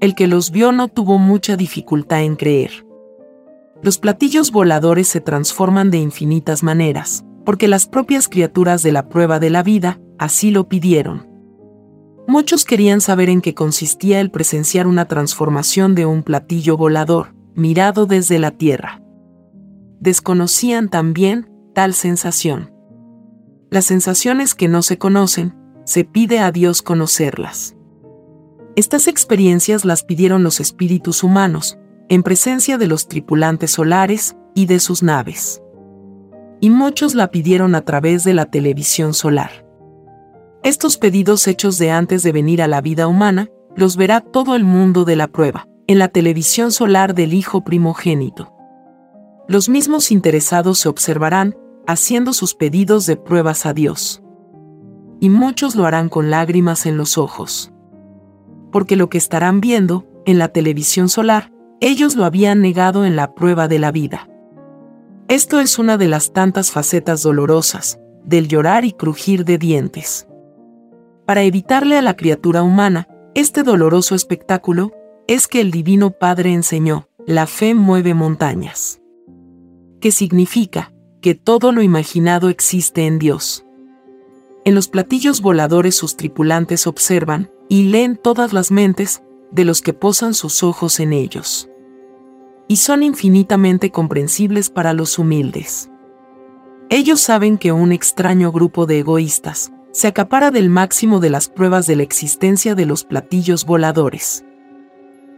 [0.00, 2.86] El que los vio no tuvo mucha dificultad en creer.
[3.82, 9.38] Los platillos voladores se transforman de infinitas maneras, porque las propias criaturas de la prueba
[9.38, 11.28] de la vida así lo pidieron.
[12.28, 18.06] Muchos querían saber en qué consistía el presenciar una transformación de un platillo volador, mirado
[18.06, 19.02] desde la tierra.
[19.98, 22.72] desconocían también tal sensación.
[23.70, 25.54] Las sensaciones que no se conocen,
[25.84, 27.76] se pide a Dios conocerlas.
[28.76, 31.78] Estas experiencias las pidieron los espíritus humanos,
[32.10, 35.62] en presencia de los tripulantes solares y de sus naves.
[36.60, 39.64] Y muchos la pidieron a través de la televisión solar.
[40.64, 44.64] Estos pedidos hechos de antes de venir a la vida humana, los verá todo el
[44.64, 48.52] mundo de la prueba, en la televisión solar del Hijo primogénito.
[49.46, 51.56] Los mismos interesados se observarán,
[51.86, 54.20] haciendo sus pedidos de pruebas a Dios.
[55.20, 57.72] Y muchos lo harán con lágrimas en los ojos.
[58.72, 63.34] Porque lo que estarán viendo, en la televisión solar, ellos lo habían negado en la
[63.34, 64.28] prueba de la vida.
[65.28, 70.26] Esto es una de las tantas facetas dolorosas, del llorar y crujir de dientes.
[71.24, 74.92] Para evitarle a la criatura humana, este doloroso espectáculo,
[75.26, 79.00] es que el Divino Padre enseñó, la fe mueve montañas.
[80.00, 80.92] ¿Qué significa?
[81.22, 83.64] Que todo lo imaginado existe en Dios.
[84.64, 89.92] En los platillos voladores sus tripulantes observan y leen todas las mentes de los que
[89.92, 91.69] posan sus ojos en ellos.
[92.70, 95.90] Y son infinitamente comprensibles para los humildes.
[96.88, 101.88] Ellos saben que un extraño grupo de egoístas se acapara del máximo de las pruebas
[101.88, 104.44] de la existencia de los platillos voladores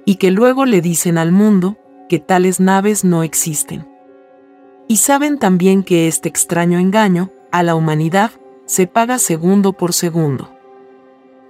[0.04, 3.88] y que luego le dicen al mundo que tales naves no existen.
[4.86, 8.32] Y saben también que este extraño engaño, a la humanidad,
[8.66, 10.50] se paga segundo por segundo.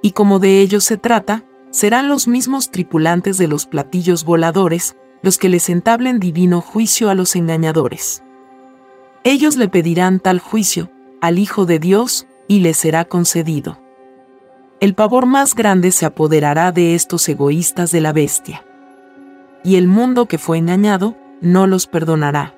[0.01, 5.39] Y como de ellos se trata, serán los mismos tripulantes de los platillos voladores los
[5.39, 8.23] que les entablen divino juicio a los engañadores.
[9.25, 10.91] Ellos le pedirán tal juicio
[11.21, 13.83] al Hijo de Dios y le será concedido
[14.83, 18.65] el pavor más grande se apoderará de estos egoístas de la bestia.
[19.63, 22.57] Y el mundo que fue engañado no los perdonará.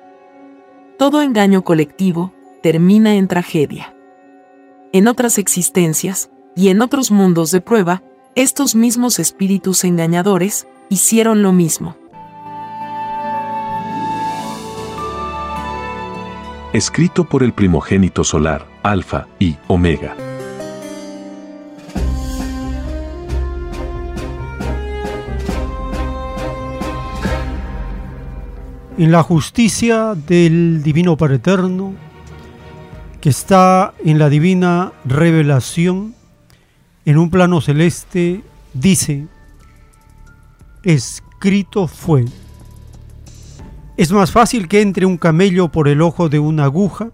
[0.97, 2.33] Todo engaño colectivo
[2.63, 3.95] termina en tragedia.
[4.91, 8.01] En otras existencias y en otros mundos de prueba,
[8.33, 11.95] estos mismos espíritus engañadores hicieron lo mismo.
[16.75, 20.13] Escrito por el primogénito solar, Alfa y Omega.
[28.97, 31.93] en la justicia del Divino Padre Eterno,
[33.21, 36.13] que está en la divina revelación,
[37.05, 38.43] en un plano celeste,
[38.73, 39.27] dice,
[40.83, 42.25] escrito fue.
[43.97, 47.11] Es más fácil que entre un camello por el ojo de una aguja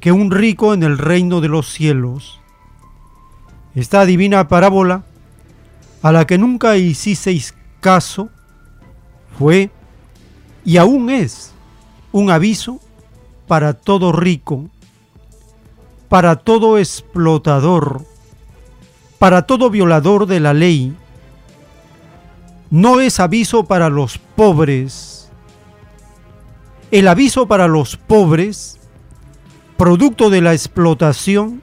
[0.00, 2.40] que un rico en el reino de los cielos.
[3.74, 5.04] Esta divina parábola,
[6.02, 8.30] a la que nunca hicisteis caso,
[9.38, 9.70] fue
[10.64, 11.52] y aún es
[12.12, 12.80] un aviso
[13.46, 14.70] para todo rico,
[16.08, 18.06] para todo explotador,
[19.18, 20.94] para todo violador de la ley.
[22.70, 25.13] No es aviso para los pobres.
[26.90, 28.78] El aviso para los pobres,
[29.76, 31.60] producto de la explotación,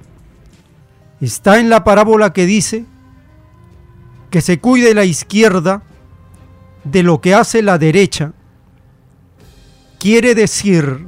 [1.21, 2.85] está en la parábola que dice
[4.29, 5.83] que se cuide la izquierda
[6.83, 8.33] de lo que hace la derecha
[10.01, 11.05] quiere decir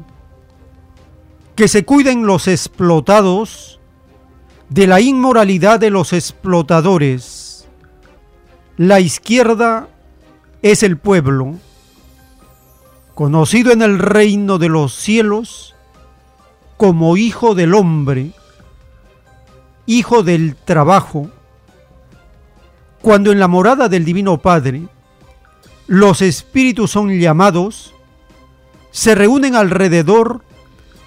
[1.56, 3.80] que se cuiden los explotados
[4.69, 7.68] de la inmoralidad de los explotadores.
[8.77, 9.88] La izquierda
[10.61, 11.56] es el pueblo,
[13.15, 15.76] conocido en el reino de los cielos
[16.77, 18.31] como hijo del hombre,
[19.85, 21.30] hijo del trabajo,
[23.02, 24.88] cuando en la morada del Divino Padre
[25.88, 27.94] los espíritus son llamados
[28.94, 30.44] se reúnen alrededor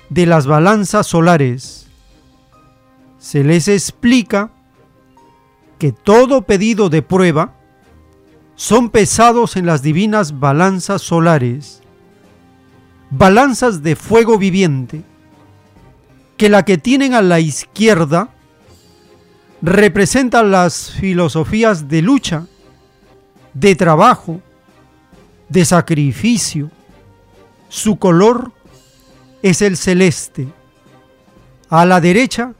[0.08, 1.86] de las balanzas solares.
[3.18, 4.50] Se les explica
[5.78, 7.54] que todo pedido de prueba
[8.56, 11.80] son pesados en las divinas balanzas solares,
[13.10, 15.02] balanzas de fuego viviente,
[16.36, 18.28] que la que tienen a la izquierda
[19.62, 22.46] representan las filosofías de lucha,
[23.54, 24.40] de trabajo,
[25.48, 26.70] de sacrificio,
[27.68, 28.52] su color
[29.42, 30.48] es el celeste.
[31.68, 32.54] A la derecha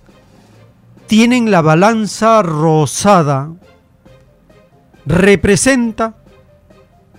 [1.07, 3.53] tienen la balanza rosada.
[5.05, 6.17] Representa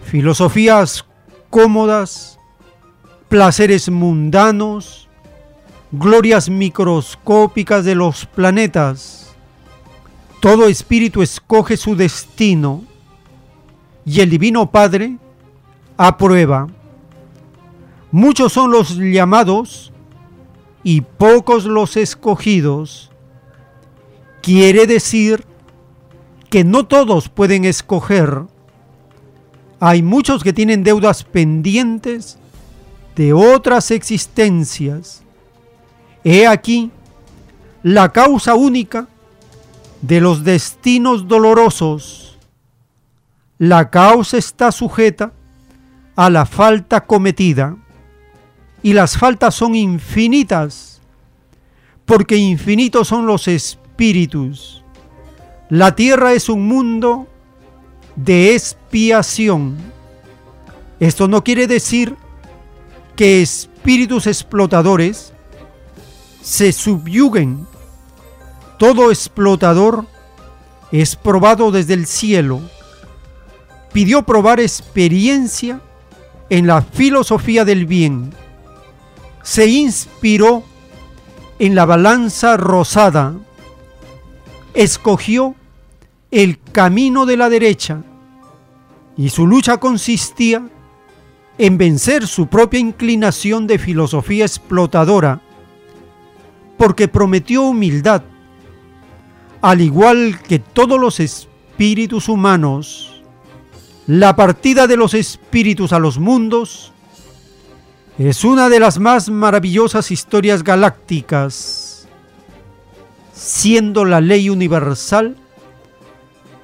[0.04, 1.06] filosofías
[1.50, 2.37] cómodas,
[3.30, 5.08] placeres mundanos,
[5.92, 9.36] glorias microscópicas de los planetas.
[10.40, 12.84] Todo espíritu escoge su destino
[14.06, 15.18] y el Divino Padre
[15.98, 16.68] aprueba
[18.12, 19.92] Muchos son los llamados
[20.82, 23.12] y pocos los escogidos.
[24.42, 25.44] Quiere decir
[26.50, 28.44] que no todos pueden escoger.
[29.82, 32.40] Hay muchos que tienen deudas pendientes
[33.18, 35.24] de otras existencias.
[36.24, 36.92] He aquí
[37.82, 39.08] la causa única
[40.04, 42.38] de los destinos dolorosos.
[43.58, 45.34] La causa está sujeta
[46.16, 47.76] a la falta cometida
[48.84, 51.02] y las faltas son infinitas,
[52.06, 54.84] porque infinitos son los espíritus.
[55.70, 57.28] La tierra es un mundo
[58.16, 59.76] de expiación.
[61.00, 62.16] Esto no quiere decir
[63.18, 65.34] que espíritus explotadores
[66.42, 67.68] se subyuguen.
[68.80, 70.06] Todo explotador
[70.94, 72.62] es probado desde el cielo.
[73.92, 75.82] Pidió probar experiencia
[76.50, 78.34] en la filosofía del bien
[79.48, 80.62] se inspiró
[81.58, 83.34] en la balanza rosada,
[84.74, 85.56] escogió
[86.32, 88.04] el camino de la derecha
[89.16, 90.68] y su lucha consistía
[91.58, 95.42] en vencer su propia inclinación de filosofía explotadora,
[96.78, 98.22] porque prometió humildad,
[99.62, 103.24] al igual que todos los espíritus humanos.
[104.06, 106.94] La partida de los espíritus a los mundos
[108.18, 112.08] es una de las más maravillosas historias galácticas.
[113.34, 115.36] Siendo la ley universal,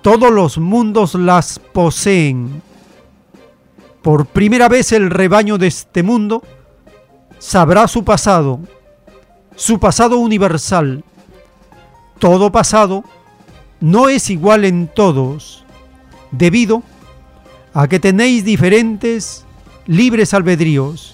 [0.02, 2.62] todos los mundos las poseen.
[4.04, 6.44] Por primera vez el rebaño de este mundo
[7.40, 8.60] sabrá su pasado,
[9.56, 11.04] su pasado universal.
[12.20, 13.04] Todo pasado
[13.80, 15.66] no es igual en todos,
[16.32, 16.84] debido
[17.74, 19.46] a que tenéis diferentes
[19.88, 21.14] libres albedríos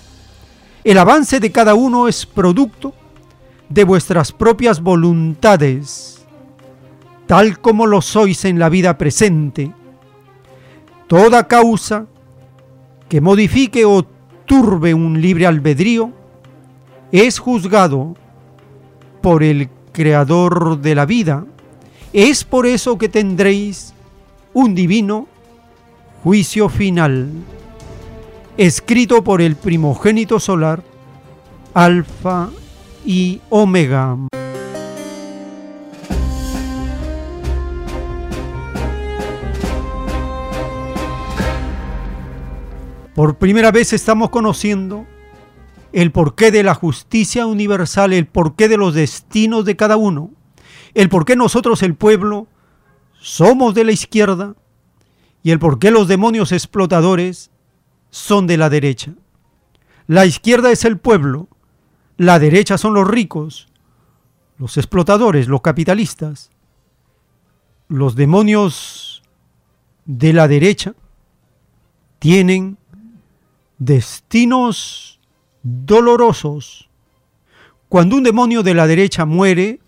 [0.83, 2.93] el avance de cada uno es producto
[3.67, 6.25] de vuestras propias voluntades,
[7.27, 9.73] tal como lo sois en la vida presente.
[11.07, 12.05] Toda causa
[13.09, 14.05] que modifique o
[14.45, 16.11] turbe un libre albedrío
[17.11, 18.15] es juzgado
[19.21, 21.45] por el Creador de la vida.
[22.13, 23.93] Es por eso que tendréis
[24.53, 25.27] un divino
[26.23, 27.29] juicio final
[28.57, 30.83] escrito por el primogénito solar,
[31.73, 32.49] Alfa
[33.05, 34.17] y Omega.
[43.19, 45.05] Por primera vez estamos conociendo
[45.91, 50.31] el porqué de la justicia universal, el porqué de los destinos de cada uno,
[50.93, 52.47] el porqué nosotros, el pueblo,
[53.19, 54.55] somos de la izquierda
[55.43, 57.51] y el porqué los demonios explotadores
[58.09, 59.11] son de la derecha.
[60.07, 61.49] La izquierda es el pueblo,
[62.15, 63.67] la derecha son los ricos,
[64.57, 66.51] los explotadores, los capitalistas.
[67.89, 69.23] Los demonios
[70.05, 70.93] de la derecha
[72.19, 72.77] tienen
[73.79, 75.19] destinos
[75.63, 76.89] dolorosos.
[77.87, 79.79] Cuando un demonio de la derecha muere,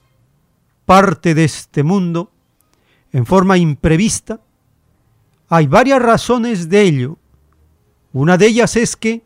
[0.85, 2.31] parte de este mundo,
[3.11, 4.39] en forma imprevista,
[5.49, 7.17] hay varias razones de ello.
[8.13, 9.21] Una de ellas es que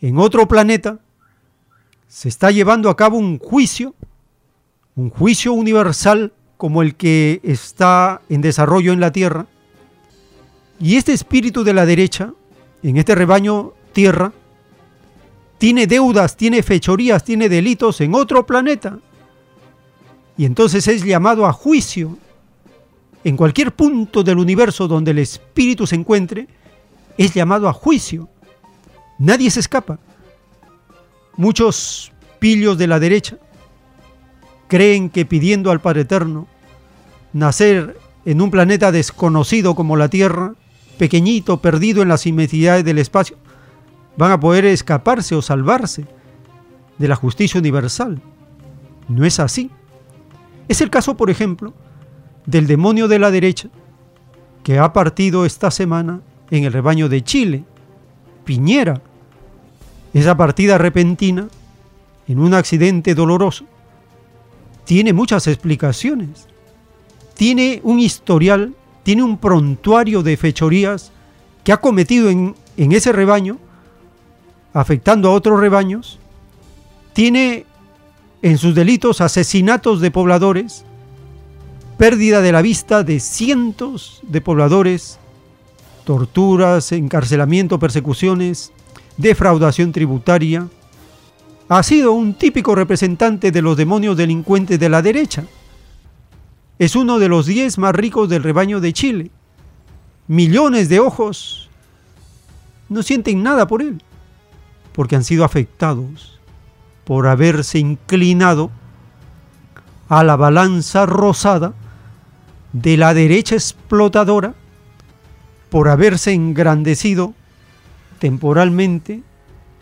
[0.00, 1.00] en otro planeta
[2.06, 3.94] se está llevando a cabo un juicio,
[4.94, 9.46] un juicio universal como el que está en desarrollo en la Tierra.
[10.80, 12.32] Y este espíritu de la derecha,
[12.82, 14.32] en este rebaño Tierra,
[15.58, 18.98] tiene deudas, tiene fechorías, tiene delitos en otro planeta.
[20.36, 22.16] Y entonces es llamado a juicio.
[23.24, 26.46] En cualquier punto del universo donde el espíritu se encuentre,
[27.16, 28.28] es llamado a juicio.
[29.18, 29.98] Nadie se escapa.
[31.36, 33.38] Muchos pillos de la derecha
[34.68, 36.46] creen que pidiendo al Padre Eterno
[37.32, 40.54] nacer en un planeta desconocido como la Tierra,
[40.98, 43.36] pequeñito, perdido en las inmensidades del espacio,
[44.16, 46.06] van a poder escaparse o salvarse
[46.98, 48.20] de la justicia universal.
[49.08, 49.70] No es así.
[50.68, 51.72] Es el caso, por ejemplo,
[52.44, 53.68] del demonio de la derecha
[54.62, 56.20] que ha partido esta semana
[56.50, 57.64] en el rebaño de Chile,
[58.44, 59.00] Piñera.
[60.12, 61.48] Esa partida repentina,
[62.26, 63.64] en un accidente doloroso,
[64.84, 66.48] tiene muchas explicaciones.
[67.34, 68.74] Tiene un historial,
[69.08, 71.12] tiene un prontuario de fechorías
[71.64, 73.56] que ha cometido en, en ese rebaño,
[74.74, 76.18] afectando a otros rebaños.
[77.14, 77.64] Tiene
[78.42, 80.84] en sus delitos asesinatos de pobladores,
[81.96, 85.18] pérdida de la vista de cientos de pobladores
[86.04, 88.72] torturas, encarcelamiento, persecuciones,
[89.16, 90.68] defraudación tributaria,
[91.70, 95.46] ha sido un típico representante de los demonios delincuentes de la derecha.
[96.78, 99.30] Es uno de los diez más ricos del rebaño de Chile.
[100.28, 101.68] Millones de ojos
[102.88, 104.00] no sienten nada por él,
[104.92, 106.38] porque han sido afectados
[107.04, 108.70] por haberse inclinado
[110.08, 111.74] a la balanza rosada
[112.72, 114.54] de la derecha explotadora,
[115.70, 117.34] por haberse engrandecido
[118.20, 119.22] temporalmente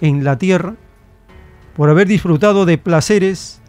[0.00, 0.76] en la tierra,
[1.76, 3.60] por haber disfrutado de placeres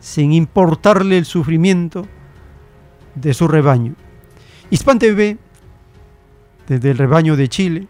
[0.00, 2.06] sin importarle el sufrimiento
[3.20, 3.94] de su rebaño.
[4.70, 5.38] Hispan TV,
[6.66, 7.88] desde el rebaño de Chile,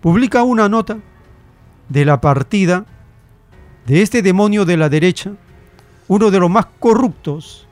[0.00, 0.98] publica una nota
[1.88, 2.86] de la partida
[3.86, 5.32] de este demonio de la derecha,
[6.08, 7.66] uno de los más corruptos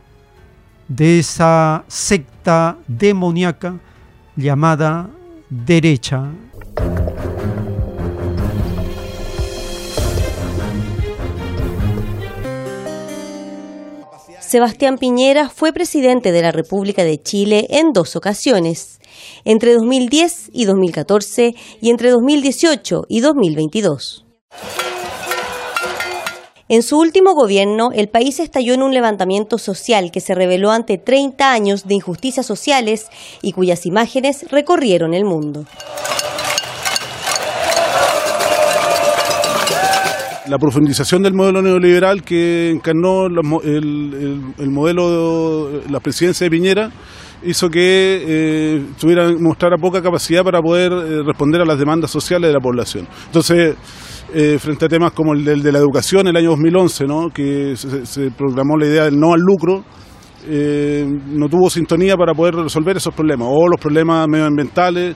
[0.89, 3.75] de esa secta demoníaca
[4.37, 5.09] llamada
[5.49, 6.31] derecha.
[14.53, 19.01] Sebastián Piñera fue presidente de la República de Chile en dos ocasiones,
[19.47, 24.27] entre 2010 y 2014 y entre 2018 y 2022.
[26.69, 30.99] En su último gobierno, el país estalló en un levantamiento social que se reveló ante
[30.99, 33.07] 30 años de injusticias sociales
[33.41, 35.65] y cuyas imágenes recorrieron el mundo.
[40.49, 46.91] La profundización del modelo neoliberal que encarnó el, modelo de la presidencia de Piñera
[47.45, 52.49] hizo que eh, tuviera, mostrara poca capacidad para poder eh, responder a las demandas sociales
[52.49, 53.07] de la población.
[53.27, 53.77] Entonces,
[54.35, 57.29] eh, frente a temas como el, de la educación, el año 2011, ¿no?
[57.31, 59.85] que se, se proclamó la idea del no al lucro,
[60.45, 65.15] no tuvo sintonía para poder resolver esos problemas, o los problemas medioambientales,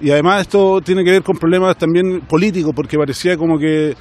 [0.00, 3.94] y además esto tiene que ver con problemas también políticos, porque parecía como que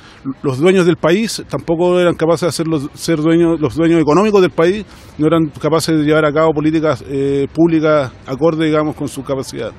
[0.43, 4.41] los dueños del país tampoco eran capaces de hacer los, ser dueños, los dueños económicos
[4.41, 4.85] del país,
[5.17, 9.71] no eran capaces de llevar a cabo políticas eh, públicas acorde, digamos, con su capacidad.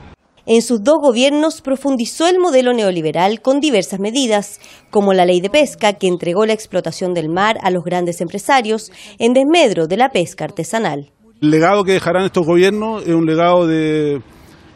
[0.51, 4.59] En sus dos gobiernos profundizó el modelo neoliberal con diversas medidas,
[4.90, 8.90] como la ley de pesca que entregó la explotación del mar a los grandes empresarios
[9.19, 11.11] en desmedro de la pesca artesanal.
[11.43, 14.23] El legado que dejarán estos gobiernos es un legado de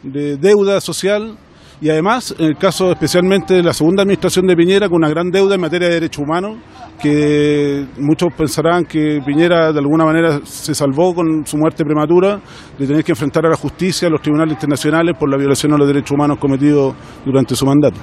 [0.03, 1.37] de deuda social
[1.83, 5.29] y además, en el caso especialmente de la segunda administración de Piñera, con una gran
[5.29, 6.57] deuda en materia de derechos humanos,
[6.97, 12.39] que muchos pensarán que Piñera de alguna manera se salvó con su muerte prematura
[12.79, 15.77] de tener que enfrentar a la justicia, a los tribunales internacionales por la violación a
[15.77, 17.99] los derechos humanos cometidos durante su mandato.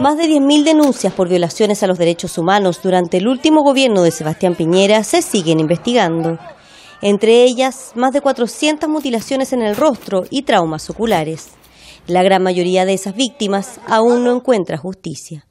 [0.00, 4.10] Más de 10.000 denuncias por violaciones a los derechos humanos durante el último gobierno de
[4.10, 6.38] Sebastián Piñera se siguen investigando
[7.04, 11.50] entre ellas más de 400 mutilaciones en el rostro y traumas oculares.
[12.06, 15.46] La gran mayoría de esas víctimas aún no encuentra justicia.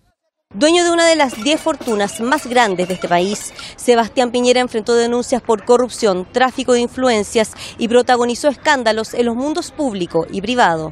[0.56, 4.96] Dueño de una de las 10 fortunas más grandes de este país, Sebastián Piñera enfrentó
[4.96, 10.92] denuncias por corrupción, tráfico de influencias y protagonizó escándalos en los mundos público y privado.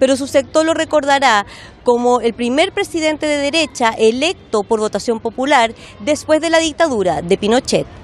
[0.00, 1.46] Pero su sector lo recordará
[1.84, 7.38] como el primer presidente de derecha electo por votación popular después de la dictadura de
[7.38, 8.01] Pinochet.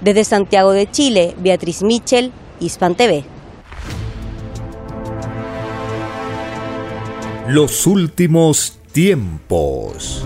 [0.00, 3.22] Desde Santiago de Chile, Beatriz Michel, Hispan TV.
[7.48, 10.24] Los últimos tiempos.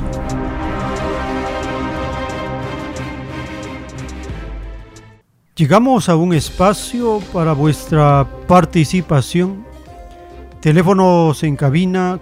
[5.56, 9.64] Llegamos a un espacio para vuestra participación.
[10.60, 12.20] Teléfonos en cabina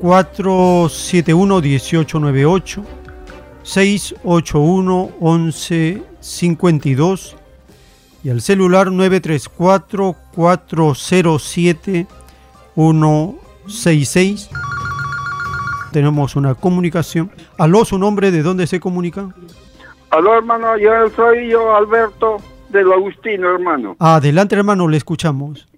[0.00, 2.97] 471 1898
[3.68, 7.36] 681 1152
[8.24, 12.06] y al celular 934 407
[12.74, 14.48] 166.
[15.92, 17.30] Tenemos una comunicación.
[17.58, 19.28] Aló, su nombre, ¿de dónde se comunica?
[20.12, 22.38] Aló, hermano, yo soy yo, Alberto,
[22.70, 23.96] de lo Agustino, hermano.
[23.98, 25.68] Adelante, hermano, le escuchamos.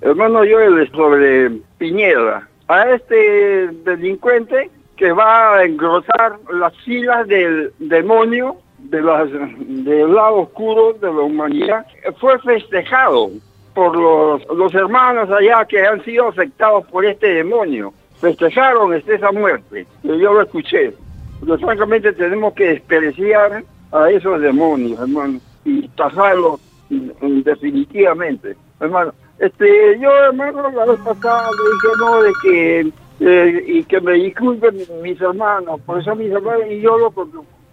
[0.00, 0.58] Hermano, yo
[0.92, 2.48] sobre Piñera.
[2.66, 10.40] A este delincuente que va a engrosar las filas del demonio de las, del lado
[10.40, 11.86] oscuro de la humanidad,
[12.20, 13.30] fue festejado
[13.74, 17.92] por los, los hermanos allá que han sido afectados por este demonio.
[18.20, 19.86] Festejaron esa muerte.
[20.02, 20.92] Yo lo escuché.
[21.40, 28.56] Pero francamente tenemos que despreciar a esos demonios, hermano, y tajarlos definitivamente.
[28.80, 32.92] Hermano, este, yo, hermano, la vez pasada dije, no, de que
[33.24, 37.12] eh, y que me disculpen mis hermanos, por eso mis hermanos y yo lo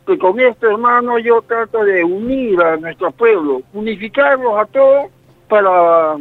[0.06, 5.06] que con este hermano yo trato de unir a nuestro pueblo, unificarlos a todos
[5.48, 6.18] para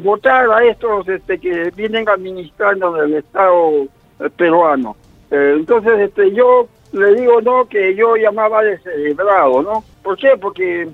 [0.00, 3.82] votar a estos este, que vienen administrando el Estado
[4.20, 4.96] eh, peruano.
[5.30, 9.84] Eh, entonces, este, yo le digo, no, que yo llamaba descerebrado, ¿no?
[10.02, 10.36] ¿Por qué?
[10.40, 10.88] Porque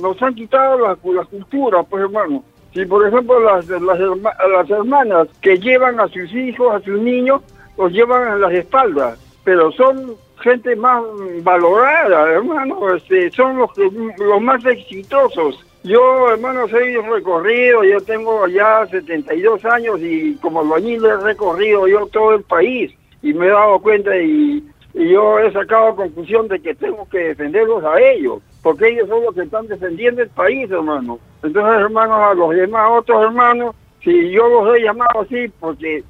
[0.00, 2.44] nos han quitado la, la cultura, pues hermano.
[2.72, 7.42] Si, por ejemplo, las, las, las hermanas que llevan a sus hijos, a sus niños,
[7.76, 11.02] los llevan en las espaldas, pero son gente más
[11.42, 13.70] valorada, hermano, este, son los,
[14.18, 15.64] los más exitosos.
[15.82, 22.06] Yo, hermano, soy recorrido, yo tengo ya 72 años y como albañil he recorrido yo
[22.08, 22.92] todo el país
[23.22, 27.18] y me he dado cuenta y, y yo he sacado conclusión de que tengo que
[27.18, 31.18] defenderlos a ellos, porque ellos son los que están defendiendo el país, hermano.
[31.42, 36.02] Entonces, hermanos, a los demás otros hermanos, si yo los he llamado así, porque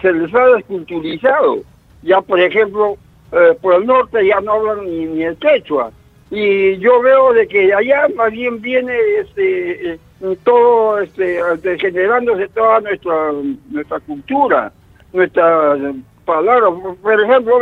[0.00, 1.58] se les ha desculturizado.
[2.02, 2.96] Ya, por ejemplo,
[3.32, 5.92] eh, por el norte ya no hablan ni, ni el quechua.
[6.30, 9.98] Y yo veo de que allá más bien viene este, eh,
[10.44, 13.32] todo, este, degenerándose toda nuestra,
[13.70, 14.72] nuestra cultura,
[15.12, 15.76] nuestra
[16.24, 16.68] palabra.
[17.02, 17.60] Por ejemplo,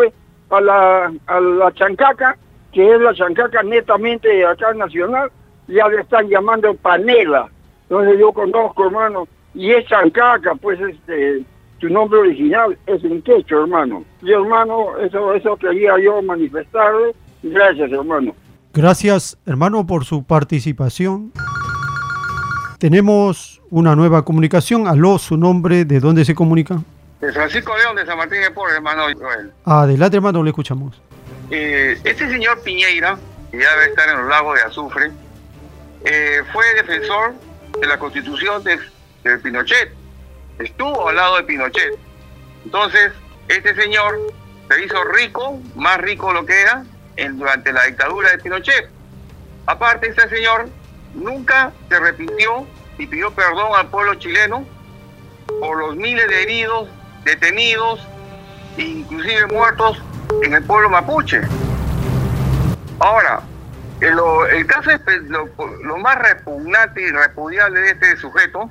[0.50, 2.36] a la, a la chancaca,
[2.72, 5.30] que es la chancaca netamente acá nacional,
[5.66, 7.48] ya le están llamando panela.
[7.82, 11.44] Entonces yo conozco, hermano, y es chancaca, pues este,
[11.80, 14.04] su nombre original es un quechua, hermano.
[14.22, 17.14] Y hermano, eso, eso quería yo manifestarle.
[17.42, 18.34] Gracias, hermano.
[18.72, 21.32] Gracias, hermano, por su participación.
[22.78, 24.86] Tenemos una nueva comunicación.
[24.86, 26.80] Aló, su nombre, ¿de dónde se comunica?
[27.20, 29.52] De Francisco León de San Martín de Porres, hermano Joel.
[29.64, 31.02] Adelante, hermano, le escuchamos.
[31.50, 33.18] Eh, este señor Piñeira,
[33.50, 35.10] que ya debe estar en los lagos de azufre,
[36.04, 37.34] eh, fue defensor
[37.80, 38.78] de la constitución de,
[39.42, 39.92] Pinochet.
[40.58, 41.98] Estuvo al lado de Pinochet.
[42.64, 43.12] Entonces,
[43.48, 44.18] este señor
[44.68, 46.84] se hizo rico, más rico lo que era,
[47.32, 48.90] durante la dictadura de Pinochet.
[49.66, 50.68] Aparte, este señor
[51.14, 52.66] nunca se arrepintió
[52.96, 54.66] y pidió perdón al pueblo chileno
[55.60, 56.88] por los miles de heridos,
[57.24, 58.00] detenidos,
[58.76, 60.00] inclusive muertos
[60.42, 61.40] en el pueblo mapuche.
[63.00, 63.40] Ahora,
[64.00, 65.48] el, caso, espe- lo,
[65.82, 68.68] lo más repugnante y repudiable de este sujeto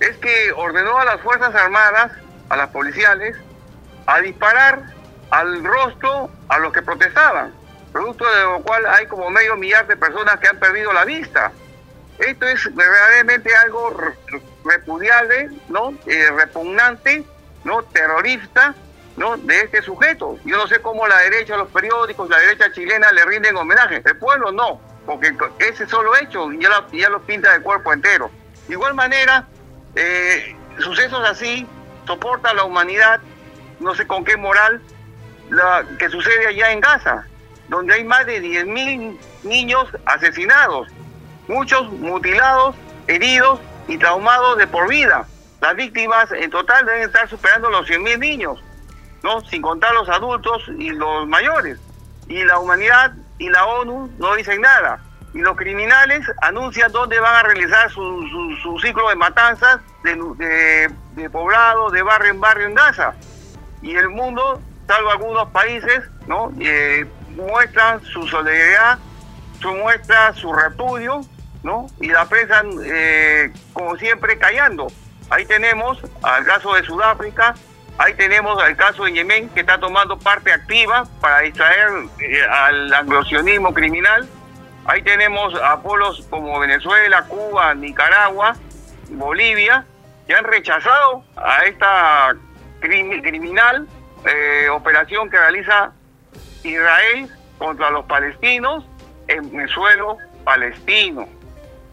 [0.00, 2.12] es que ordenó a las Fuerzas Armadas,
[2.48, 3.36] a las policiales,
[4.06, 4.82] a disparar
[5.30, 7.52] al rostro a los que protestaban,
[7.92, 11.52] producto de lo cual hay como medio millar de personas que han perdido la vista.
[12.18, 15.94] Esto es verdaderamente algo re- repudiable, ¿no?
[16.06, 17.24] Eh, repugnante,
[17.64, 17.82] ¿no?
[17.84, 18.74] Terrorista,
[19.16, 19.36] ¿no?
[19.36, 20.38] De este sujeto.
[20.44, 24.02] Yo no sé cómo la derecha, los periódicos, la derecha chilena le rinden homenaje.
[24.04, 28.30] El pueblo no, porque ese solo hecho ya ya lo pinta de cuerpo entero.
[28.68, 29.46] De igual manera,
[29.94, 31.66] eh, sucesos así
[32.06, 33.20] soporta la humanidad,
[33.80, 34.80] no sé con qué moral,
[35.50, 37.26] la, que sucede allá en Gaza,
[37.68, 40.88] donde hay más de 10.000 niños asesinados,
[41.48, 42.76] muchos mutilados,
[43.06, 45.26] heridos y traumados de por vida.
[45.60, 48.62] Las víctimas en total deben estar superando los 100.000 niños,
[49.22, 49.40] ¿no?
[49.42, 51.78] sin contar los adultos y los mayores.
[52.28, 55.00] Y la humanidad y la ONU no dicen nada.
[55.34, 58.22] Y los criminales anuncian dónde van a realizar su,
[58.62, 63.14] su- ciclo de matanzas de, de, de poblado, de barrio en barrio en Gaza
[63.80, 66.52] y el mundo, salvo algunos países, ¿no?
[66.60, 68.98] Eh, muestran su solidaridad,
[69.60, 71.22] su muestra su repudio,
[71.62, 71.86] ¿no?
[72.00, 74.86] Y la prensa, eh, como siempre, callando.
[75.30, 77.54] Ahí tenemos al caso de Sudáfrica,
[77.98, 81.88] ahí tenemos al caso de Yemen, que está tomando parte activa para distraer
[82.20, 84.28] eh, al anglosionismo criminal.
[84.84, 88.56] Ahí tenemos a pueblos como Venezuela, Cuba, Nicaragua,
[89.10, 89.84] Bolivia,
[90.26, 92.34] que han rechazado a esta
[92.80, 93.86] crimi- criminal
[94.24, 95.92] eh, operación que realiza
[96.64, 97.28] Israel
[97.58, 98.84] contra los palestinos
[99.28, 101.28] en el suelo palestino.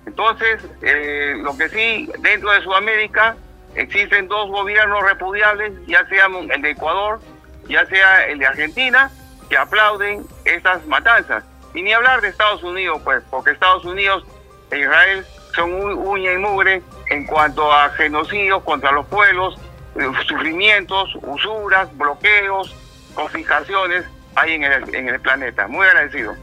[0.07, 3.35] Entonces, eh, lo que sí, dentro de Sudamérica
[3.79, 7.19] existen dos gobiernos repudiables, ya sea el de Ecuador,
[7.67, 9.11] ya sea el de Argentina,
[9.49, 11.43] que aplauden estas matanzas.
[11.73, 14.25] Y ni hablar de Estados Unidos, pues, porque Estados Unidos
[14.71, 15.25] e Israel
[15.55, 19.55] son un uña y mugre en cuanto a genocidios contra los pueblos,
[19.95, 22.75] eh, sufrimientos, usuras, bloqueos,
[23.15, 25.67] confiscaciones hay en el, en el planeta.
[25.67, 26.35] Muy agradecido.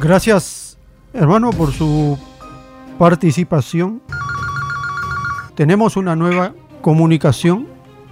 [0.00, 0.78] Gracias,
[1.12, 2.18] hermano, por su
[2.98, 4.02] participación.
[5.54, 6.52] Tenemos una nueva
[6.88, 7.68] comunicación.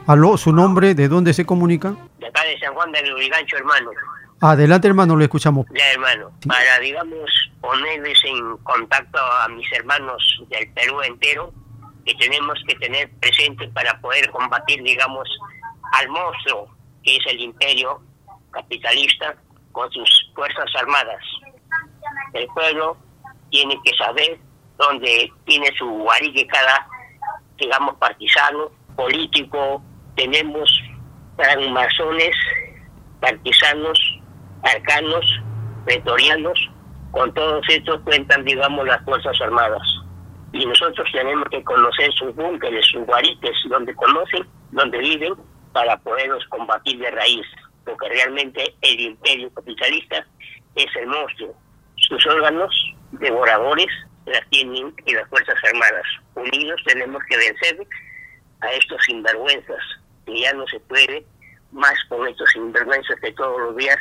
[0.07, 1.97] Aló, su nombre, ¿de dónde se comunica?
[2.19, 3.91] de acá de San Juan del Lurigancho, hermano.
[4.43, 5.65] Adelante, hermano, le escuchamos.
[5.75, 7.31] Ya, hermano, para, digamos,
[7.63, 11.55] ponerles en contacto a mis hermanos del Perú entero,
[12.05, 15.27] que tenemos que tener presente para poder combatir, digamos,
[15.93, 16.69] al monstruo
[17.03, 18.03] que es el imperio
[18.51, 19.37] capitalista
[19.73, 21.25] con sus fuerzas armadas.
[22.35, 22.99] El pueblo
[23.49, 24.39] tiene que saber
[24.77, 26.87] dónde tiene su guarique cada
[27.59, 29.83] digamos, partisanos, políticos,
[30.17, 30.69] tenemos
[31.37, 32.35] francmasones,
[33.21, 33.99] partisanos,
[34.63, 35.25] arcanos,
[35.85, 36.71] pretorianos,
[37.11, 39.83] con todos estos cuentan, digamos, las Fuerzas Armadas.
[40.53, 45.35] Y nosotros tenemos que conocer sus búnkeres, sus guarites, donde conocen, donde viven,
[45.73, 47.47] para poderlos combatir de raíz,
[47.85, 50.27] porque realmente el imperio capitalista
[50.75, 51.55] es el monstruo.
[51.97, 52.75] Sus órganos
[53.13, 53.89] devoradores
[54.27, 56.05] las tienen y las Fuerzas Armadas.
[56.35, 57.87] Unidos tenemos que vencer
[58.61, 59.83] a estos sinvergüenzas,
[60.27, 61.25] que ya no se puede
[61.73, 63.99] más con estos sinvergüenzas que todos los días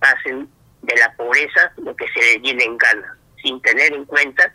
[0.00, 0.48] hacen
[0.82, 4.52] de la pobreza lo que se les viene en gana, sin tener en cuenta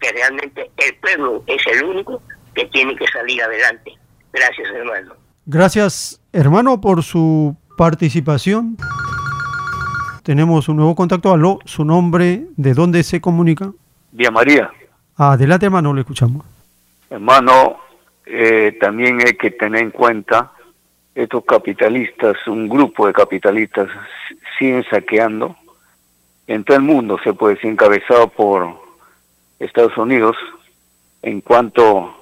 [0.00, 2.22] que realmente el pueblo es el único
[2.54, 3.92] que tiene que salir adelante.
[4.32, 5.14] Gracias, hermano.
[5.46, 8.76] Gracias, hermano, por su participación.
[10.22, 11.32] Tenemos un nuevo contacto.
[11.32, 13.72] Aló, su nombre, ¿de dónde se comunica?
[14.12, 14.70] Vía María.
[15.16, 16.44] Adelante, hermano, le escuchamos.
[17.10, 17.78] Hermano,
[18.26, 20.52] eh, también hay que tener en cuenta
[21.14, 23.88] estos capitalistas, un grupo de capitalistas
[24.58, 25.56] siguen saqueando
[26.46, 28.80] en todo el mundo, se puede decir, encabezado por
[29.58, 30.36] Estados Unidos,
[31.22, 32.14] en cuanto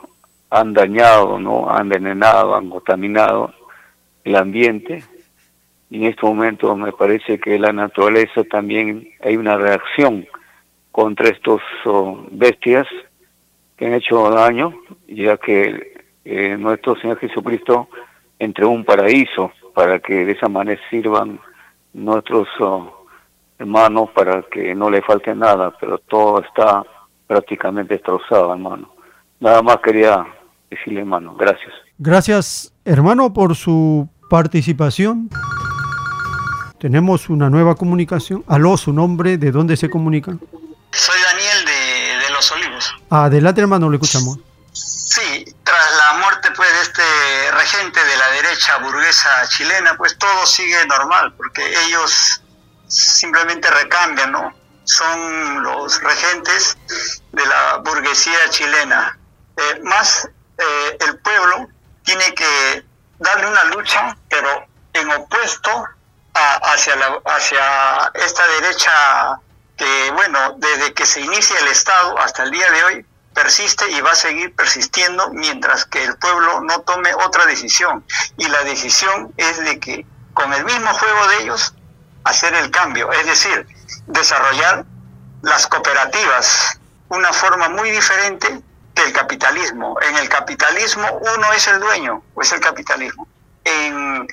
[0.51, 3.53] han dañado, no han envenenado, han contaminado
[4.25, 5.05] el ambiente.
[5.91, 10.27] Y en este momento me parece que la naturaleza también hay una reacción
[10.97, 12.87] contra estos oh, bestias
[13.77, 14.73] que han hecho daño,
[15.07, 15.93] ya que
[16.25, 17.91] eh, nuestro Señor Jesucristo
[18.39, 21.39] entregó un paraíso para que de esa manera sirvan
[21.93, 23.05] nuestros oh,
[23.59, 26.83] hermanos para que no le falte nada, pero todo está
[27.27, 28.89] prácticamente destrozado, hermano.
[29.39, 30.27] Nada más quería
[30.71, 31.75] decirle, hermano, gracias.
[31.99, 35.29] Gracias, hermano, por su participación.
[36.79, 38.45] Tenemos una nueva comunicación.
[38.47, 40.39] Aló, su nombre, ¿de dónde se comunica?
[40.97, 42.95] Soy Daniel de, de Los Olivos.
[43.11, 44.39] Adelante, hermano, le escuchamos.
[44.73, 50.47] Sí, tras la muerte pues de este regente de la derecha burguesa chilena, pues todo
[50.47, 52.43] sigue normal, porque ellos
[52.89, 54.55] simplemente recambian, ¿no?
[54.85, 56.77] Son los regentes
[57.33, 59.19] de la burguesía chilena.
[59.57, 60.29] Eh, más
[60.59, 61.69] eh, el pueblo
[62.05, 62.85] tiene que
[63.19, 65.87] darle una lucha, pero en opuesto
[66.35, 69.41] hacia, la, hacia esta derecha
[69.77, 74.01] que, bueno, desde que se inicia el Estado hasta el día de hoy, persiste y
[74.01, 78.05] va a seguir persistiendo mientras que el pueblo no tome otra decisión.
[78.39, 81.75] Y la decisión es de que con el mismo juego de ellos
[82.25, 83.67] hacer el cambio, es decir,
[84.07, 84.85] desarrollar
[85.43, 88.63] las cooperativas, una forma muy diferente
[88.95, 89.99] que el capitalismo.
[90.01, 93.29] En el capitalismo uno es el dueño, o es el capitalismo.
[93.67, 94.29] En,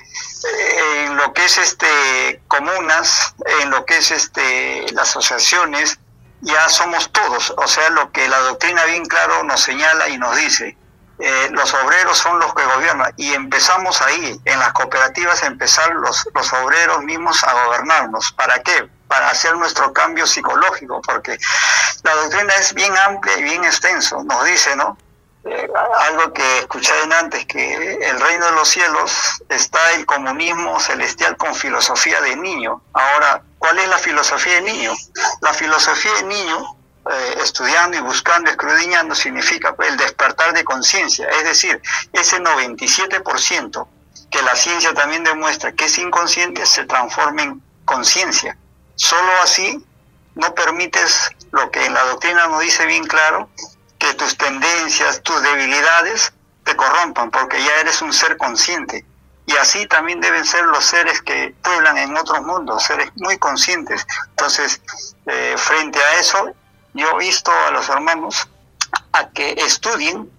[1.16, 5.98] lo que es este comunas, en lo que es este las asociaciones,
[6.40, 10.36] ya somos todos, o sea, lo que la doctrina bien claro nos señala y nos
[10.36, 10.76] dice.
[11.18, 16.28] Eh, los obreros son los que gobiernan y empezamos ahí, en las cooperativas, empezar los,
[16.34, 18.32] los obreros mismos a gobernarnos.
[18.32, 18.88] ¿Para qué?
[19.08, 21.38] Para hacer nuestro cambio psicológico, porque
[22.02, 24.22] la doctrina es bien amplia y bien extenso.
[24.24, 24.98] Nos dice, ¿no?
[25.44, 31.54] Algo que escuché antes, que el reino de los cielos está el comunismo celestial con
[31.54, 32.80] filosofía de niño.
[32.94, 34.92] Ahora, ¿cuál es la filosofía de niño?
[35.42, 36.76] La filosofía de niño,
[37.10, 41.80] eh, estudiando y buscando, escudriñando, significa pues, el despertar de conciencia, es decir,
[42.12, 43.86] ese 97%
[44.30, 48.56] que la ciencia también demuestra que es inconsciente se transforma en conciencia.
[48.96, 49.84] Solo así
[50.34, 53.48] no permites lo que en la doctrina nos dice bien claro,
[54.04, 56.32] que tus tendencias, tus debilidades
[56.64, 59.04] te corrompan, porque ya eres un ser consciente.
[59.46, 64.06] Y así también deben ser los seres que pueblan en otros mundos, seres muy conscientes.
[64.30, 64.80] Entonces,
[65.26, 66.54] eh, frente a eso,
[66.94, 68.48] yo visto a los hermanos
[69.12, 70.30] a que estudien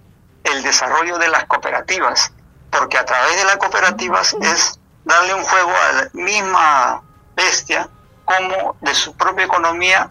[0.43, 2.31] el desarrollo de las cooperativas,
[2.71, 7.01] porque a través de las cooperativas es darle un juego a la misma
[7.35, 7.89] bestia
[8.25, 10.09] como de su propia economía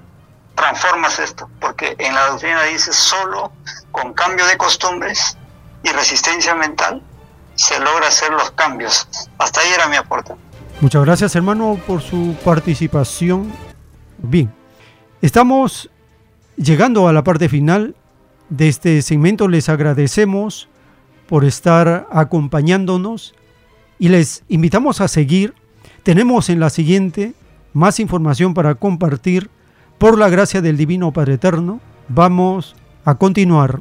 [0.54, 3.52] transformas esto, porque en la doctrina dice solo
[3.90, 5.36] con cambio de costumbres
[5.82, 7.02] y resistencia mental
[7.54, 9.08] se logra hacer los cambios.
[9.38, 10.34] Hasta ahí era mi aporte.
[10.80, 13.52] Muchas gracias hermano por su participación.
[14.18, 14.52] Bien,
[15.22, 15.90] estamos
[16.56, 17.94] llegando a la parte final
[18.48, 19.48] de este segmento.
[19.48, 20.68] Les agradecemos
[21.28, 23.34] por estar acompañándonos
[23.98, 25.54] y les invitamos a seguir.
[26.02, 27.34] Tenemos en la siguiente
[27.72, 29.50] más información para compartir
[30.04, 32.76] por la gracia del Divino Padre Eterno, vamos
[33.06, 33.80] a continuar.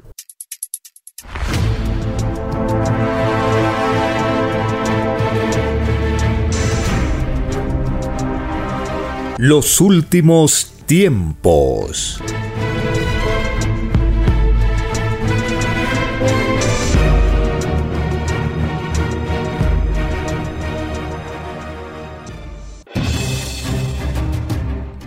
[9.38, 12.22] Los últimos tiempos.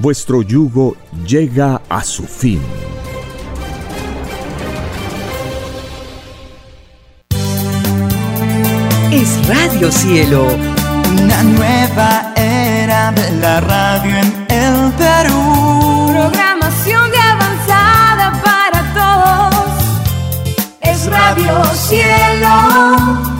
[0.00, 0.96] vuestro yugo
[1.26, 2.60] llega a su fin.
[9.12, 10.46] Es Radio Cielo,
[11.12, 16.08] una nueva era de la radio en el Perú.
[16.12, 19.84] Programación de avanzada para todos.
[20.80, 23.39] Es Radio Cielo,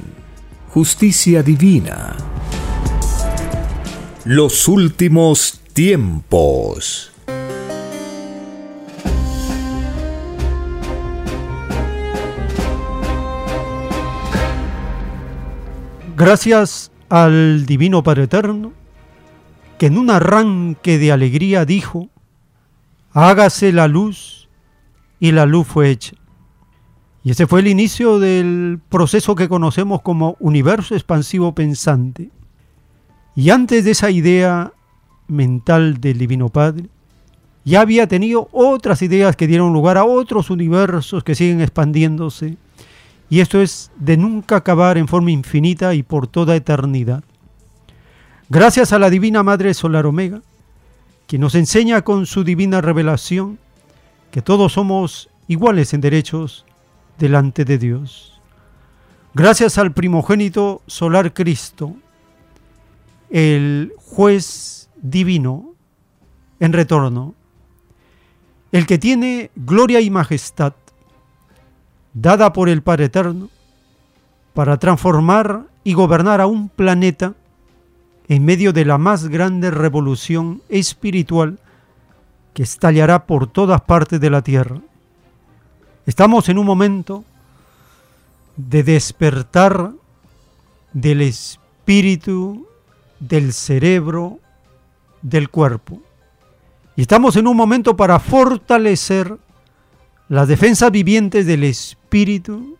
[0.73, 2.15] justicia divina.
[4.23, 7.11] Los últimos tiempos.
[16.15, 18.71] Gracias al Divino Padre Eterno,
[19.77, 22.07] que en un arranque de alegría dijo,
[23.11, 24.47] hágase la luz,
[25.19, 26.20] y la luz fue hecha.
[27.23, 32.29] Y ese fue el inicio del proceso que conocemos como universo expansivo pensante.
[33.35, 34.73] Y antes de esa idea
[35.27, 36.89] mental del Divino Padre,
[37.63, 42.57] ya había tenido otras ideas que dieron lugar a otros universos que siguen expandiéndose.
[43.29, 47.23] Y esto es de nunca acabar en forma infinita y por toda eternidad.
[48.49, 50.41] Gracias a la Divina Madre Solar Omega,
[51.27, 53.59] que nos enseña con su divina revelación
[54.31, 56.65] que todos somos iguales en derechos
[57.21, 58.41] delante de Dios.
[59.35, 61.95] Gracias al primogénito solar Cristo,
[63.29, 65.75] el juez divino
[66.59, 67.35] en retorno,
[68.71, 70.73] el que tiene gloria y majestad
[72.13, 73.49] dada por el Padre Eterno
[74.53, 77.35] para transformar y gobernar a un planeta
[78.29, 81.59] en medio de la más grande revolución espiritual
[82.55, 84.81] que estallará por todas partes de la tierra.
[86.05, 87.23] Estamos en un momento
[88.57, 89.91] de despertar
[90.93, 92.67] del espíritu,
[93.19, 94.39] del cerebro,
[95.21, 96.01] del cuerpo.
[96.95, 99.37] Y estamos en un momento para fortalecer
[100.27, 102.77] las defensas vivientes del espíritu,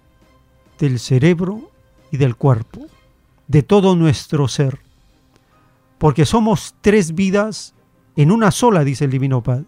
[0.80, 1.69] del cerebro
[2.11, 2.88] y del cuerpo,
[3.48, 4.80] de todo nuestro ser.
[5.98, 7.76] Porque somos tres vidas
[8.15, 9.65] en una sola, dice el Divino Padre.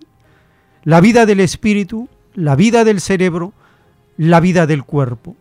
[0.83, 3.53] La vida del espíritu, la vida del cerebro,
[4.17, 5.35] la vida del cuerpo.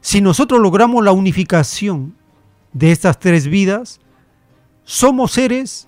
[0.00, 2.14] Si nosotros logramos la unificación
[2.72, 4.00] de estas tres vidas,
[4.84, 5.86] somos seres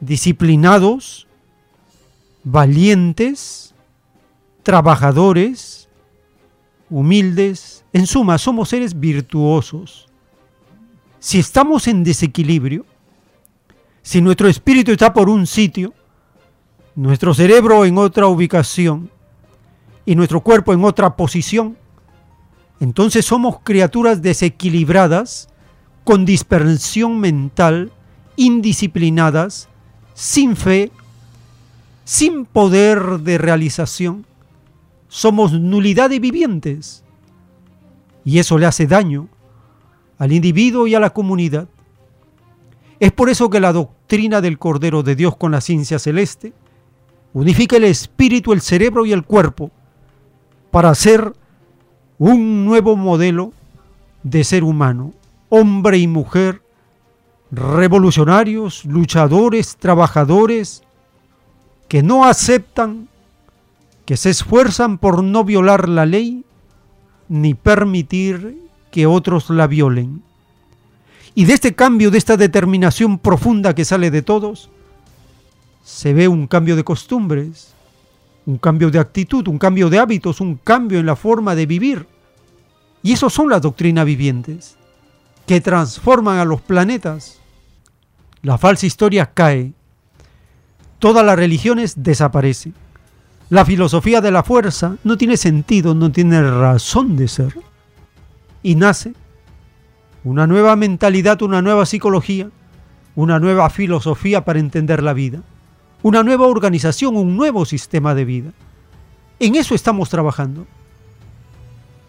[0.00, 1.26] disciplinados,
[2.44, 3.74] valientes,
[4.62, 5.88] trabajadores,
[6.88, 10.08] humildes, en suma, somos seres virtuosos.
[11.18, 12.86] Si estamos en desequilibrio,
[14.02, 15.92] si nuestro espíritu está por un sitio,
[16.98, 19.08] nuestro cerebro en otra ubicación
[20.04, 21.76] y nuestro cuerpo en otra posición,
[22.80, 25.48] entonces somos criaturas desequilibradas,
[26.02, 27.92] con dispersión mental,
[28.34, 29.68] indisciplinadas,
[30.14, 30.90] sin fe,
[32.04, 34.26] sin poder de realización.
[35.06, 37.04] Somos nulidad de vivientes.
[38.24, 39.28] Y eso le hace daño
[40.18, 41.68] al individuo y a la comunidad.
[42.98, 46.52] Es por eso que la doctrina del Cordero de Dios con la ciencia celeste
[47.32, 49.70] unifica el espíritu, el cerebro y el cuerpo
[50.70, 51.32] para hacer
[52.18, 53.52] un nuevo modelo
[54.22, 55.12] de ser humano,
[55.48, 56.62] hombre y mujer,
[57.50, 60.82] revolucionarios, luchadores, trabajadores,
[61.88, 63.08] que no aceptan,
[64.04, 66.44] que se esfuerzan por no violar la ley
[67.28, 68.58] ni permitir
[68.90, 70.22] que otros la violen.
[71.34, 74.70] Y de este cambio, de esta determinación profunda que sale de todos,
[75.88, 77.72] se ve un cambio de costumbres,
[78.44, 82.06] un cambio de actitud, un cambio de hábitos, un cambio en la forma de vivir.
[83.02, 84.76] Y eso son las doctrinas vivientes,
[85.46, 87.40] que transforman a los planetas.
[88.42, 89.72] La falsa historia cae,
[90.98, 92.74] todas las religiones desaparecen.
[93.48, 97.58] La filosofía de la fuerza no tiene sentido, no tiene razón de ser.
[98.62, 99.14] Y nace
[100.22, 102.50] una nueva mentalidad, una nueva psicología,
[103.14, 105.40] una nueva filosofía para entender la vida
[106.02, 108.52] una nueva organización, un nuevo sistema de vida.
[109.40, 110.66] En eso estamos trabajando.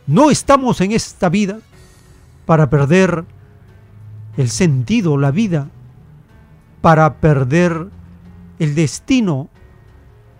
[0.08, 1.60] No estamos en esta vida
[2.46, 3.26] para perder
[4.38, 5.70] el sentido, la vida,
[6.82, 7.88] para perder
[8.58, 9.50] el destino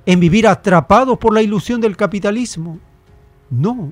[0.06, 2.80] en vivir atrapados por la ilusión del capitalismo.
[3.50, 3.92] No,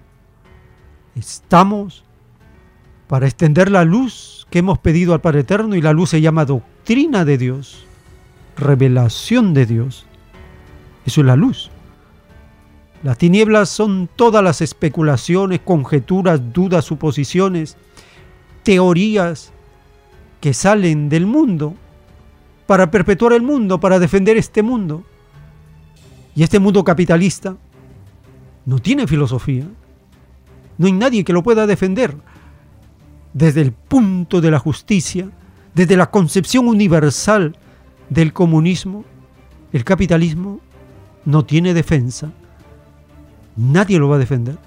[1.16, 2.04] estamos
[3.08, 6.46] para extender la luz que hemos pedido al Padre Eterno y la luz se llama
[6.46, 7.87] doctrina de Dios
[8.58, 10.06] revelación de Dios.
[11.06, 11.72] Eso es la luz.
[13.04, 17.78] Las tinieblas son todas las especulaciones, conjeturas, dudas, suposiciones,
[18.64, 19.54] teorías
[20.42, 21.76] que salen del mundo
[22.66, 25.04] para perpetuar el mundo, para defender este mundo.
[26.36, 27.56] Y este mundo capitalista
[28.66, 29.66] no tiene filosofía.
[30.78, 32.16] No hay nadie que lo pueda defender
[33.34, 35.30] desde el punto de la justicia,
[35.74, 37.56] desde la concepción universal
[38.10, 39.04] del comunismo,
[39.74, 40.60] el capitalismo
[41.26, 42.32] no tiene defensa.
[43.56, 44.58] Nadie lo va a defender.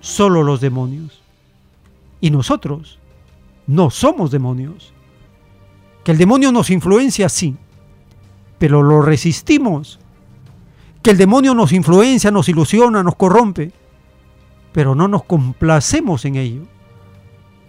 [0.00, 1.22] Solo los demonios.
[2.20, 2.98] Y nosotros
[3.66, 4.92] no somos demonios.
[6.02, 7.56] Que el demonio nos influencia, sí,
[8.58, 9.98] pero lo resistimos.
[11.02, 13.72] Que el demonio nos influencia, nos ilusiona, nos corrompe,
[14.72, 16.62] pero no nos complacemos en ello.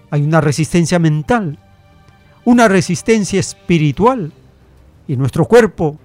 [0.10, 1.60] Hay una resistencia mental,
[2.46, 4.32] una resistencia espiritual
[5.08, 5.98] y nuestro cuerpo,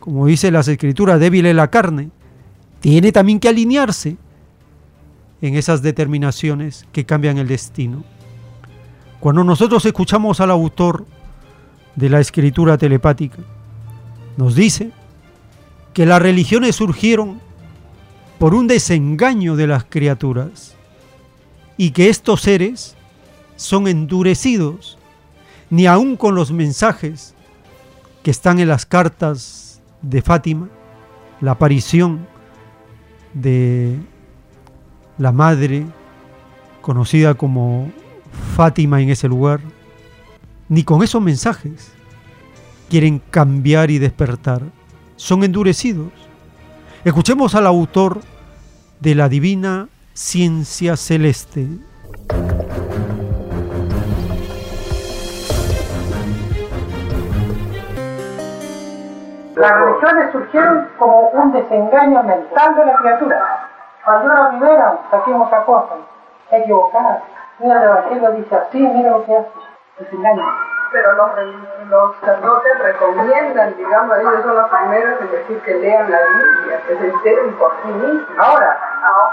[0.00, 2.10] como dice las escrituras, débil en la carne,
[2.80, 4.16] tiene también que alinearse
[5.42, 8.04] en esas determinaciones que cambian el destino.
[9.20, 11.06] Cuando nosotros escuchamos al autor
[11.94, 13.38] de la escritura telepática,
[14.36, 14.90] nos dice
[15.92, 17.40] que las religiones surgieron
[18.38, 20.74] por un desengaño de las criaturas
[21.76, 22.94] y que estos seres
[23.56, 24.98] son endurecidos,
[25.70, 27.34] ni aun con los mensajes
[28.26, 30.68] que están en las cartas de Fátima,
[31.40, 32.26] la aparición
[33.34, 34.00] de
[35.16, 35.86] la madre
[36.80, 37.92] conocida como
[38.56, 39.60] Fátima en ese lugar,
[40.68, 41.92] ni con esos mensajes
[42.90, 44.60] quieren cambiar y despertar,
[45.14, 46.10] son endurecidos.
[47.04, 48.22] Escuchemos al autor
[48.98, 51.68] de la divina ciencia celeste.
[59.56, 63.68] Las religiones surgieron como un desengaño mental de la criatura.
[64.04, 65.96] Cuando una primera, saquemos a cosas,
[66.50, 67.22] equivocada.
[67.58, 69.48] Mira, el Evangelio dice así, mira lo que hace.
[69.98, 70.44] Desengaño.
[70.92, 71.30] Pero los,
[71.88, 76.98] los sacerdotes recomiendan, digamos, ellos son los primeros en decir que lean la Biblia, que
[76.98, 78.28] se enteren por sí mismos.
[78.38, 78.78] Ahora,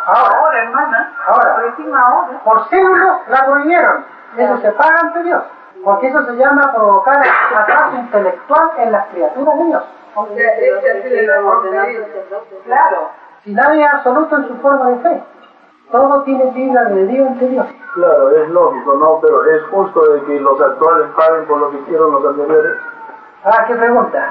[0.06, 1.14] ahora, hermana.
[1.28, 2.40] ahora, ahora.
[2.46, 4.06] por siglos la prohibieron.
[4.38, 5.44] Ellos se pagan ante Dios.
[5.84, 7.22] Porque eso se llama provocar
[7.58, 9.84] atraso intelectual en las criaturas de Dios.
[10.16, 12.08] O sea, este sido el error de ellos.
[12.66, 13.10] Claro.
[13.44, 15.24] Si nadie es absoluto en su forma de fe,
[15.92, 17.66] todo tiene libre albedrío ante Dios.
[17.94, 19.20] Claro, es lógico, ¿no?
[19.22, 22.78] Pero es justo de que los actuales paguen por lo que hicieron los anteriores.
[23.44, 24.28] Ah, qué pregunta.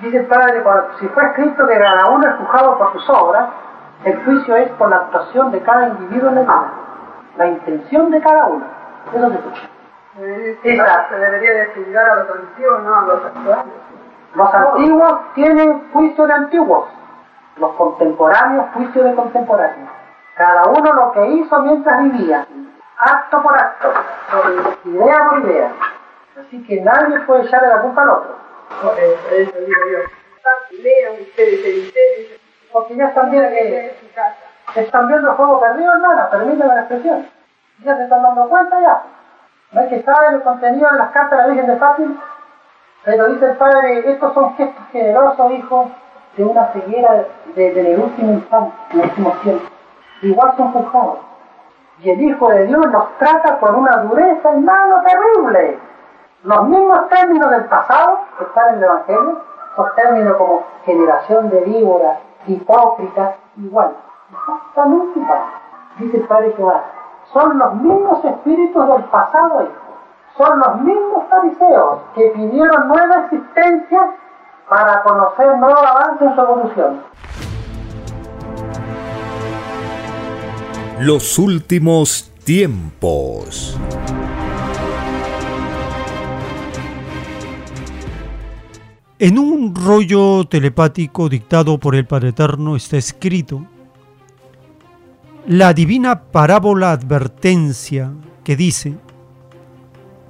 [0.00, 3.48] Dice el padre, cuando- si fue escrito que cada uno es juzgado por sus obras,
[4.04, 6.72] el juicio es por la actuación de cada individuo en la vida.
[7.36, 8.64] La intención de cada uno.
[9.12, 9.68] Eso se escucha.
[10.62, 11.08] Esa.
[11.08, 13.64] Se debería de juzgar a los antiguos, no a los actuales.
[14.34, 16.88] Los antiguos tienen juicio de antiguos.
[17.56, 19.90] Los contemporáneos, juicio de contemporáneos.
[20.36, 22.46] Cada uno lo que hizo mientras vivía.
[22.98, 23.92] Acto por acto.
[24.84, 25.72] Idea por idea.
[26.40, 28.36] Así que nadie puede echarle la culpa al otro.
[29.30, 29.98] Eso, digo
[31.20, 31.92] ustedes.
[32.72, 37.28] Porque ya están viendo que están viendo el juego perdido, hermana, permíteme la expresión.
[37.84, 39.02] Ya se están dando cuenta ya.
[39.72, 42.22] No es que saben el contenido de las cartas de la Virgen de Fátima,
[43.04, 45.86] pero dice el padre, estos son gestos generosos, hijos,
[46.36, 49.68] de una ceguera de, del último instante, en los últimos tiempos.
[50.22, 51.18] Igual son juzgados.
[52.00, 55.78] Y el Hijo de Dios los trata con una dureza, hermano, terrible.
[56.44, 59.40] Los mismos términos del pasado que están en el Evangelio,
[59.72, 63.94] esos términos como generación de víboras, hipócritas, igual.
[64.32, 65.42] Exactamente igual.
[65.98, 66.84] Dice el Padre Jehová,
[67.32, 69.81] son los mismos espíritus del pasado, hijo.
[70.36, 74.16] Son los mismos fariseos que pidieron nueva existencia
[74.68, 77.00] para conocer nuevo avance en su evolución.
[81.00, 83.78] Los últimos tiempos.
[89.18, 93.66] En un rollo telepático dictado por el Padre Eterno está escrito
[95.46, 98.12] la divina parábola advertencia
[98.44, 98.96] que dice,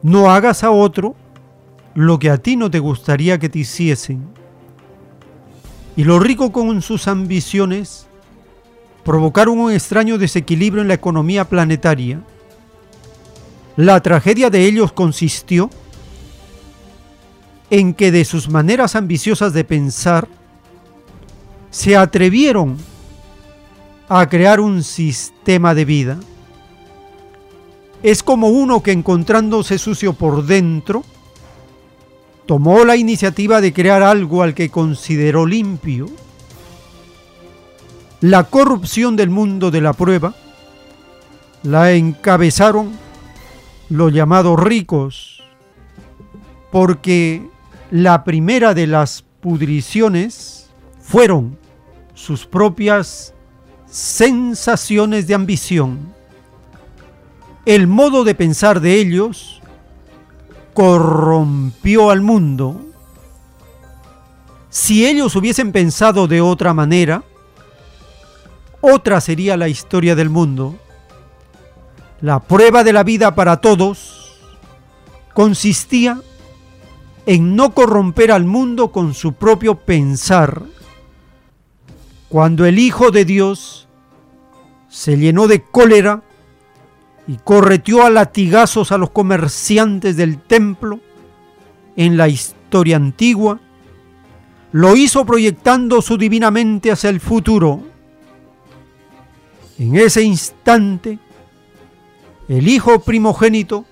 [0.03, 1.15] no hagas a otro
[1.95, 4.27] lo que a ti no te gustaría que te hiciesen.
[5.97, 8.07] Y los ricos con sus ambiciones
[9.05, 12.23] provocaron un extraño desequilibrio en la economía planetaria.
[13.77, 15.71] La tragedia de ellos consistió
[17.71, 20.29] en que de sus maneras ambiciosas de pensar
[21.71, 22.77] se atrevieron
[24.09, 26.19] a crear un sistema de vida.
[28.03, 31.05] Es como uno que encontrándose sucio por dentro,
[32.47, 36.09] tomó la iniciativa de crear algo al que consideró limpio.
[38.21, 40.35] La corrupción del mundo de la prueba
[41.63, 42.93] la encabezaron
[43.89, 45.43] los llamados ricos,
[46.71, 47.47] porque
[47.91, 50.71] la primera de las pudriciones
[51.01, 51.59] fueron
[52.15, 53.35] sus propias
[53.87, 56.15] sensaciones de ambición.
[57.65, 59.61] El modo de pensar de ellos
[60.75, 62.81] corrompió al mundo.
[64.69, 67.23] Si ellos hubiesen pensado de otra manera,
[68.81, 70.75] otra sería la historia del mundo.
[72.21, 74.41] La prueba de la vida para todos
[75.35, 76.21] consistía
[77.27, 80.63] en no corromper al mundo con su propio pensar.
[82.29, 83.87] Cuando el Hijo de Dios
[84.89, 86.23] se llenó de cólera
[87.27, 91.01] y correteó a latigazos a los comerciantes del templo
[91.97, 93.61] en la historia antigua,
[94.73, 97.83] lo hizo proyectando su divinamente hacia el futuro.
[99.79, 101.19] En ese instante,
[102.49, 103.85] el Hijo primogénito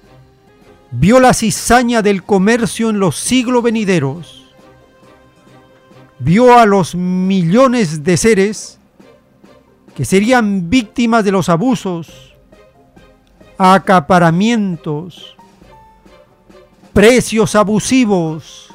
[0.91, 4.47] vio la cizaña del comercio en los siglos venideros,
[6.19, 8.79] vio a los millones de seres
[9.95, 12.30] que serían víctimas de los abusos,
[13.63, 15.37] acaparamientos,
[16.95, 18.73] precios abusivos,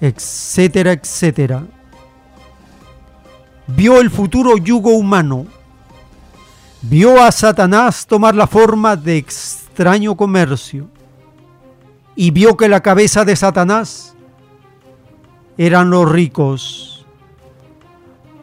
[0.00, 1.64] etcétera, etcétera.
[3.66, 5.46] Vio el futuro yugo humano,
[6.82, 10.86] vio a Satanás tomar la forma de extraño comercio
[12.14, 14.14] y vio que la cabeza de Satanás
[15.58, 17.04] eran los ricos.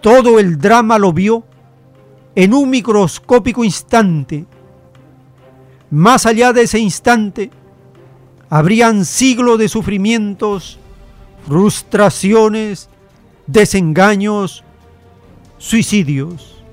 [0.01, 1.45] Todo el drama lo vio
[2.35, 4.45] en un microscópico instante.
[5.91, 7.51] Más allá de ese instante,
[8.49, 10.79] habrían siglos de sufrimientos
[11.45, 12.89] frustraciones,
[13.47, 14.63] desengaños,
[15.57, 16.63] suicidios.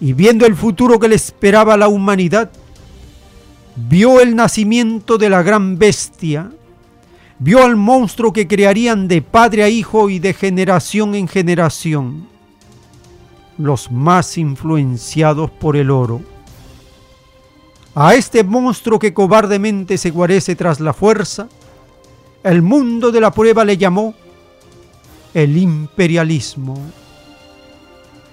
[0.00, 2.50] Y viendo el futuro que le esperaba a la humanidad,
[3.76, 6.50] vio el nacimiento de la gran bestia,
[7.38, 12.28] vio al monstruo que crearían de padre a hijo y de generación en generación,
[13.58, 16.35] los más influenciados por el oro.
[17.98, 21.48] A este monstruo que cobardemente se guarece tras la fuerza,
[22.44, 24.14] el mundo de la prueba le llamó
[25.32, 26.76] el imperialismo,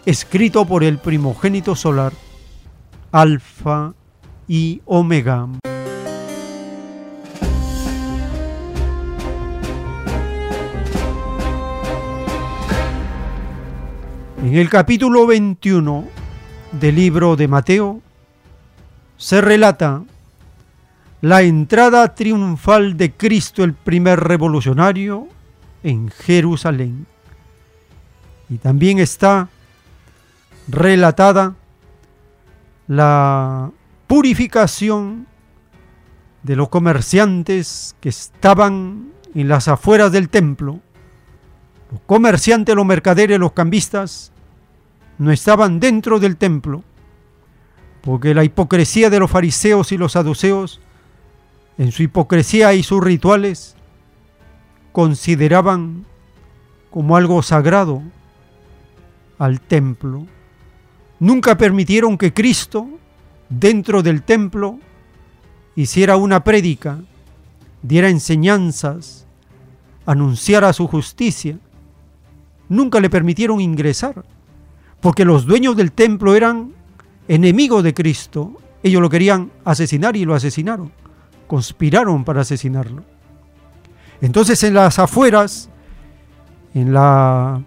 [0.06, 2.12] escrito por el primogénito solar,
[3.14, 3.94] Alfa
[4.50, 5.48] y Omega.
[14.44, 16.06] En el capítulo 21
[16.74, 18.02] del libro de Mateo
[19.18, 20.04] se relata
[21.22, 25.28] la entrada triunfal de Cristo el primer revolucionario
[25.82, 27.06] en Jerusalén.
[28.50, 29.48] Y también está
[30.68, 31.56] relatada
[32.88, 33.72] la
[34.08, 35.28] purificación
[36.44, 40.80] de los comerciantes que estaban en las afueras del templo.
[41.92, 44.32] Los comerciantes, los mercaderes, los cambistas
[45.18, 46.84] no estaban dentro del templo,
[48.04, 50.82] porque la hipocresía de los fariseos y los saduceos,
[51.78, 53.78] en su hipocresía y sus rituales,
[54.92, 56.06] consideraban
[56.92, 58.04] como algo sagrado
[59.40, 60.28] al templo.
[61.20, 62.90] Nunca permitieron que Cristo,
[63.48, 64.80] dentro del templo,
[65.78, 67.00] hiciera una prédica,
[67.82, 69.26] diera enseñanzas,
[70.06, 71.58] anunciara su justicia.
[72.68, 74.26] Nunca le permitieron ingresar,
[75.00, 76.83] porque los dueños del templo eran
[77.28, 78.54] enemigos de Cristo.
[78.82, 80.92] Ellos lo querían asesinar y lo asesinaron.
[81.48, 83.04] Conspiraron para asesinarlo.
[84.22, 85.70] Entonces en las afueras,
[86.74, 87.62] en la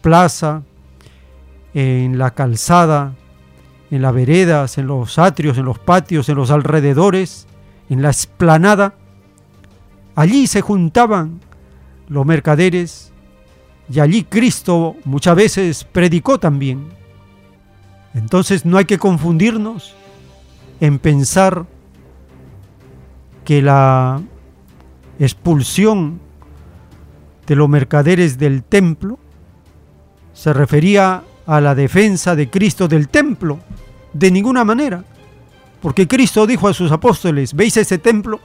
[0.00, 0.62] plaza,
[1.74, 3.14] en la calzada,
[3.90, 7.46] en las veredas, en los atrios, en los patios, en los alrededores,
[7.88, 8.94] en la esplanada,
[10.14, 11.40] allí se juntaban
[12.08, 13.12] los mercaderes
[13.92, 16.99] y allí Cristo muchas veces predicó también.
[18.14, 19.94] Entonces no hay que confundirnos
[20.80, 21.66] en pensar
[23.44, 24.20] que la
[25.18, 26.20] expulsión
[27.46, 29.18] de los mercaderes del templo
[30.32, 33.58] se refería a la defensa de Cristo del templo,
[34.12, 35.04] de ninguna manera,
[35.82, 38.40] porque Cristo dijo a sus apóstoles, veis ese templo,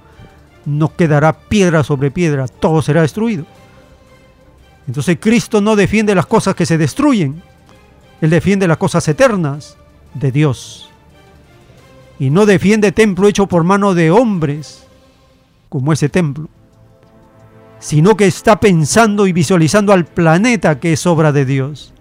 [0.65, 3.45] no quedará piedra sobre piedra, todo será destruido.
[4.87, 7.41] Entonces Cristo no defiende las cosas que se destruyen,
[8.21, 9.77] Él defiende las cosas eternas
[10.13, 10.89] de Dios.
[12.17, 14.85] Y no defiende templo hecho por mano de hombres,
[15.69, 16.47] como ese templo,
[17.79, 21.93] sino que está pensando y visualizando al planeta que es obra de Dios.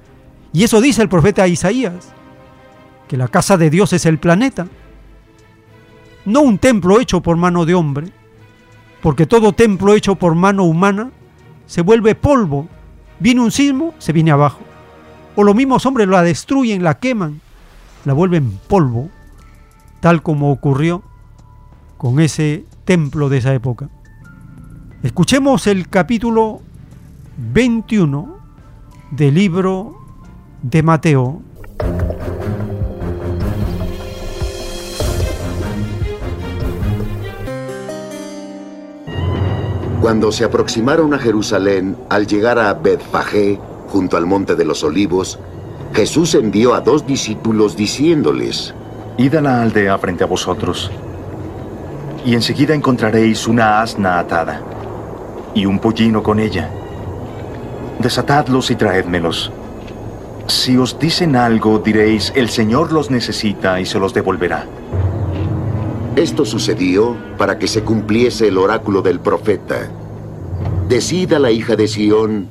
[0.53, 2.13] Y eso dice el profeta Isaías,
[3.09, 4.69] que la casa de Dios es el planeta,
[6.25, 8.13] no un templo hecho por mano de hombre,
[9.03, 11.11] porque todo templo hecho por mano humana
[11.67, 12.69] se vuelve polvo.
[13.19, 14.61] Viene un sismo, se viene abajo.
[15.37, 17.41] O los mismos hombres la destruyen, la queman,
[18.05, 19.11] la vuelven polvo,
[20.01, 21.03] tal como ocurrió
[21.97, 23.89] con ese templo de esa época.
[25.03, 26.61] Escuchemos el capítulo
[27.53, 28.37] 21
[29.11, 29.97] del libro
[30.63, 31.43] de Mateo.
[40.01, 43.59] Cuando se aproximaron a Jerusalén, al llegar a Betfagé,
[43.95, 45.39] junto al monte de los olivos,
[45.93, 48.75] Jesús envió a dos discípulos diciéndoles,
[49.19, 50.91] Id a la aldea frente a vosotros,
[52.27, 54.61] y enseguida encontraréis una asna atada,
[55.55, 56.69] y un pollino con ella.
[58.01, 59.53] Desatadlos y traédmelos.
[60.49, 64.67] Si os dicen algo, diréis, el Señor los necesita y se los devolverá.
[66.17, 69.89] Esto sucedió para que se cumpliese el oráculo del profeta.
[70.89, 72.49] Decida la hija de Sión,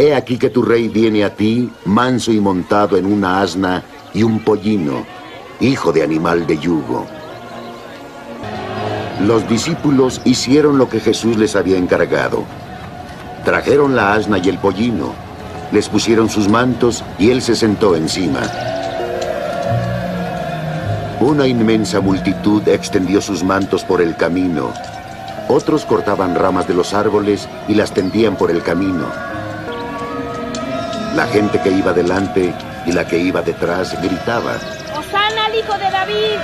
[0.00, 3.82] he aquí que tu rey viene a ti, manso y montado en una asna
[4.14, 5.04] y un pollino,
[5.60, 7.06] hijo de animal de yugo.
[9.26, 12.44] Los discípulos hicieron lo que Jesús les había encargado.
[13.44, 15.12] Trajeron la asna y el pollino,
[15.70, 18.40] les pusieron sus mantos y él se sentó encima.
[21.20, 24.72] Una inmensa multitud extendió sus mantos por el camino.
[25.48, 29.04] Otros cortaban ramas de los árboles y las tendían por el camino.
[31.14, 32.54] La gente que iba delante
[32.86, 34.54] y la que iba detrás gritaba.
[34.96, 36.38] ¡Osana al hijo de David!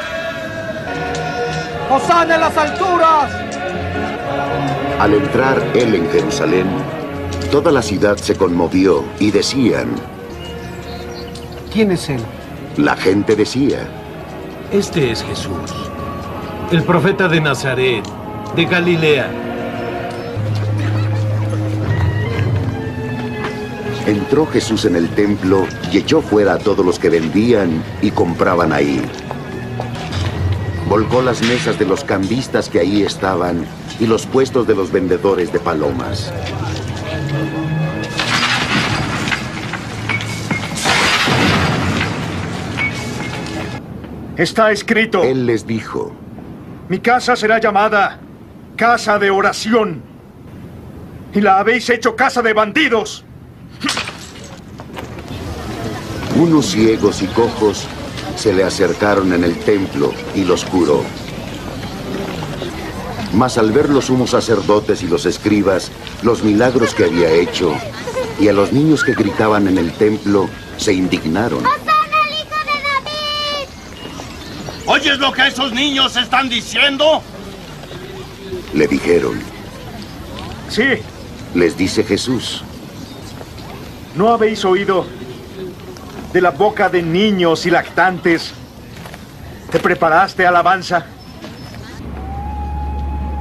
[1.91, 3.31] ¡Osana en las alturas!
[4.99, 6.67] Al entrar él en Jerusalén,
[7.51, 9.95] toda la ciudad se conmovió y decían,
[11.73, 12.20] ¿Quién es él?
[12.77, 13.78] la gente decía,
[14.73, 15.70] Este es Jesús,
[16.73, 18.05] el profeta de Nazaret,
[18.57, 19.28] de Galilea.
[24.07, 28.73] Entró Jesús en el templo y echó fuera a todos los que vendían y compraban
[28.73, 29.02] ahí.
[30.89, 33.67] Volcó las mesas de los cambistas que ahí estaban
[33.99, 36.33] y los puestos de los vendedores de palomas.
[44.36, 45.25] Está escrito.
[45.25, 46.15] Él les dijo,
[46.89, 48.20] Mi casa será llamada
[48.76, 50.02] casa de oración.
[51.35, 53.26] Y la habéis hecho casa de bandidos.
[56.40, 57.86] Unos ciegos y cojos
[58.36, 61.02] se le acercaron en el templo y los curó.
[63.32, 65.90] Mas al ver los sumos sacerdotes y los escribas
[66.23, 67.74] los milagros que había hecho,
[68.39, 71.65] y a los niños que gritaban en el templo, se indignaron.
[74.86, 77.23] ¿Oyes lo que esos niños están diciendo?
[78.73, 79.40] Le dijeron,
[80.68, 80.82] Sí,
[81.55, 82.62] les dice Jesús,
[84.15, 85.06] ¿no habéis oído
[86.36, 88.52] de la boca de niños y lactantes?
[89.70, 91.06] ¿Te preparaste alabanza?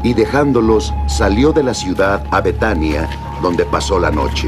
[0.01, 3.09] y dejándolos salió de la ciudad a Betania,
[3.41, 4.47] donde pasó la noche.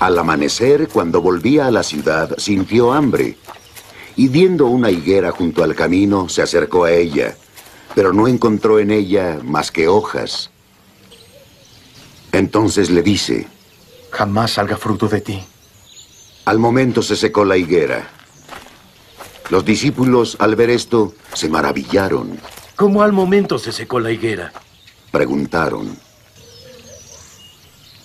[0.00, 3.36] Al amanecer, cuando volvía a la ciudad, sintió hambre,
[4.16, 7.36] y viendo una higuera junto al camino, se acercó a ella,
[7.94, 10.50] pero no encontró en ella más que hojas.
[12.32, 13.48] Entonces le dice,
[14.16, 15.44] Jamás salga fruto de ti.
[16.46, 18.08] Al momento se secó la higuera.
[19.50, 22.40] Los discípulos, al ver esto, se maravillaron.
[22.76, 24.54] ¿Cómo al momento se secó la higuera?
[25.10, 25.98] Preguntaron.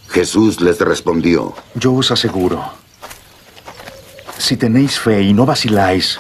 [0.10, 2.62] Jesús les respondió, Yo os aseguro,
[4.38, 6.20] si tenéis fe y no vaciláis,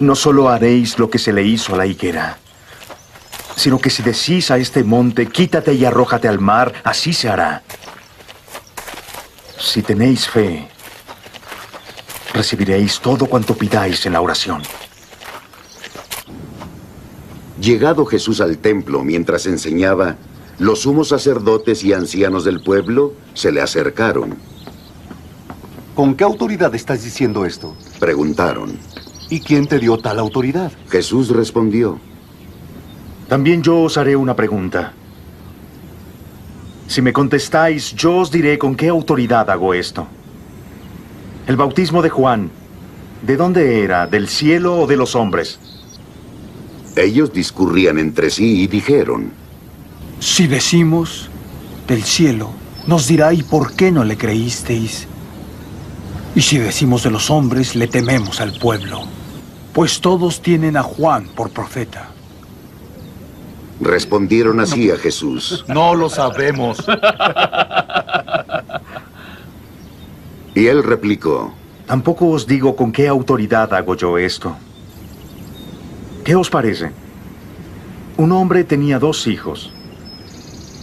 [0.00, 2.36] no solo haréis lo que se le hizo a la higuera,
[3.56, 7.62] sino que si decís a este monte, quítate y arrójate al mar, así se hará.
[9.58, 10.68] Si tenéis fe,
[12.34, 14.62] recibiréis todo cuanto pidáis en la oración.
[17.60, 20.16] Llegado Jesús al templo mientras enseñaba,
[20.58, 24.36] los sumos sacerdotes y ancianos del pueblo se le acercaron.
[25.94, 27.74] ¿Con qué autoridad estás diciendo esto?
[27.98, 28.78] Preguntaron.
[29.30, 30.70] ¿Y quién te dio tal autoridad?
[30.90, 31.98] Jesús respondió.
[33.28, 34.92] También yo os haré una pregunta.
[36.88, 40.06] Si me contestáis, yo os diré con qué autoridad hago esto.
[41.46, 42.50] El bautismo de Juan,
[43.22, 44.06] ¿de dónde era?
[44.06, 45.58] ¿Del cielo o de los hombres?
[46.94, 49.32] Ellos discurrían entre sí y dijeron,
[50.20, 51.28] Si decimos
[51.86, 52.50] del cielo,
[52.86, 55.06] nos dirá ¿y por qué no le creísteis?
[56.34, 59.02] Y si decimos de los hombres, le tememos al pueblo,
[59.72, 62.10] pues todos tienen a Juan por profeta.
[63.80, 65.64] Respondieron así a Jesús.
[65.68, 66.78] No lo sabemos.
[70.54, 71.52] Y él replicó,
[71.86, 74.56] Tampoco os digo con qué autoridad hago yo esto.
[76.24, 76.90] ¿Qué os parece?
[78.16, 79.72] Un hombre tenía dos hijos.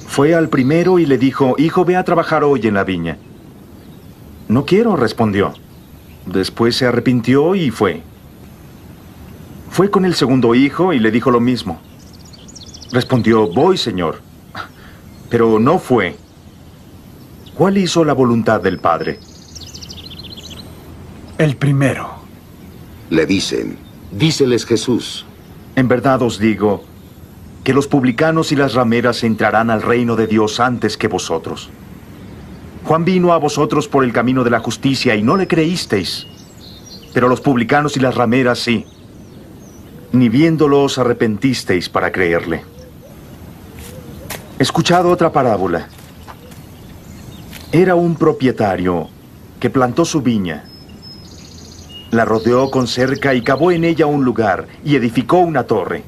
[0.08, 3.18] Fue al primero y le dijo, Hijo, ve a trabajar hoy en la viña.
[4.48, 5.54] No quiero, respondió.
[6.26, 8.04] Después se arrepintió y fue.
[9.72, 11.82] Fue con el segundo hijo y le dijo lo mismo.
[12.94, 14.22] Respondió, Voy, señor.
[15.28, 16.16] Pero no fue.
[17.56, 19.20] ¿Cuál hizo la voluntad del Padre?
[21.40, 22.12] El primero.
[23.10, 23.80] Le dicen,
[24.12, 25.26] díceles Jesús.
[25.76, 26.84] En verdad os digo
[27.64, 31.72] que los publicanos y las rameras entrarán al reino de Dios antes que vosotros.
[32.84, 36.28] Juan vino a vosotros por el camino de la justicia y no le creísteis,
[37.12, 38.86] pero los publicanos y las rameras sí.
[40.12, 42.73] Ni viéndolo os arrepentisteis para creerle.
[44.64, 45.90] Escuchad otra parábola.
[47.74, 49.10] Era un propietario
[49.60, 50.64] que plantó su viña
[52.12, 56.06] la rodeó con cerca y cavó en ella un lugar y edificó una torre.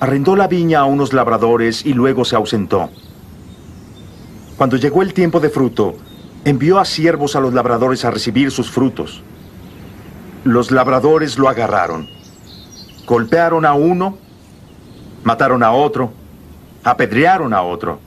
[0.00, 2.90] Arrendó la viña a unos labradores y luego se ausentó.
[4.58, 5.94] Cuando llegó el tiempo de fruto,
[6.44, 9.22] envió a siervos a los labradores a recibir sus frutos.
[10.44, 12.06] Los labradores lo agarraron.
[13.06, 14.18] Golpearon a uno,
[15.22, 16.12] mataron a otro,
[16.84, 17.98] apedrearon a otro.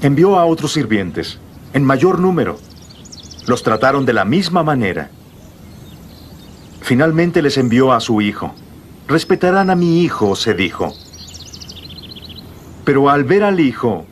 [0.00, 1.38] Envió a otros sirvientes,
[1.72, 2.58] en mayor número.
[3.46, 5.10] Los trataron de la misma manera.
[6.80, 8.54] Finalmente les envió a su hijo.
[9.06, 10.92] Respetarán a mi hijo, se dijo.
[12.84, 14.06] Pero al ver al hijo,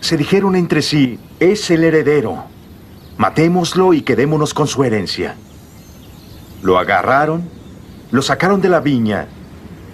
[0.00, 2.44] se dijeron entre sí, es el heredero.
[3.16, 5.36] Matémoslo y quedémonos con su herencia.
[6.62, 7.48] Lo agarraron,
[8.10, 9.26] lo sacaron de la viña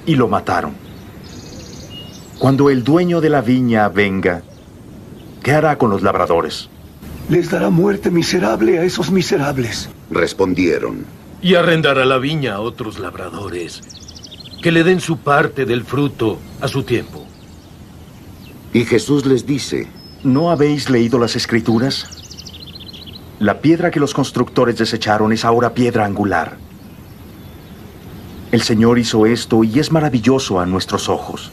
[0.07, 0.90] y lo mataron.
[2.41, 4.41] Cuando el dueño de la viña venga,
[5.43, 6.71] ¿qué hará con los labradores?
[7.29, 9.91] Les dará muerte miserable a esos miserables.
[10.11, 11.05] Respondieron.
[11.43, 13.83] Y arrendará la viña a otros labradores,
[14.63, 17.27] que le den su parte del fruto a su tiempo.
[18.73, 19.89] Y Jesús les dice,
[20.25, 22.07] ¿no habéis leído las escrituras?
[23.39, 26.57] La piedra que los constructores desecharon es ahora piedra angular.
[28.51, 31.53] El Señor hizo esto y es maravilloso a nuestros ojos.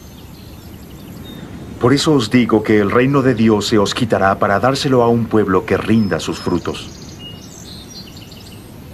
[1.80, 5.08] Por eso os digo que el reino de Dios se os quitará para dárselo a
[5.08, 6.88] un pueblo que rinda sus frutos.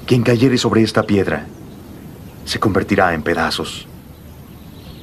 [0.07, 1.47] Quien cayere sobre esta piedra
[2.45, 3.89] se convertirá en pedazos,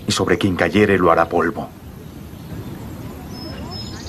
[0.07, 1.69] y sobre quien cayere lo hará polvo.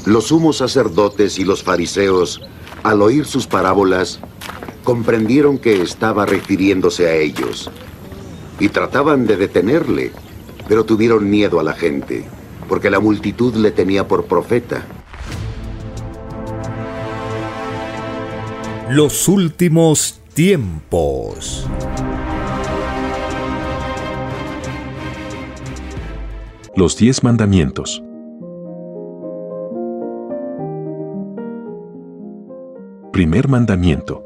[0.05, 2.43] Los sumos sacerdotes y los fariseos,
[2.83, 4.21] al oír sus parábolas,
[4.85, 7.71] comprendieron que estaba refiriéndose a ellos,
[8.61, 10.13] y trataban de detenerle,
[10.69, 12.29] pero tuvieron miedo a la gente
[12.69, 14.83] porque la multitud le tenía por profeta.
[18.91, 21.67] Los últimos tiempos.
[26.75, 28.03] Los diez mandamientos.
[33.13, 34.25] Primer mandamiento.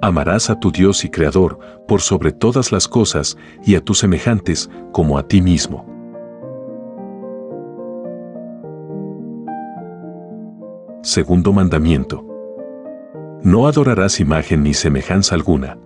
[0.00, 4.70] Amarás a tu Dios y Creador por sobre todas las cosas y a tus semejantes
[4.92, 5.93] como a ti mismo.
[11.04, 12.24] Segundo mandamiento.
[13.42, 15.76] No adorarás imagen ni semejanza alguna.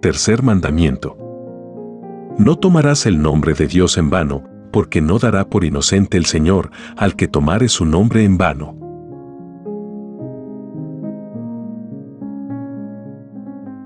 [0.00, 1.16] Tercer mandamiento.
[2.38, 6.72] No tomarás el nombre de Dios en vano, porque no dará por inocente el Señor
[6.96, 8.76] al que tomare su nombre en vano.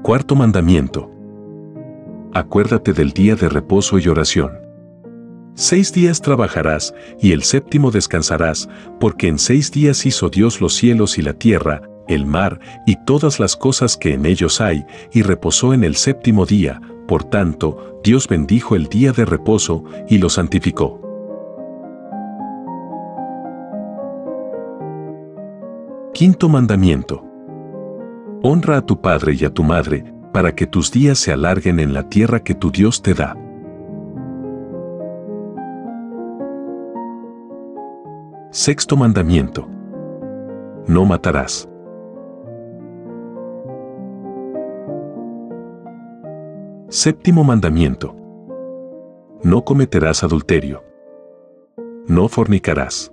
[0.03, 1.11] Cuarto mandamiento.
[2.33, 4.64] Acuérdate del día de reposo y oración.
[5.57, 8.69] Seis días trabajarás y el séptimo descansarás,
[8.99, 13.39] porque en seis días hizo Dios los cielos y la tierra, el mar y todas
[13.39, 18.27] las cosas que en ellos hay, y reposó en el séptimo día, por tanto, Dios
[18.27, 21.01] bendijo el día de reposo y lo santificó.
[26.15, 27.25] Quinto mandamiento.
[28.43, 31.95] Honra a tu padre y a tu madre, para que tus días se alarguen en
[31.95, 33.37] la tierra que tu Dios te da.
[38.57, 39.67] Sexto mandamiento.
[40.87, 41.69] No matarás.
[46.89, 48.15] Séptimo mandamiento.
[49.43, 50.85] No cometerás adulterio.
[52.07, 53.13] No fornicarás.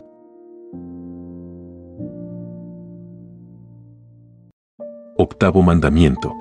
[5.18, 6.36] Octavo mandamiento.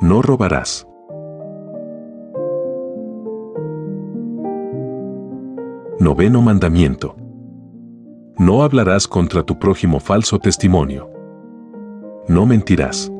[0.00, 0.86] No robarás.
[5.98, 7.16] Noveno mandamiento.
[8.38, 11.10] No hablarás contra tu prójimo falso testimonio.
[12.28, 13.12] No mentirás.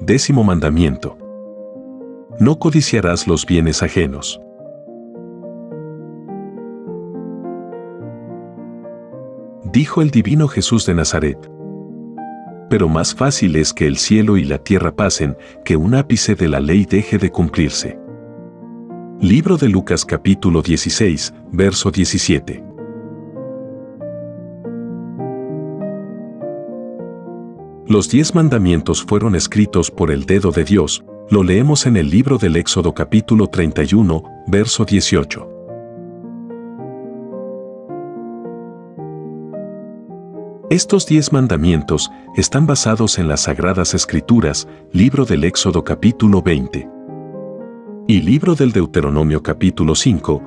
[0.00, 1.18] Décimo mandamiento.
[2.38, 4.40] No codiciarás los bienes ajenos.
[9.72, 11.50] Dijo el divino Jesús de Nazaret.
[12.70, 16.48] Pero más fácil es que el cielo y la tierra pasen, que un ápice de
[16.48, 18.05] la ley deje de cumplirse.
[19.20, 22.62] Libro de Lucas capítulo 16, verso 17.
[27.86, 32.36] Los diez mandamientos fueron escritos por el dedo de Dios, lo leemos en el libro
[32.36, 35.48] del Éxodo capítulo 31, verso 18.
[40.68, 46.95] Estos diez mandamientos están basados en las Sagradas Escrituras, libro del Éxodo capítulo 20
[48.08, 50.40] y libro del Deuteronomio capítulo 5,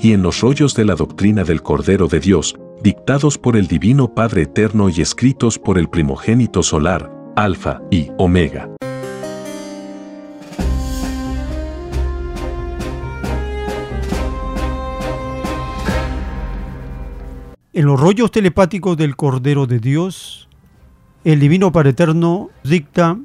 [0.00, 4.14] y en los rollos de la doctrina del Cordero de Dios, dictados por el Divino
[4.14, 8.70] Padre Eterno y escritos por el primogénito solar, Alfa y Omega.
[17.74, 20.48] En los rollos telepáticos del Cordero de Dios,
[21.24, 23.18] el Divino Padre Eterno dicta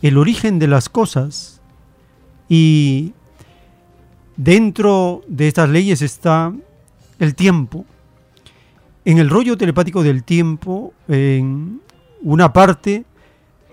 [0.00, 1.61] el origen de las cosas
[2.54, 3.14] y
[4.36, 6.52] dentro de estas leyes está
[7.18, 7.86] el tiempo.
[9.06, 11.80] En el rollo telepático del tiempo, en
[12.20, 13.06] una parte,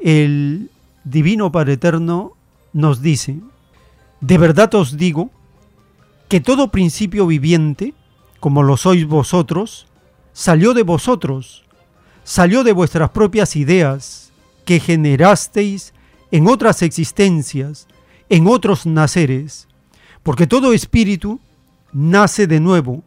[0.01, 0.71] el
[1.03, 2.37] Divino Padre Eterno
[2.71, 3.41] nos dice,
[4.21, 5.29] de verdad os digo
[6.29, 7.93] que todo principio viviente,
[8.39, 9.87] como lo sois vosotros,
[10.31, 11.65] salió de vosotros,
[12.23, 14.31] salió de vuestras propias ideas
[14.63, 15.93] que generasteis
[16.31, 17.88] en otras existencias,
[18.29, 19.67] en otros naceres,
[20.23, 21.39] porque todo espíritu
[21.91, 23.03] nace de nuevo,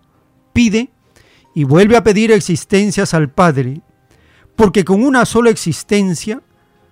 [0.52, 0.90] pide
[1.54, 3.80] y vuelve a pedir existencias al Padre,
[4.56, 6.42] porque con una sola existencia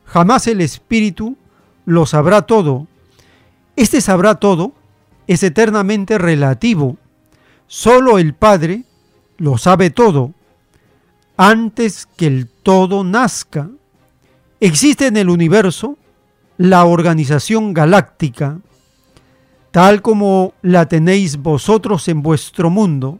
[0.04, 1.36] jamás el espíritu
[1.84, 2.86] lo sabrá todo.
[3.76, 4.74] Este sabrá todo
[5.26, 6.96] es eternamente relativo.
[7.66, 8.84] Solo el Padre
[9.38, 10.34] lo sabe todo.
[11.36, 13.70] Antes que el todo nazca,
[14.60, 15.96] existe en el universo
[16.60, 18.58] la organización galáctica,
[19.70, 23.18] tal como la tenéis vosotros en vuestro mundo.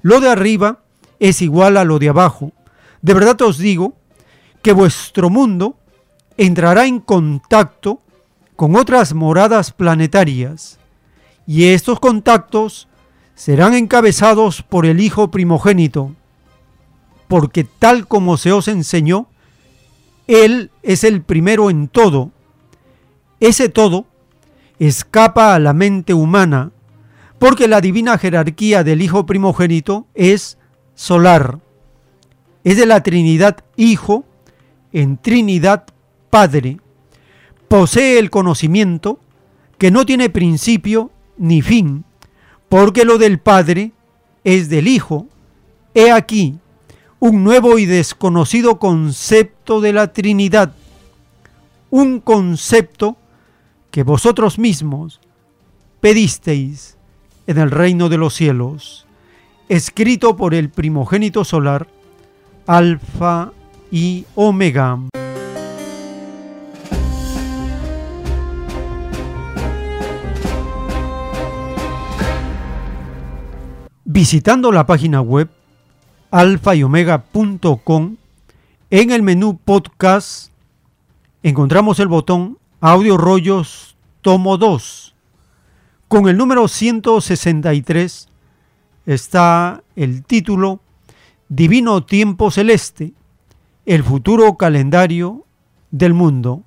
[0.00, 0.80] Lo de arriba
[1.18, 2.52] es igual a lo de abajo.
[3.02, 3.92] De verdad os digo
[4.62, 5.76] que vuestro mundo
[6.38, 8.00] entrará en contacto
[8.56, 10.78] con otras moradas planetarias
[11.46, 12.88] y estos contactos
[13.34, 16.14] serán encabezados por el Hijo primogénito,
[17.28, 19.26] porque tal como se os enseñó,
[20.26, 22.30] Él es el primero en todo.
[23.40, 24.06] Ese todo
[24.78, 26.72] escapa a la mente humana,
[27.38, 30.58] porque la divina jerarquía del Hijo primogénito es
[30.94, 31.58] solar.
[32.64, 34.24] Es de la Trinidad Hijo
[34.92, 35.84] en Trinidad
[36.28, 36.78] Padre.
[37.68, 39.18] Posee el conocimiento
[39.78, 42.04] que no tiene principio ni fin,
[42.68, 43.92] porque lo del Padre
[44.44, 45.26] es del Hijo.
[45.94, 46.58] He aquí
[47.18, 50.72] un nuevo y desconocido concepto de la Trinidad,
[51.90, 53.16] un concepto
[53.90, 55.20] que vosotros mismos
[56.00, 56.96] pedisteis
[57.46, 59.06] en el reino de los cielos,
[59.68, 61.88] escrito por el primogénito solar,
[62.66, 63.52] Alfa
[63.90, 64.98] y Omega.
[74.04, 75.48] Visitando la página web
[76.30, 78.16] alfa y omega.com,
[78.90, 80.52] en el menú podcast
[81.42, 85.14] encontramos el botón Audio Rollos Tomo 2.
[86.08, 88.28] Con el número 163
[89.04, 90.80] está el título
[91.50, 93.12] Divino Tiempo Celeste,
[93.84, 95.44] el futuro calendario
[95.90, 96.62] del mundo.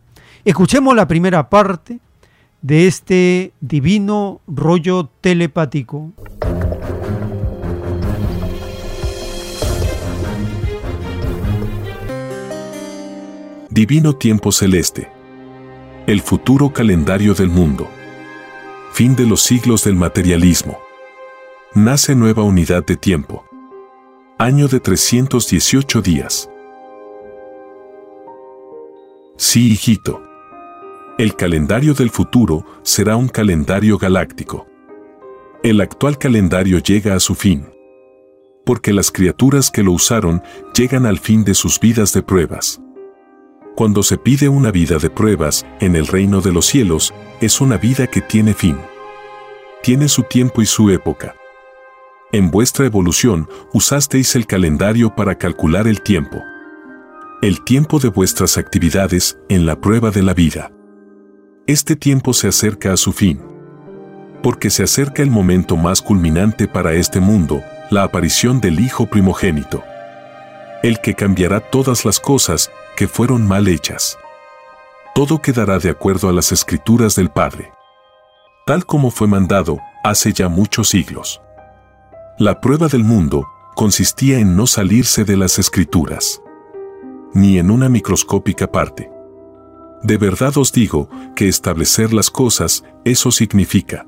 [0.45, 1.99] Escuchemos la primera parte
[2.61, 6.11] de este divino rollo telepático.
[13.71, 15.12] Divino tiempo celeste.
[16.05, 17.87] El futuro calendario del mundo.
[18.91, 20.77] Fin de los siglos del materialismo.
[21.75, 23.45] Nace nueva unidad de tiempo.
[24.37, 26.49] Año de 318 días.
[29.37, 30.21] Sí, hijito.
[31.17, 34.67] El calendario del futuro será un calendario galáctico.
[35.63, 37.69] El actual calendario llega a su fin.
[38.65, 40.43] Porque las criaturas que lo usaron
[40.75, 42.81] llegan al fin de sus vidas de pruebas.
[43.75, 47.11] Cuando se pide una vida de pruebas en el reino de los cielos,
[47.41, 48.77] es una vida que tiene fin.
[49.81, 51.33] Tiene su tiempo y su época.
[52.31, 56.37] En vuestra evolución usasteis el calendario para calcular el tiempo.
[57.41, 60.71] El tiempo de vuestras actividades en la prueba de la vida.
[61.65, 63.41] Este tiempo se acerca a su fin.
[64.43, 69.83] Porque se acerca el momento más culminante para este mundo, la aparición del Hijo primogénito.
[70.83, 74.17] El que cambiará todas las cosas que fueron mal hechas.
[75.15, 77.71] Todo quedará de acuerdo a las escrituras del Padre,
[78.65, 81.41] tal como fue mandado hace ya muchos siglos.
[82.37, 86.41] La prueba del mundo consistía en no salirse de las escrituras,
[87.33, 89.09] ni en una microscópica parte.
[90.01, 94.05] De verdad os digo que establecer las cosas, eso significa.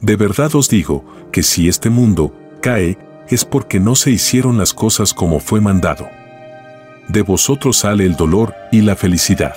[0.00, 4.72] De verdad os digo que si este mundo cae, es porque no se hicieron las
[4.74, 6.08] cosas como fue mandado
[7.08, 9.54] de vosotros sale el dolor y la felicidad.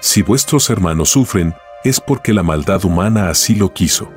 [0.00, 1.54] Si vuestros hermanos sufren,
[1.84, 4.10] es porque la maldad humana así lo quiso.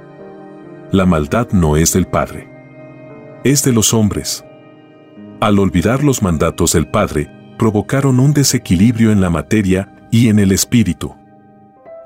[0.92, 2.50] La maldad no es del Padre.
[3.44, 4.44] Es de los hombres.
[5.40, 10.52] Al olvidar los mandatos del Padre, provocaron un desequilibrio en la materia y en el
[10.52, 11.16] espíritu.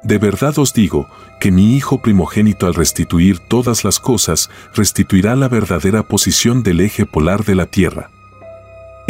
[0.04, 1.08] De verdad os digo
[1.40, 7.06] que mi Hijo primogénito al restituir todas las cosas, restituirá la verdadera posición del eje
[7.06, 8.10] polar de la Tierra.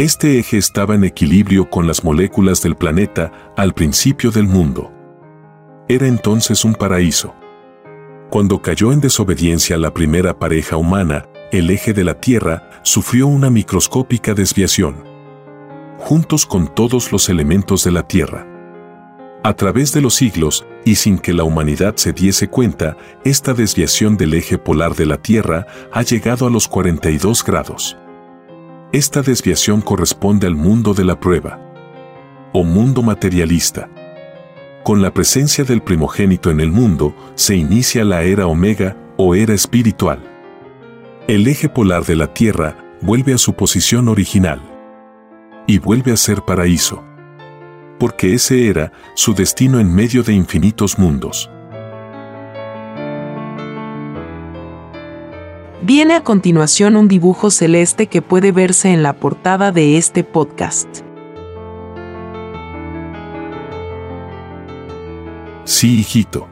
[0.00, 4.90] Este eje estaba en equilibrio con las moléculas del planeta al principio del mundo.
[5.90, 7.34] Era entonces un paraíso.
[8.30, 13.50] Cuando cayó en desobediencia la primera pareja humana, el eje de la Tierra sufrió una
[13.50, 15.04] microscópica desviación,
[15.98, 18.46] juntos con todos los elementos de la Tierra.
[19.44, 24.16] A través de los siglos, y sin que la humanidad se diese cuenta, esta desviación
[24.16, 27.98] del eje polar de la Tierra ha llegado a los 42 grados.
[28.92, 31.60] Esta desviación corresponde al mundo de la prueba,
[32.52, 33.88] o mundo materialista.
[34.82, 39.54] Con la presencia del primogénito en el mundo, se inicia la era omega o era
[39.54, 40.18] espiritual.
[41.28, 44.60] El eje polar de la Tierra vuelve a su posición original
[45.68, 47.04] y vuelve a ser paraíso.
[48.00, 51.48] Porque ese era su destino en medio de infinitos mundos.
[55.82, 60.86] Viene a continuación un dibujo celeste que puede verse en la portada de este podcast.
[65.64, 66.48] Sí, hijito.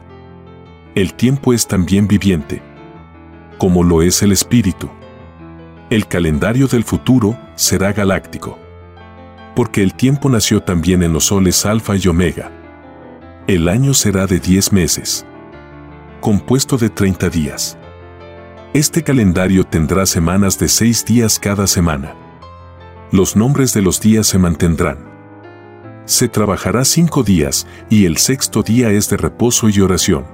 [0.95, 2.63] El tiempo es también viviente,
[3.59, 4.89] como lo es el espíritu.
[5.91, 8.57] El calendario del futuro será galáctico.
[9.55, 12.51] Porque el tiempo nació también en los soles alfa y omega.
[13.45, 15.23] El año será de 10 meses,
[16.19, 17.77] compuesto de 30 días.
[18.73, 22.13] Este calendario tendrá semanas de 6 días cada semana.
[23.11, 25.09] Los nombres de los días se mantendrán.
[26.05, 30.25] Se trabajará cinco días y el sexto día es de reposo y oración.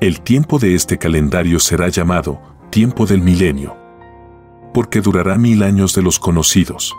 [0.00, 3.76] El tiempo de este calendario será llamado tiempo del milenio,
[4.74, 6.92] porque durará mil años de los conocidos.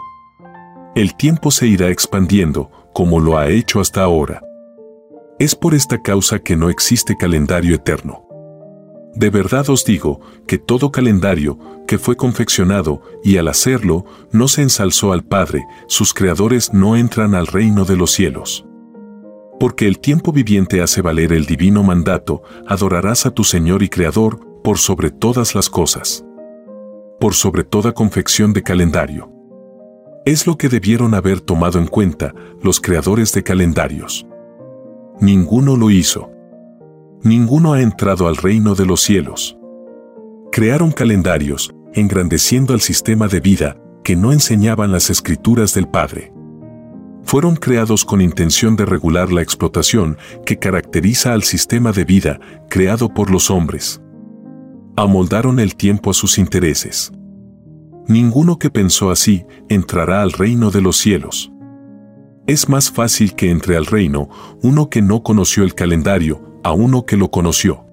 [0.95, 4.41] El tiempo se irá expandiendo, como lo ha hecho hasta ahora.
[5.37, 8.28] Es por esta causa que no existe calendario eterno.
[9.19, 14.61] De verdad os digo que todo calendario que fue confeccionado y al hacerlo no se
[14.61, 18.65] ensalzó al Padre, sus creadores no entran al reino de los cielos.
[19.59, 24.39] Porque el tiempo viviente hace valer el divino mandato, adorarás a tu Señor y Creador
[24.63, 26.23] por sobre todas las cosas.
[27.19, 29.29] Por sobre toda confección de calendario.
[30.23, 32.33] Es lo que debieron haber tomado en cuenta
[32.63, 34.25] los creadores de calendarios.
[35.19, 36.38] Ninguno lo hizo
[37.23, 39.57] ninguno ha entrado al reino de los cielos.
[40.51, 46.33] Crearon calendarios, engrandeciendo al sistema de vida que no enseñaban las escrituras del Padre.
[47.23, 52.39] Fueron creados con intención de regular la explotación que caracteriza al sistema de vida
[52.69, 54.01] creado por los hombres.
[54.95, 57.11] Amoldaron el tiempo a sus intereses.
[58.07, 61.51] Ninguno que pensó así entrará al reino de los cielos.
[62.47, 64.29] Es más fácil que entre al reino
[64.63, 67.85] uno que no conoció el calendario a uno que lo conoció.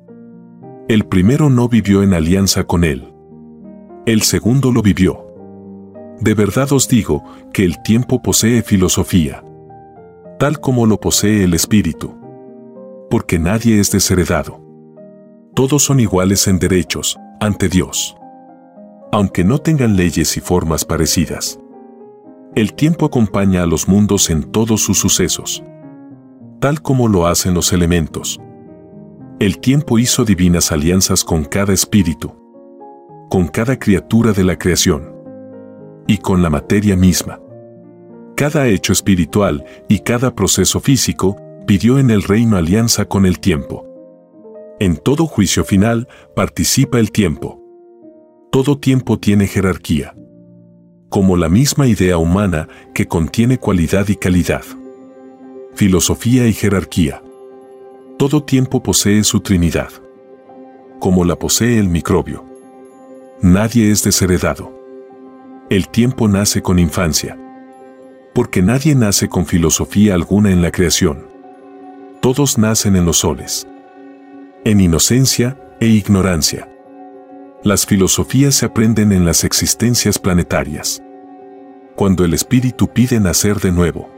[0.89, 3.13] El primero no vivió en alianza con él.
[4.07, 5.27] El segundo lo vivió.
[6.21, 9.45] De verdad os digo que el tiempo posee filosofía,
[10.39, 12.15] tal como lo posee el espíritu.
[13.11, 14.61] Porque nadie es desheredado.
[15.55, 18.17] Todos son iguales en derechos, ante Dios.
[19.13, 21.59] Aunque no tengan leyes y formas parecidas.
[22.55, 25.63] El tiempo acompaña a los mundos en todos sus sucesos.
[26.61, 28.41] Tal como lo hacen los elementos,
[29.39, 32.33] el tiempo hizo divinas alianzas con cada espíritu,
[33.29, 35.15] con cada criatura de la creación
[36.07, 37.39] y con la materia misma.
[38.35, 43.87] Cada hecho espiritual y cada proceso físico pidió en el reino alianza con el tiempo.
[44.81, 47.61] En todo juicio final participa el tiempo.
[48.51, 50.15] Todo tiempo tiene jerarquía,
[51.11, 54.65] como la misma idea humana que contiene cualidad y calidad.
[55.75, 57.23] Filosofía y jerarquía.
[58.19, 59.91] Todo tiempo posee su Trinidad,
[61.01, 62.47] como la posee el microbio.
[63.43, 64.73] Nadie es desheredado.
[65.69, 67.39] El tiempo nace con infancia,
[68.35, 71.27] porque nadie nace con filosofía alguna en la creación.
[72.23, 73.69] Todos nacen en los soles,
[74.65, 76.71] en inocencia e ignorancia.
[77.65, 81.03] Las filosofías se aprenden en las existencias planetarias.
[81.97, 84.16] Cuando el espíritu pide nacer de nuevo,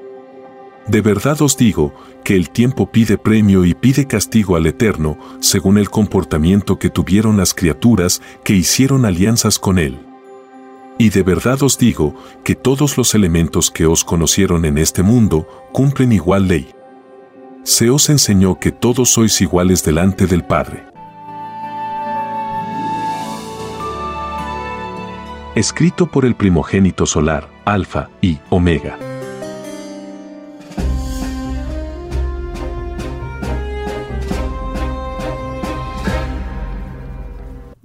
[0.88, 1.92] de verdad os digo
[2.24, 7.36] que el tiempo pide premio y pide castigo al Eterno, según el comportamiento que tuvieron
[7.36, 9.98] las criaturas que hicieron alianzas con Él.
[10.98, 15.46] Y de verdad os digo que todos los elementos que os conocieron en este mundo
[15.72, 16.74] cumplen igual ley.
[17.62, 20.86] Se os enseñó que todos sois iguales delante del Padre.
[25.54, 29.07] Escrito por el primogénito solar, Alfa y Omega.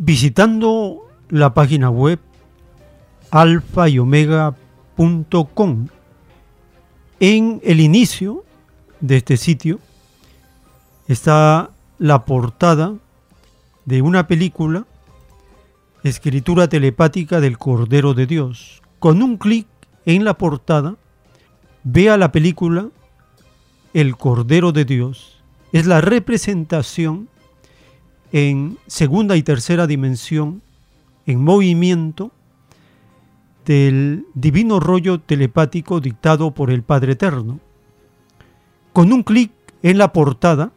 [0.05, 2.19] Visitando la página web
[3.31, 5.87] alfa y omega.com.
[7.21, 8.43] En el inicio
[8.99, 9.79] de este sitio
[11.07, 12.95] está la portada
[13.85, 14.85] de una película
[16.03, 18.81] escritura telepática del Cordero de Dios.
[18.99, 19.67] Con un clic
[20.05, 20.97] en la portada,
[21.85, 22.89] vea la película
[23.93, 25.41] El Cordero de Dios.
[25.71, 27.29] Es la representación
[28.33, 30.61] en segunda y tercera dimensión,
[31.25, 32.31] en movimiento,
[33.65, 37.59] del divino rollo telepático dictado por el Padre Eterno.
[38.91, 39.51] Con un clic
[39.83, 40.71] en la portada,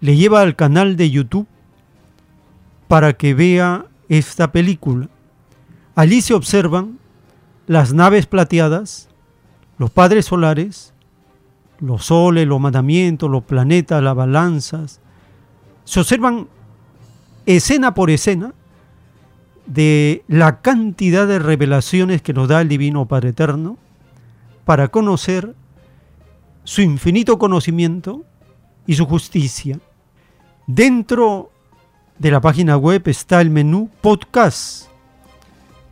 [0.00, 1.46] le lleva al canal de YouTube
[2.88, 5.08] para que vea esta película.
[5.94, 6.98] Allí se observan
[7.66, 9.08] las naves plateadas,
[9.78, 10.92] los padres solares,
[11.80, 15.00] los soles, los mandamientos, los planetas, las balanzas.
[15.88, 16.48] Se observan
[17.46, 18.52] escena por escena
[19.64, 23.78] de la cantidad de revelaciones que nos da el Divino Padre Eterno
[24.66, 25.54] para conocer
[26.62, 28.22] su infinito conocimiento
[28.86, 29.80] y su justicia.
[30.66, 31.50] Dentro
[32.18, 34.90] de la página web está el menú podcast.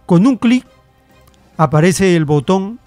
[0.04, 0.66] Con un clic
[1.56, 2.78] aparece el botón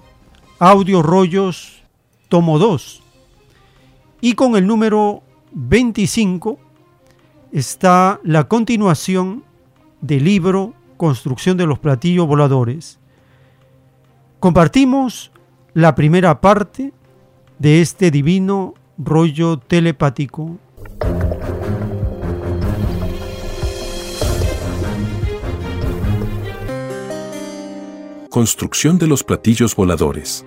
[0.60, 1.82] audio rollos
[2.28, 3.02] tomo 2
[4.22, 5.24] y con el número
[5.54, 6.69] 25
[7.52, 9.44] está la continuación
[10.02, 13.00] del libro Construcción de los platillos voladores.
[14.40, 15.32] Compartimos
[15.74, 16.92] la primera parte
[17.58, 20.58] de este divino rollo telepático.
[28.30, 30.46] Construcción de los platillos voladores.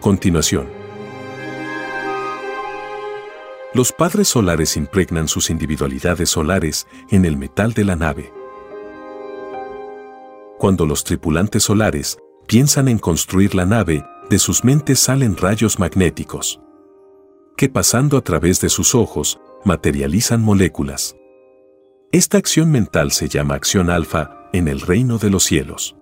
[0.00, 0.79] Continuación.
[3.72, 8.32] Los padres solares impregnan sus individualidades solares en el metal de la nave.
[10.58, 16.60] Cuando los tripulantes solares piensan en construir la nave, de sus mentes salen rayos magnéticos
[17.60, 21.14] que pasando a través de sus ojos, materializan moléculas.
[22.10, 25.94] Esta acción mental se llama acción alfa en el reino de los cielos.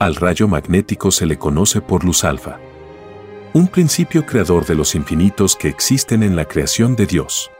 [0.00, 2.58] Al rayo magnético se le conoce por luz alfa.
[3.56, 7.50] Un principio creador de los infinitos que existen en la creación de Dios.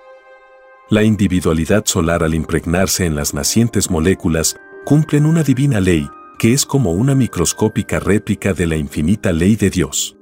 [0.91, 6.07] La individualidad solar al impregnarse en las nacientes moléculas cumplen una divina ley,
[6.39, 10.19] que es como una microscópica réplica de la infinita ley de Dios.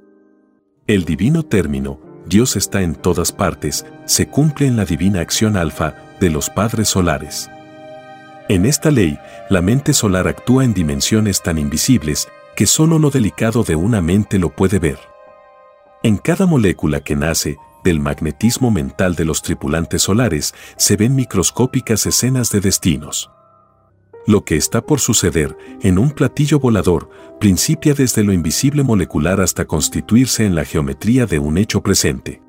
[0.86, 5.96] El divino término, Dios está en todas partes, se cumple en la divina acción alfa
[6.20, 7.50] de los padres solares.
[8.48, 9.18] En esta ley,
[9.50, 14.38] la mente solar actúa en dimensiones tan invisibles que solo lo delicado de una mente
[14.38, 15.13] lo puede ver.
[16.04, 22.04] En cada molécula que nace, del magnetismo mental de los tripulantes solares, se ven microscópicas
[22.04, 23.30] escenas de destinos.
[24.26, 27.08] Lo que está por suceder en un platillo volador
[27.40, 32.42] principia desde lo invisible molecular hasta constituirse en la geometría de un hecho presente.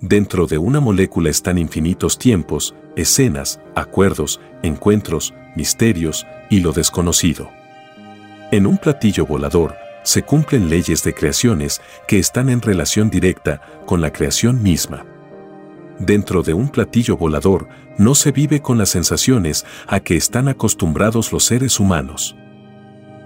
[0.00, 7.50] Dentro de una molécula están infinitos tiempos, escenas, acuerdos, encuentros, misterios y lo desconocido.
[8.50, 14.00] En un platillo volador se cumplen leyes de creaciones que están en relación directa con
[14.00, 15.04] la creación misma.
[15.98, 17.68] Dentro de un platillo volador
[17.98, 22.36] no se vive con las sensaciones a que están acostumbrados los seres humanos.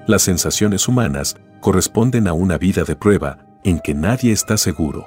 [0.06, 5.06] Las sensaciones humanas corresponden a una vida de prueba en que nadie está seguro.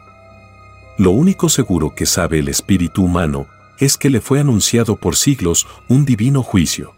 [0.98, 3.48] Lo único seguro que sabe el espíritu humano
[3.80, 6.94] es que le fue anunciado por siglos un divino juicio.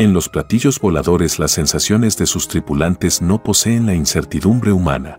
[0.00, 5.18] En los platillos voladores las sensaciones de sus tripulantes no poseen la incertidumbre humana.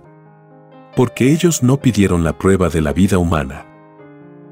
[0.96, 3.66] Porque ellos no pidieron la prueba de la vida humana.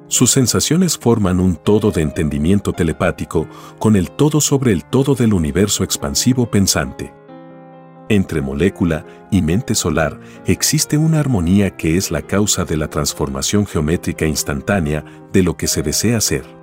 [0.10, 3.48] Sus sensaciones forman un todo de entendimiento telepático
[3.80, 7.14] con el todo sobre el todo del universo expansivo pensante.
[8.10, 13.66] Entre molécula y mente solar existe una armonía que es la causa de la transformación
[13.66, 16.57] geométrica instantánea de lo que se desea ser.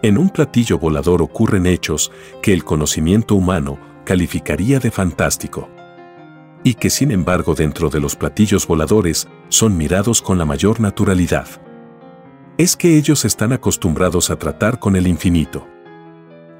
[0.00, 5.68] En un platillo volador ocurren hechos que el conocimiento humano calificaría de fantástico.
[6.62, 11.48] Y que sin embargo dentro de los platillos voladores son mirados con la mayor naturalidad.
[12.58, 15.66] Es que ellos están acostumbrados a tratar con el infinito.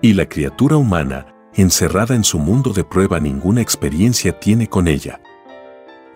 [0.03, 5.21] Y la criatura humana encerrada en su mundo de prueba ninguna experiencia tiene con ella.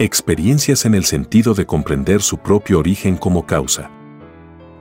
[0.01, 3.91] Experiencias en el sentido de comprender su propio origen como causa.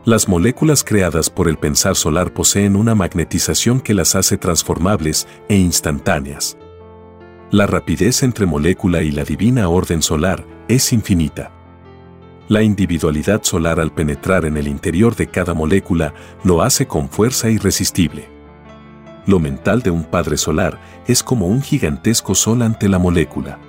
[0.03, 5.55] Las moléculas creadas por el pensar solar poseen una magnetización que las hace transformables e
[5.55, 6.57] instantáneas.
[7.51, 11.51] La rapidez entre molécula y la divina orden solar es infinita.
[12.47, 17.51] La individualidad solar al penetrar en el interior de cada molécula lo hace con fuerza
[17.51, 18.27] irresistible.
[19.27, 23.59] Lo mental de un padre solar es como un gigantesco sol ante la molécula.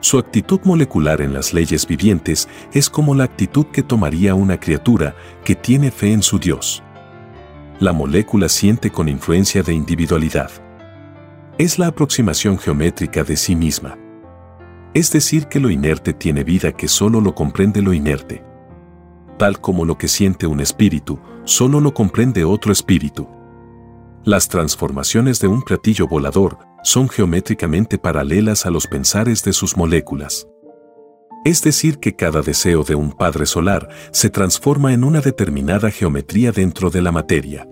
[0.00, 5.16] Su actitud molecular en las leyes vivientes es como la actitud que tomaría una criatura
[5.44, 6.82] que tiene fe en su Dios.
[7.80, 10.50] la molécula siente con influencia de individualidad.
[11.58, 13.96] Es la aproximación geométrica de sí misma.
[14.94, 18.42] Es decir, que lo inerte tiene vida que solo lo comprende lo inerte.
[19.38, 23.28] Tal como lo que siente un espíritu, solo lo comprende otro espíritu.
[24.24, 30.46] Las transformaciones de un platillo volador son geométricamente paralelas a los pensares de sus moléculas.
[31.44, 36.52] Es decir, que cada deseo de un Padre Solar se transforma en una determinada geometría
[36.52, 37.66] dentro de la materia.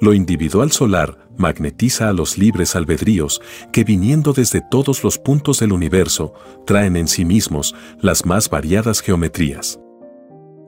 [0.00, 3.40] Lo individual solar magnetiza a los libres albedríos
[3.72, 6.34] que viniendo desde todos los puntos del universo
[6.66, 9.80] traen en sí mismos las más variadas geometrías.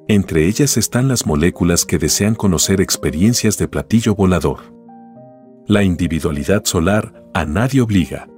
[0.09, 4.75] Entre ellas están las moléculas que desean conocer experiencias de platillo volador.
[5.67, 8.28] La individualidad solar a nadie obliga.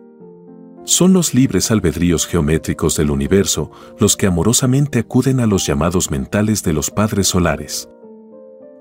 [0.84, 6.62] Son los libres albedríos geométricos del universo los que amorosamente acuden a los llamados mentales
[6.62, 7.88] de los padres solares.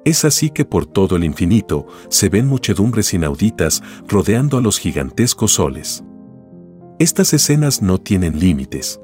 [0.04, 5.54] Es así que por todo el infinito se ven muchedumbres inauditas rodeando a los gigantescos
[5.54, 6.04] soles.
[6.98, 9.00] Estas escenas no tienen límites.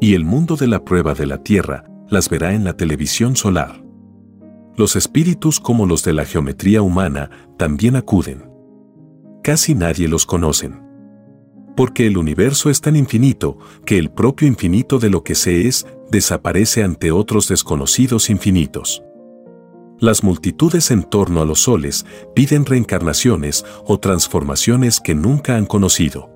[0.00, 3.82] Y el mundo de la prueba de la Tierra las verá en la televisión solar.
[4.76, 8.55] Los espíritus como los de la geometría humana también acuden.
[9.46, 10.82] Casi nadie los conocen
[11.76, 15.86] porque el universo es tan infinito que el propio infinito de lo que se es
[16.10, 19.04] desaparece ante otros desconocidos infinitos.
[20.00, 26.28] Las multitudes en torno a los soles piden reencarnaciones o transformaciones que nunca han conocido.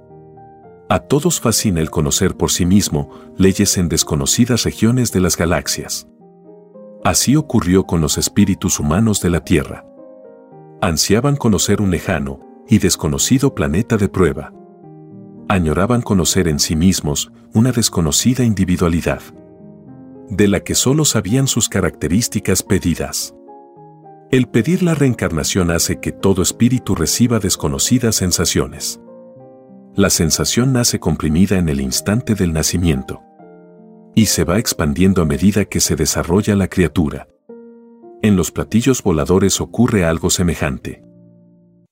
[0.88, 6.06] A todos fascina el conocer por sí mismo leyes en desconocidas regiones de las galaxias.
[7.02, 9.84] Así ocurrió con los espíritus humanos de la Tierra.
[10.80, 14.54] Ansiaban conocer un lejano y desconocido planeta de prueba
[15.48, 19.20] añoraban conocer en sí mismos una desconocida individualidad,
[20.28, 23.34] de la que solo sabían sus características pedidas.
[24.30, 29.00] El pedir la reencarnación hace que todo espíritu reciba desconocidas sensaciones.
[29.96, 33.20] La sensación nace comprimida en el instante del nacimiento
[34.14, 37.26] y se va expandiendo a medida que se desarrolla la criatura.
[38.22, 41.09] En los platillos voladores ocurre algo semejante.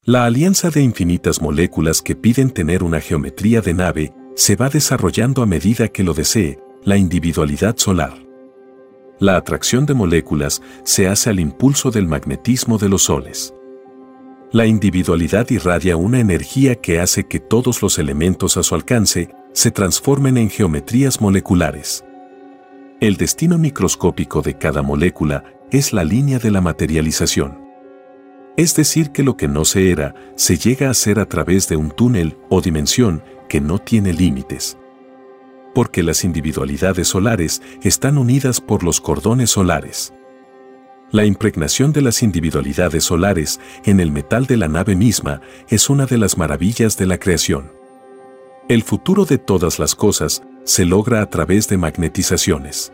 [0.08, 5.42] La alianza de infinitas moléculas que piden tener una geometría de nave se va desarrollando
[5.42, 8.14] a medida que lo desee, la individualidad solar.
[9.18, 13.52] La atracción de moléculas se hace al impulso del magnetismo de los soles.
[14.50, 19.70] La individualidad irradia una energía que hace que todos los elementos a su alcance se
[19.72, 22.02] transformen en geometrías moleculares.
[23.02, 27.67] El destino microscópico de cada molécula es la línea de la materialización.
[28.58, 31.76] Es decir, que lo que no se era, se llega a ser a través de
[31.76, 34.76] un túnel o dimensión que no tiene límites.
[35.76, 40.12] Porque las individualidades solares están unidas por los cordones solares.
[41.12, 46.06] La impregnación de las individualidades solares en el metal de la nave misma es una
[46.06, 47.70] de las maravillas de la creación.
[48.68, 52.92] El futuro de todas las cosas se logra a través de magnetizaciones.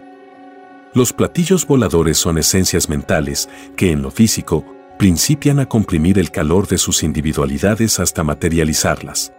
[0.92, 4.66] Los platillos voladores son esencias mentales que en lo físico
[4.98, 9.32] principian a comprimir el calor de sus individualidades hasta materializarlas.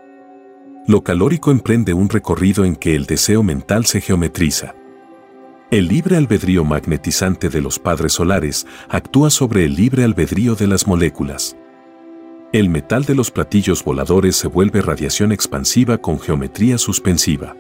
[0.88, 4.76] Lo calórico emprende un recorrido en que el deseo mental se geometriza.
[5.72, 10.86] El libre albedrío magnetizante de los padres solares actúa sobre el libre albedrío de las
[10.86, 11.58] moléculas.
[12.52, 17.56] El metal de los platillos voladores se vuelve radiación expansiva con geometría suspensiva.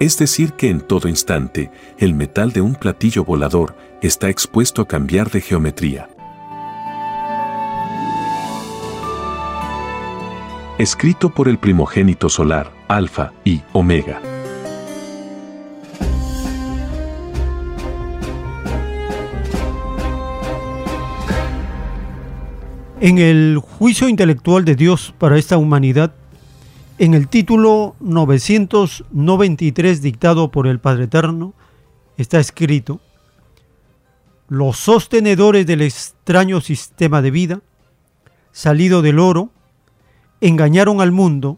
[0.00, 4.88] Es decir, que en todo instante, el metal de un platillo volador está expuesto a
[4.88, 6.08] cambiar de geometría.
[10.78, 14.20] Escrito por el primogénito solar, Alfa y Omega.
[23.00, 26.14] En el juicio intelectual de Dios para esta humanidad,
[26.98, 31.52] en el título 993 dictado por el Padre Eterno,
[32.16, 33.00] está escrito,
[34.48, 37.60] los sostenedores del extraño sistema de vida,
[38.52, 39.50] salido del oro,
[40.42, 41.56] engañaron al mundo,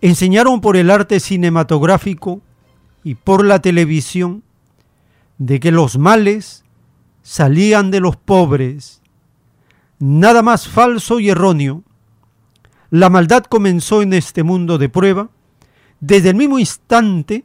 [0.00, 2.40] enseñaron por el arte cinematográfico
[3.02, 4.42] y por la televisión
[5.38, 6.64] de que los males
[7.22, 9.02] salían de los pobres.
[9.98, 11.82] Nada más falso y erróneo.
[12.90, 15.30] La maldad comenzó en este mundo de prueba
[15.98, 17.44] desde el mismo instante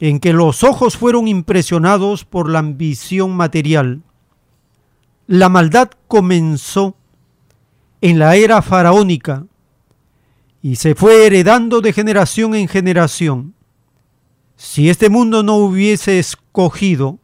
[0.00, 4.02] en que los ojos fueron impresionados por la ambición material.
[5.28, 6.96] La maldad comenzó
[8.00, 9.46] en la era faraónica,
[10.62, 13.54] y se fue heredando de generación en generación.
[14.56, 17.18] Si este mundo no hubiese escogido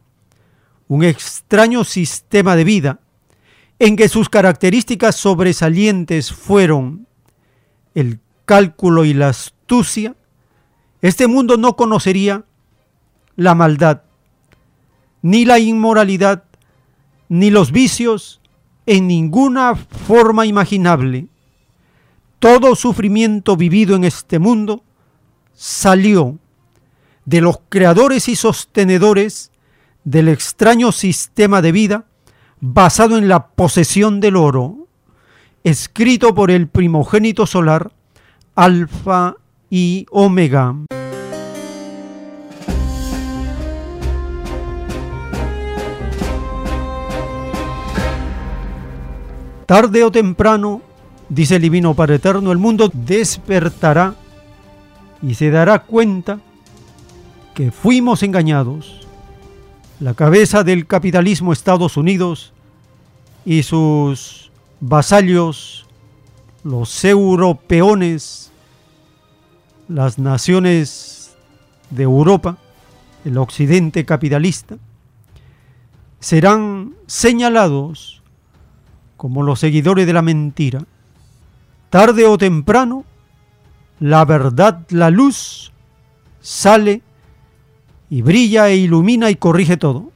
[0.87, 2.99] un extraño sistema de vida
[3.79, 7.07] en que sus características sobresalientes fueron
[7.93, 10.15] el cálculo y la astucia,
[11.01, 12.43] este mundo no conocería
[13.35, 14.01] la maldad,
[15.21, 16.45] ni la inmoralidad,
[17.29, 18.41] ni los vicios
[18.87, 21.27] en ninguna forma imaginable.
[22.39, 24.83] Todo sufrimiento vivido en este mundo
[25.53, 26.37] salió
[27.25, 29.51] de los creadores y sostenedores
[30.03, 32.05] del extraño sistema de vida
[32.59, 34.87] basado en la posesión del oro,
[35.63, 37.91] escrito por el primogénito solar,
[38.55, 39.35] Alfa
[39.71, 40.75] y Omega.
[49.65, 50.81] Tarde o temprano,
[51.29, 54.15] dice el Divino Padre Eterno, el mundo despertará
[55.21, 56.39] y se dará cuenta
[57.53, 59.07] que fuimos engañados.
[59.99, 62.53] La cabeza del capitalismo Estados Unidos
[63.45, 65.87] y sus vasallos,
[66.63, 68.51] los europeones,
[69.87, 71.35] las naciones
[71.89, 72.57] de Europa,
[73.25, 74.77] el occidente capitalista,
[76.19, 78.21] serán señalados
[79.15, 80.83] como los seguidores de la mentira.
[81.89, 83.05] Tarde o temprano,
[83.99, 85.71] la verdad, la luz,
[86.41, 87.01] sale
[88.09, 90.11] y brilla e ilumina y corrige todo.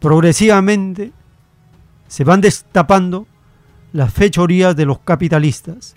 [0.00, 1.12] Progresivamente
[2.08, 3.26] se van destapando
[3.92, 5.96] las fechorías de los capitalistas.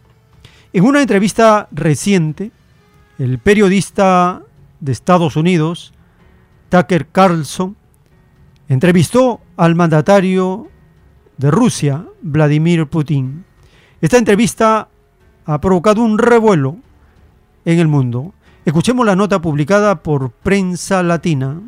[0.71, 2.51] En una entrevista reciente,
[3.19, 4.41] el periodista
[4.79, 5.93] de Estados Unidos,
[6.69, 7.77] Tucker Carlson,
[8.67, 10.69] entrevistó al mandatario
[11.37, 13.45] de Rusia, Vladimir Putin.
[14.03, 14.89] Esta entrevista
[15.45, 16.75] ha provocado un revuelo
[17.63, 18.33] en el mundo.
[18.65, 21.61] Escuchemos la nota publicada por Prensa Latina.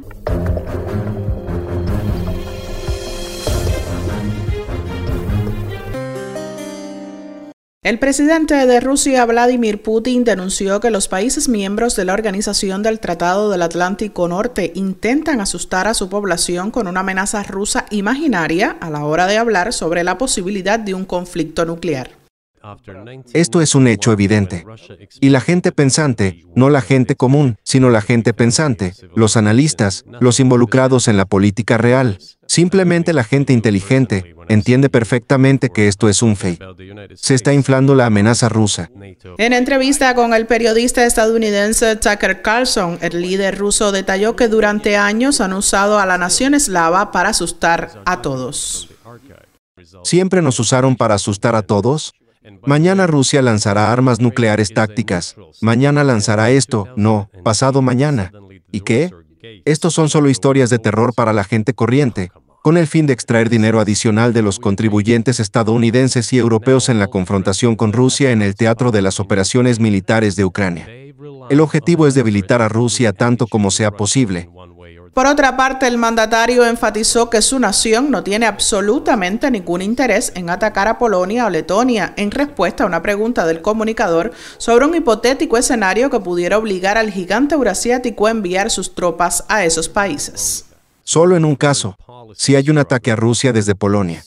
[7.81, 12.99] El presidente de Rusia, Vladimir Putin, denunció que los países miembros de la Organización del
[12.99, 18.89] Tratado del Atlántico Norte intentan asustar a su población con una amenaza rusa imaginaria a
[18.89, 22.24] la hora de hablar sobre la posibilidad de un conflicto nuclear.
[23.33, 24.65] Esto es un hecho evidente.
[25.21, 30.39] Y la gente pensante, no la gente común, sino la gente pensante, los analistas, los
[30.39, 36.35] involucrados en la política real, simplemente la gente inteligente, entiende perfectamente que esto es un
[36.35, 36.63] fake.
[37.15, 38.89] Se está inflando la amenaza rusa.
[39.37, 45.41] En entrevista con el periodista estadounidense Tucker Carlson, el líder ruso detalló que durante años
[45.41, 48.89] han usado a la nación eslava para asustar a todos.
[50.03, 52.13] ¿Siempre nos usaron para asustar a todos?
[52.65, 55.35] Mañana Rusia lanzará armas nucleares tácticas.
[55.61, 58.31] Mañana lanzará esto, no, pasado mañana.
[58.71, 59.11] ¿Y qué?
[59.65, 62.31] Estos son solo historias de terror para la gente corriente,
[62.63, 67.07] con el fin de extraer dinero adicional de los contribuyentes estadounidenses y europeos en la
[67.07, 70.87] confrontación con Rusia en el teatro de las operaciones militares de Ucrania.
[71.49, 74.49] El objetivo es debilitar a Rusia tanto como sea posible,
[75.15, 80.49] por otra parte, el mandatario enfatizó que su nación no tiene absolutamente ningún interés en
[80.49, 85.55] atacar a Polonia o Letonia en respuesta a una pregunta del comunicador sobre un hipotético
[85.55, 90.65] escenario que pudiera obligar al gigante eurasiático a enviar sus tropas a esos países.
[91.05, 91.95] Solo en un caso,
[92.33, 94.21] si hay un ataque a Rusia desde Polonia.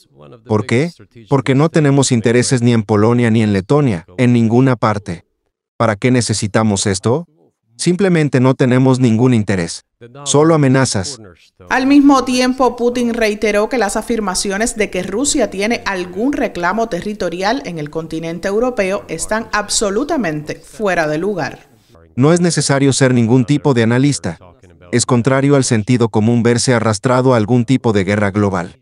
[0.47, 0.91] ¿Por qué?
[1.29, 5.23] Porque no tenemos intereses ni en Polonia ni en Letonia, en ninguna parte.
[5.77, 7.27] ¿Para qué necesitamos esto?
[7.79, 9.85] Simplemente no tenemos ningún interés.
[10.25, 11.17] Solo amenazas.
[11.69, 17.63] Al mismo tiempo, Putin reiteró que las afirmaciones de que Rusia tiene algún reclamo territorial
[17.63, 21.69] en el continente europeo están absolutamente fuera de lugar.
[22.17, 24.37] No es necesario ser ningún tipo de analista.
[24.91, 28.77] Es contrario al sentido común verse arrastrado a algún tipo de guerra global.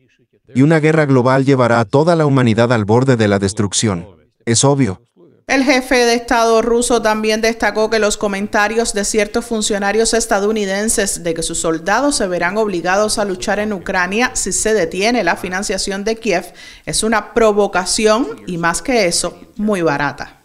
[0.56, 4.08] Y una guerra global llevará a toda la humanidad al borde de la destrucción.
[4.44, 5.02] Es obvio.
[5.48, 11.34] El jefe de Estado ruso también destacó que los comentarios de ciertos funcionarios estadounidenses de
[11.34, 16.04] que sus soldados se verán obligados a luchar en Ucrania si se detiene la financiación
[16.04, 16.52] de Kiev
[16.86, 20.42] es una provocación y más que eso, muy barata.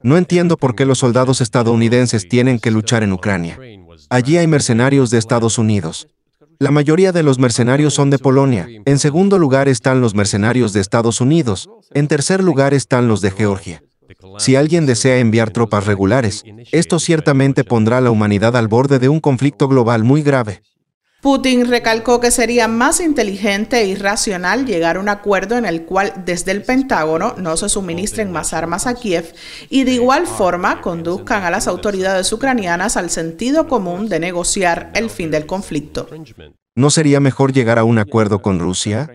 [0.00, 3.58] No entiendo por qué los soldados estadounidenses tienen que luchar en Ucrania.
[4.08, 6.08] Allí hay mercenarios de Estados Unidos.
[6.58, 8.66] La mayoría de los mercenarios son de Polonia.
[8.86, 11.68] En segundo lugar están los mercenarios de Estados Unidos.
[11.92, 13.82] En tercer lugar están los de Georgia.
[14.38, 19.08] Si alguien desea enviar tropas regulares, esto ciertamente pondrá a la humanidad al borde de
[19.08, 20.62] un conflicto global muy grave.
[21.20, 26.12] Putin recalcó que sería más inteligente y racional llegar a un acuerdo en el cual
[26.24, 29.34] desde el Pentágono no se suministren más armas a Kiev
[29.68, 35.10] y de igual forma conduzcan a las autoridades ucranianas al sentido común de negociar el
[35.10, 36.08] fin del conflicto.
[36.76, 39.10] ¿No sería mejor llegar a un acuerdo con Rusia?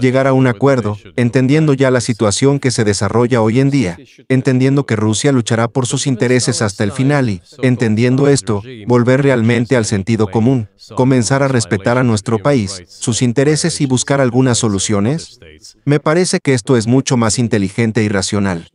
[0.00, 3.98] Llegar a un acuerdo, entendiendo ya la situación que se desarrolla hoy en día,
[4.28, 9.76] entendiendo que Rusia luchará por sus intereses hasta el final y, entendiendo esto, volver realmente
[9.76, 15.38] al sentido común, comenzar a respetar a nuestro país, sus intereses y buscar algunas soluciones?
[15.84, 18.68] Me parece que esto es mucho más inteligente y racional.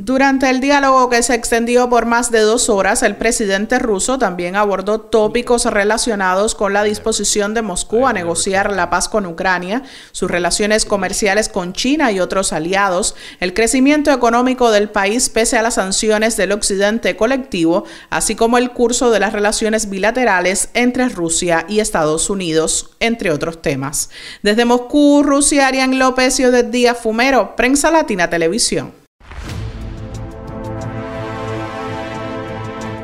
[0.00, 4.54] Durante el diálogo que se extendió por más de dos horas, el presidente ruso también
[4.54, 10.30] abordó tópicos relacionados con la disposición de Moscú a negociar la paz con Ucrania, sus
[10.30, 15.74] relaciones comerciales con China y otros aliados, el crecimiento económico del país pese a las
[15.74, 21.80] sanciones del occidente colectivo, así como el curso de las relaciones bilaterales entre Rusia y
[21.80, 24.10] Estados Unidos, entre otros temas.
[24.44, 29.07] Desde Moscú, Rusia, Arián López y Odette Díaz Fumero, Prensa Latina Televisión.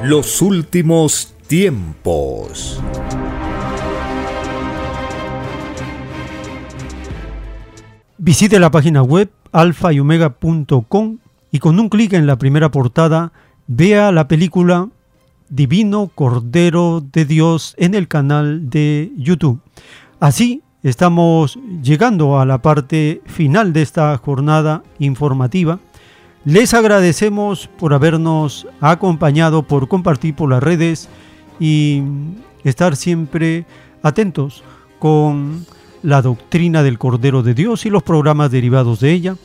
[0.07, 2.79] Los últimos tiempos.
[8.19, 11.19] Visite la página web alfayomega.com
[11.51, 13.33] y con un clic en la primera portada
[13.67, 14.91] vea la película
[15.49, 19.63] Divino Cordero de Dios en el canal de YouTube.
[20.21, 25.81] Así estamos llegando a la parte final de esta jornada informativa
[26.45, 31.09] les agradecemos por habernos acompañado, por compartir por las redes
[31.59, 32.03] y
[32.65, 33.67] estar siempre
[34.03, 34.63] atentos
[34.99, 35.67] con
[36.03, 39.37] la doctrina del Cordero de Dios y los programas derivados de ella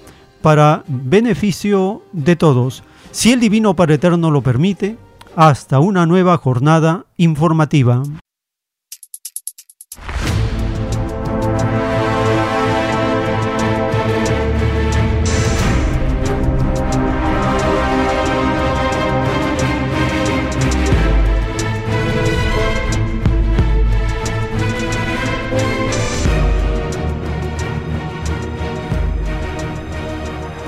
[0.42, 2.84] para beneficio de todos.
[3.12, 4.98] Si el Divino Padre Eterno lo permite,
[5.36, 8.04] hasta una nueva jornada informativa.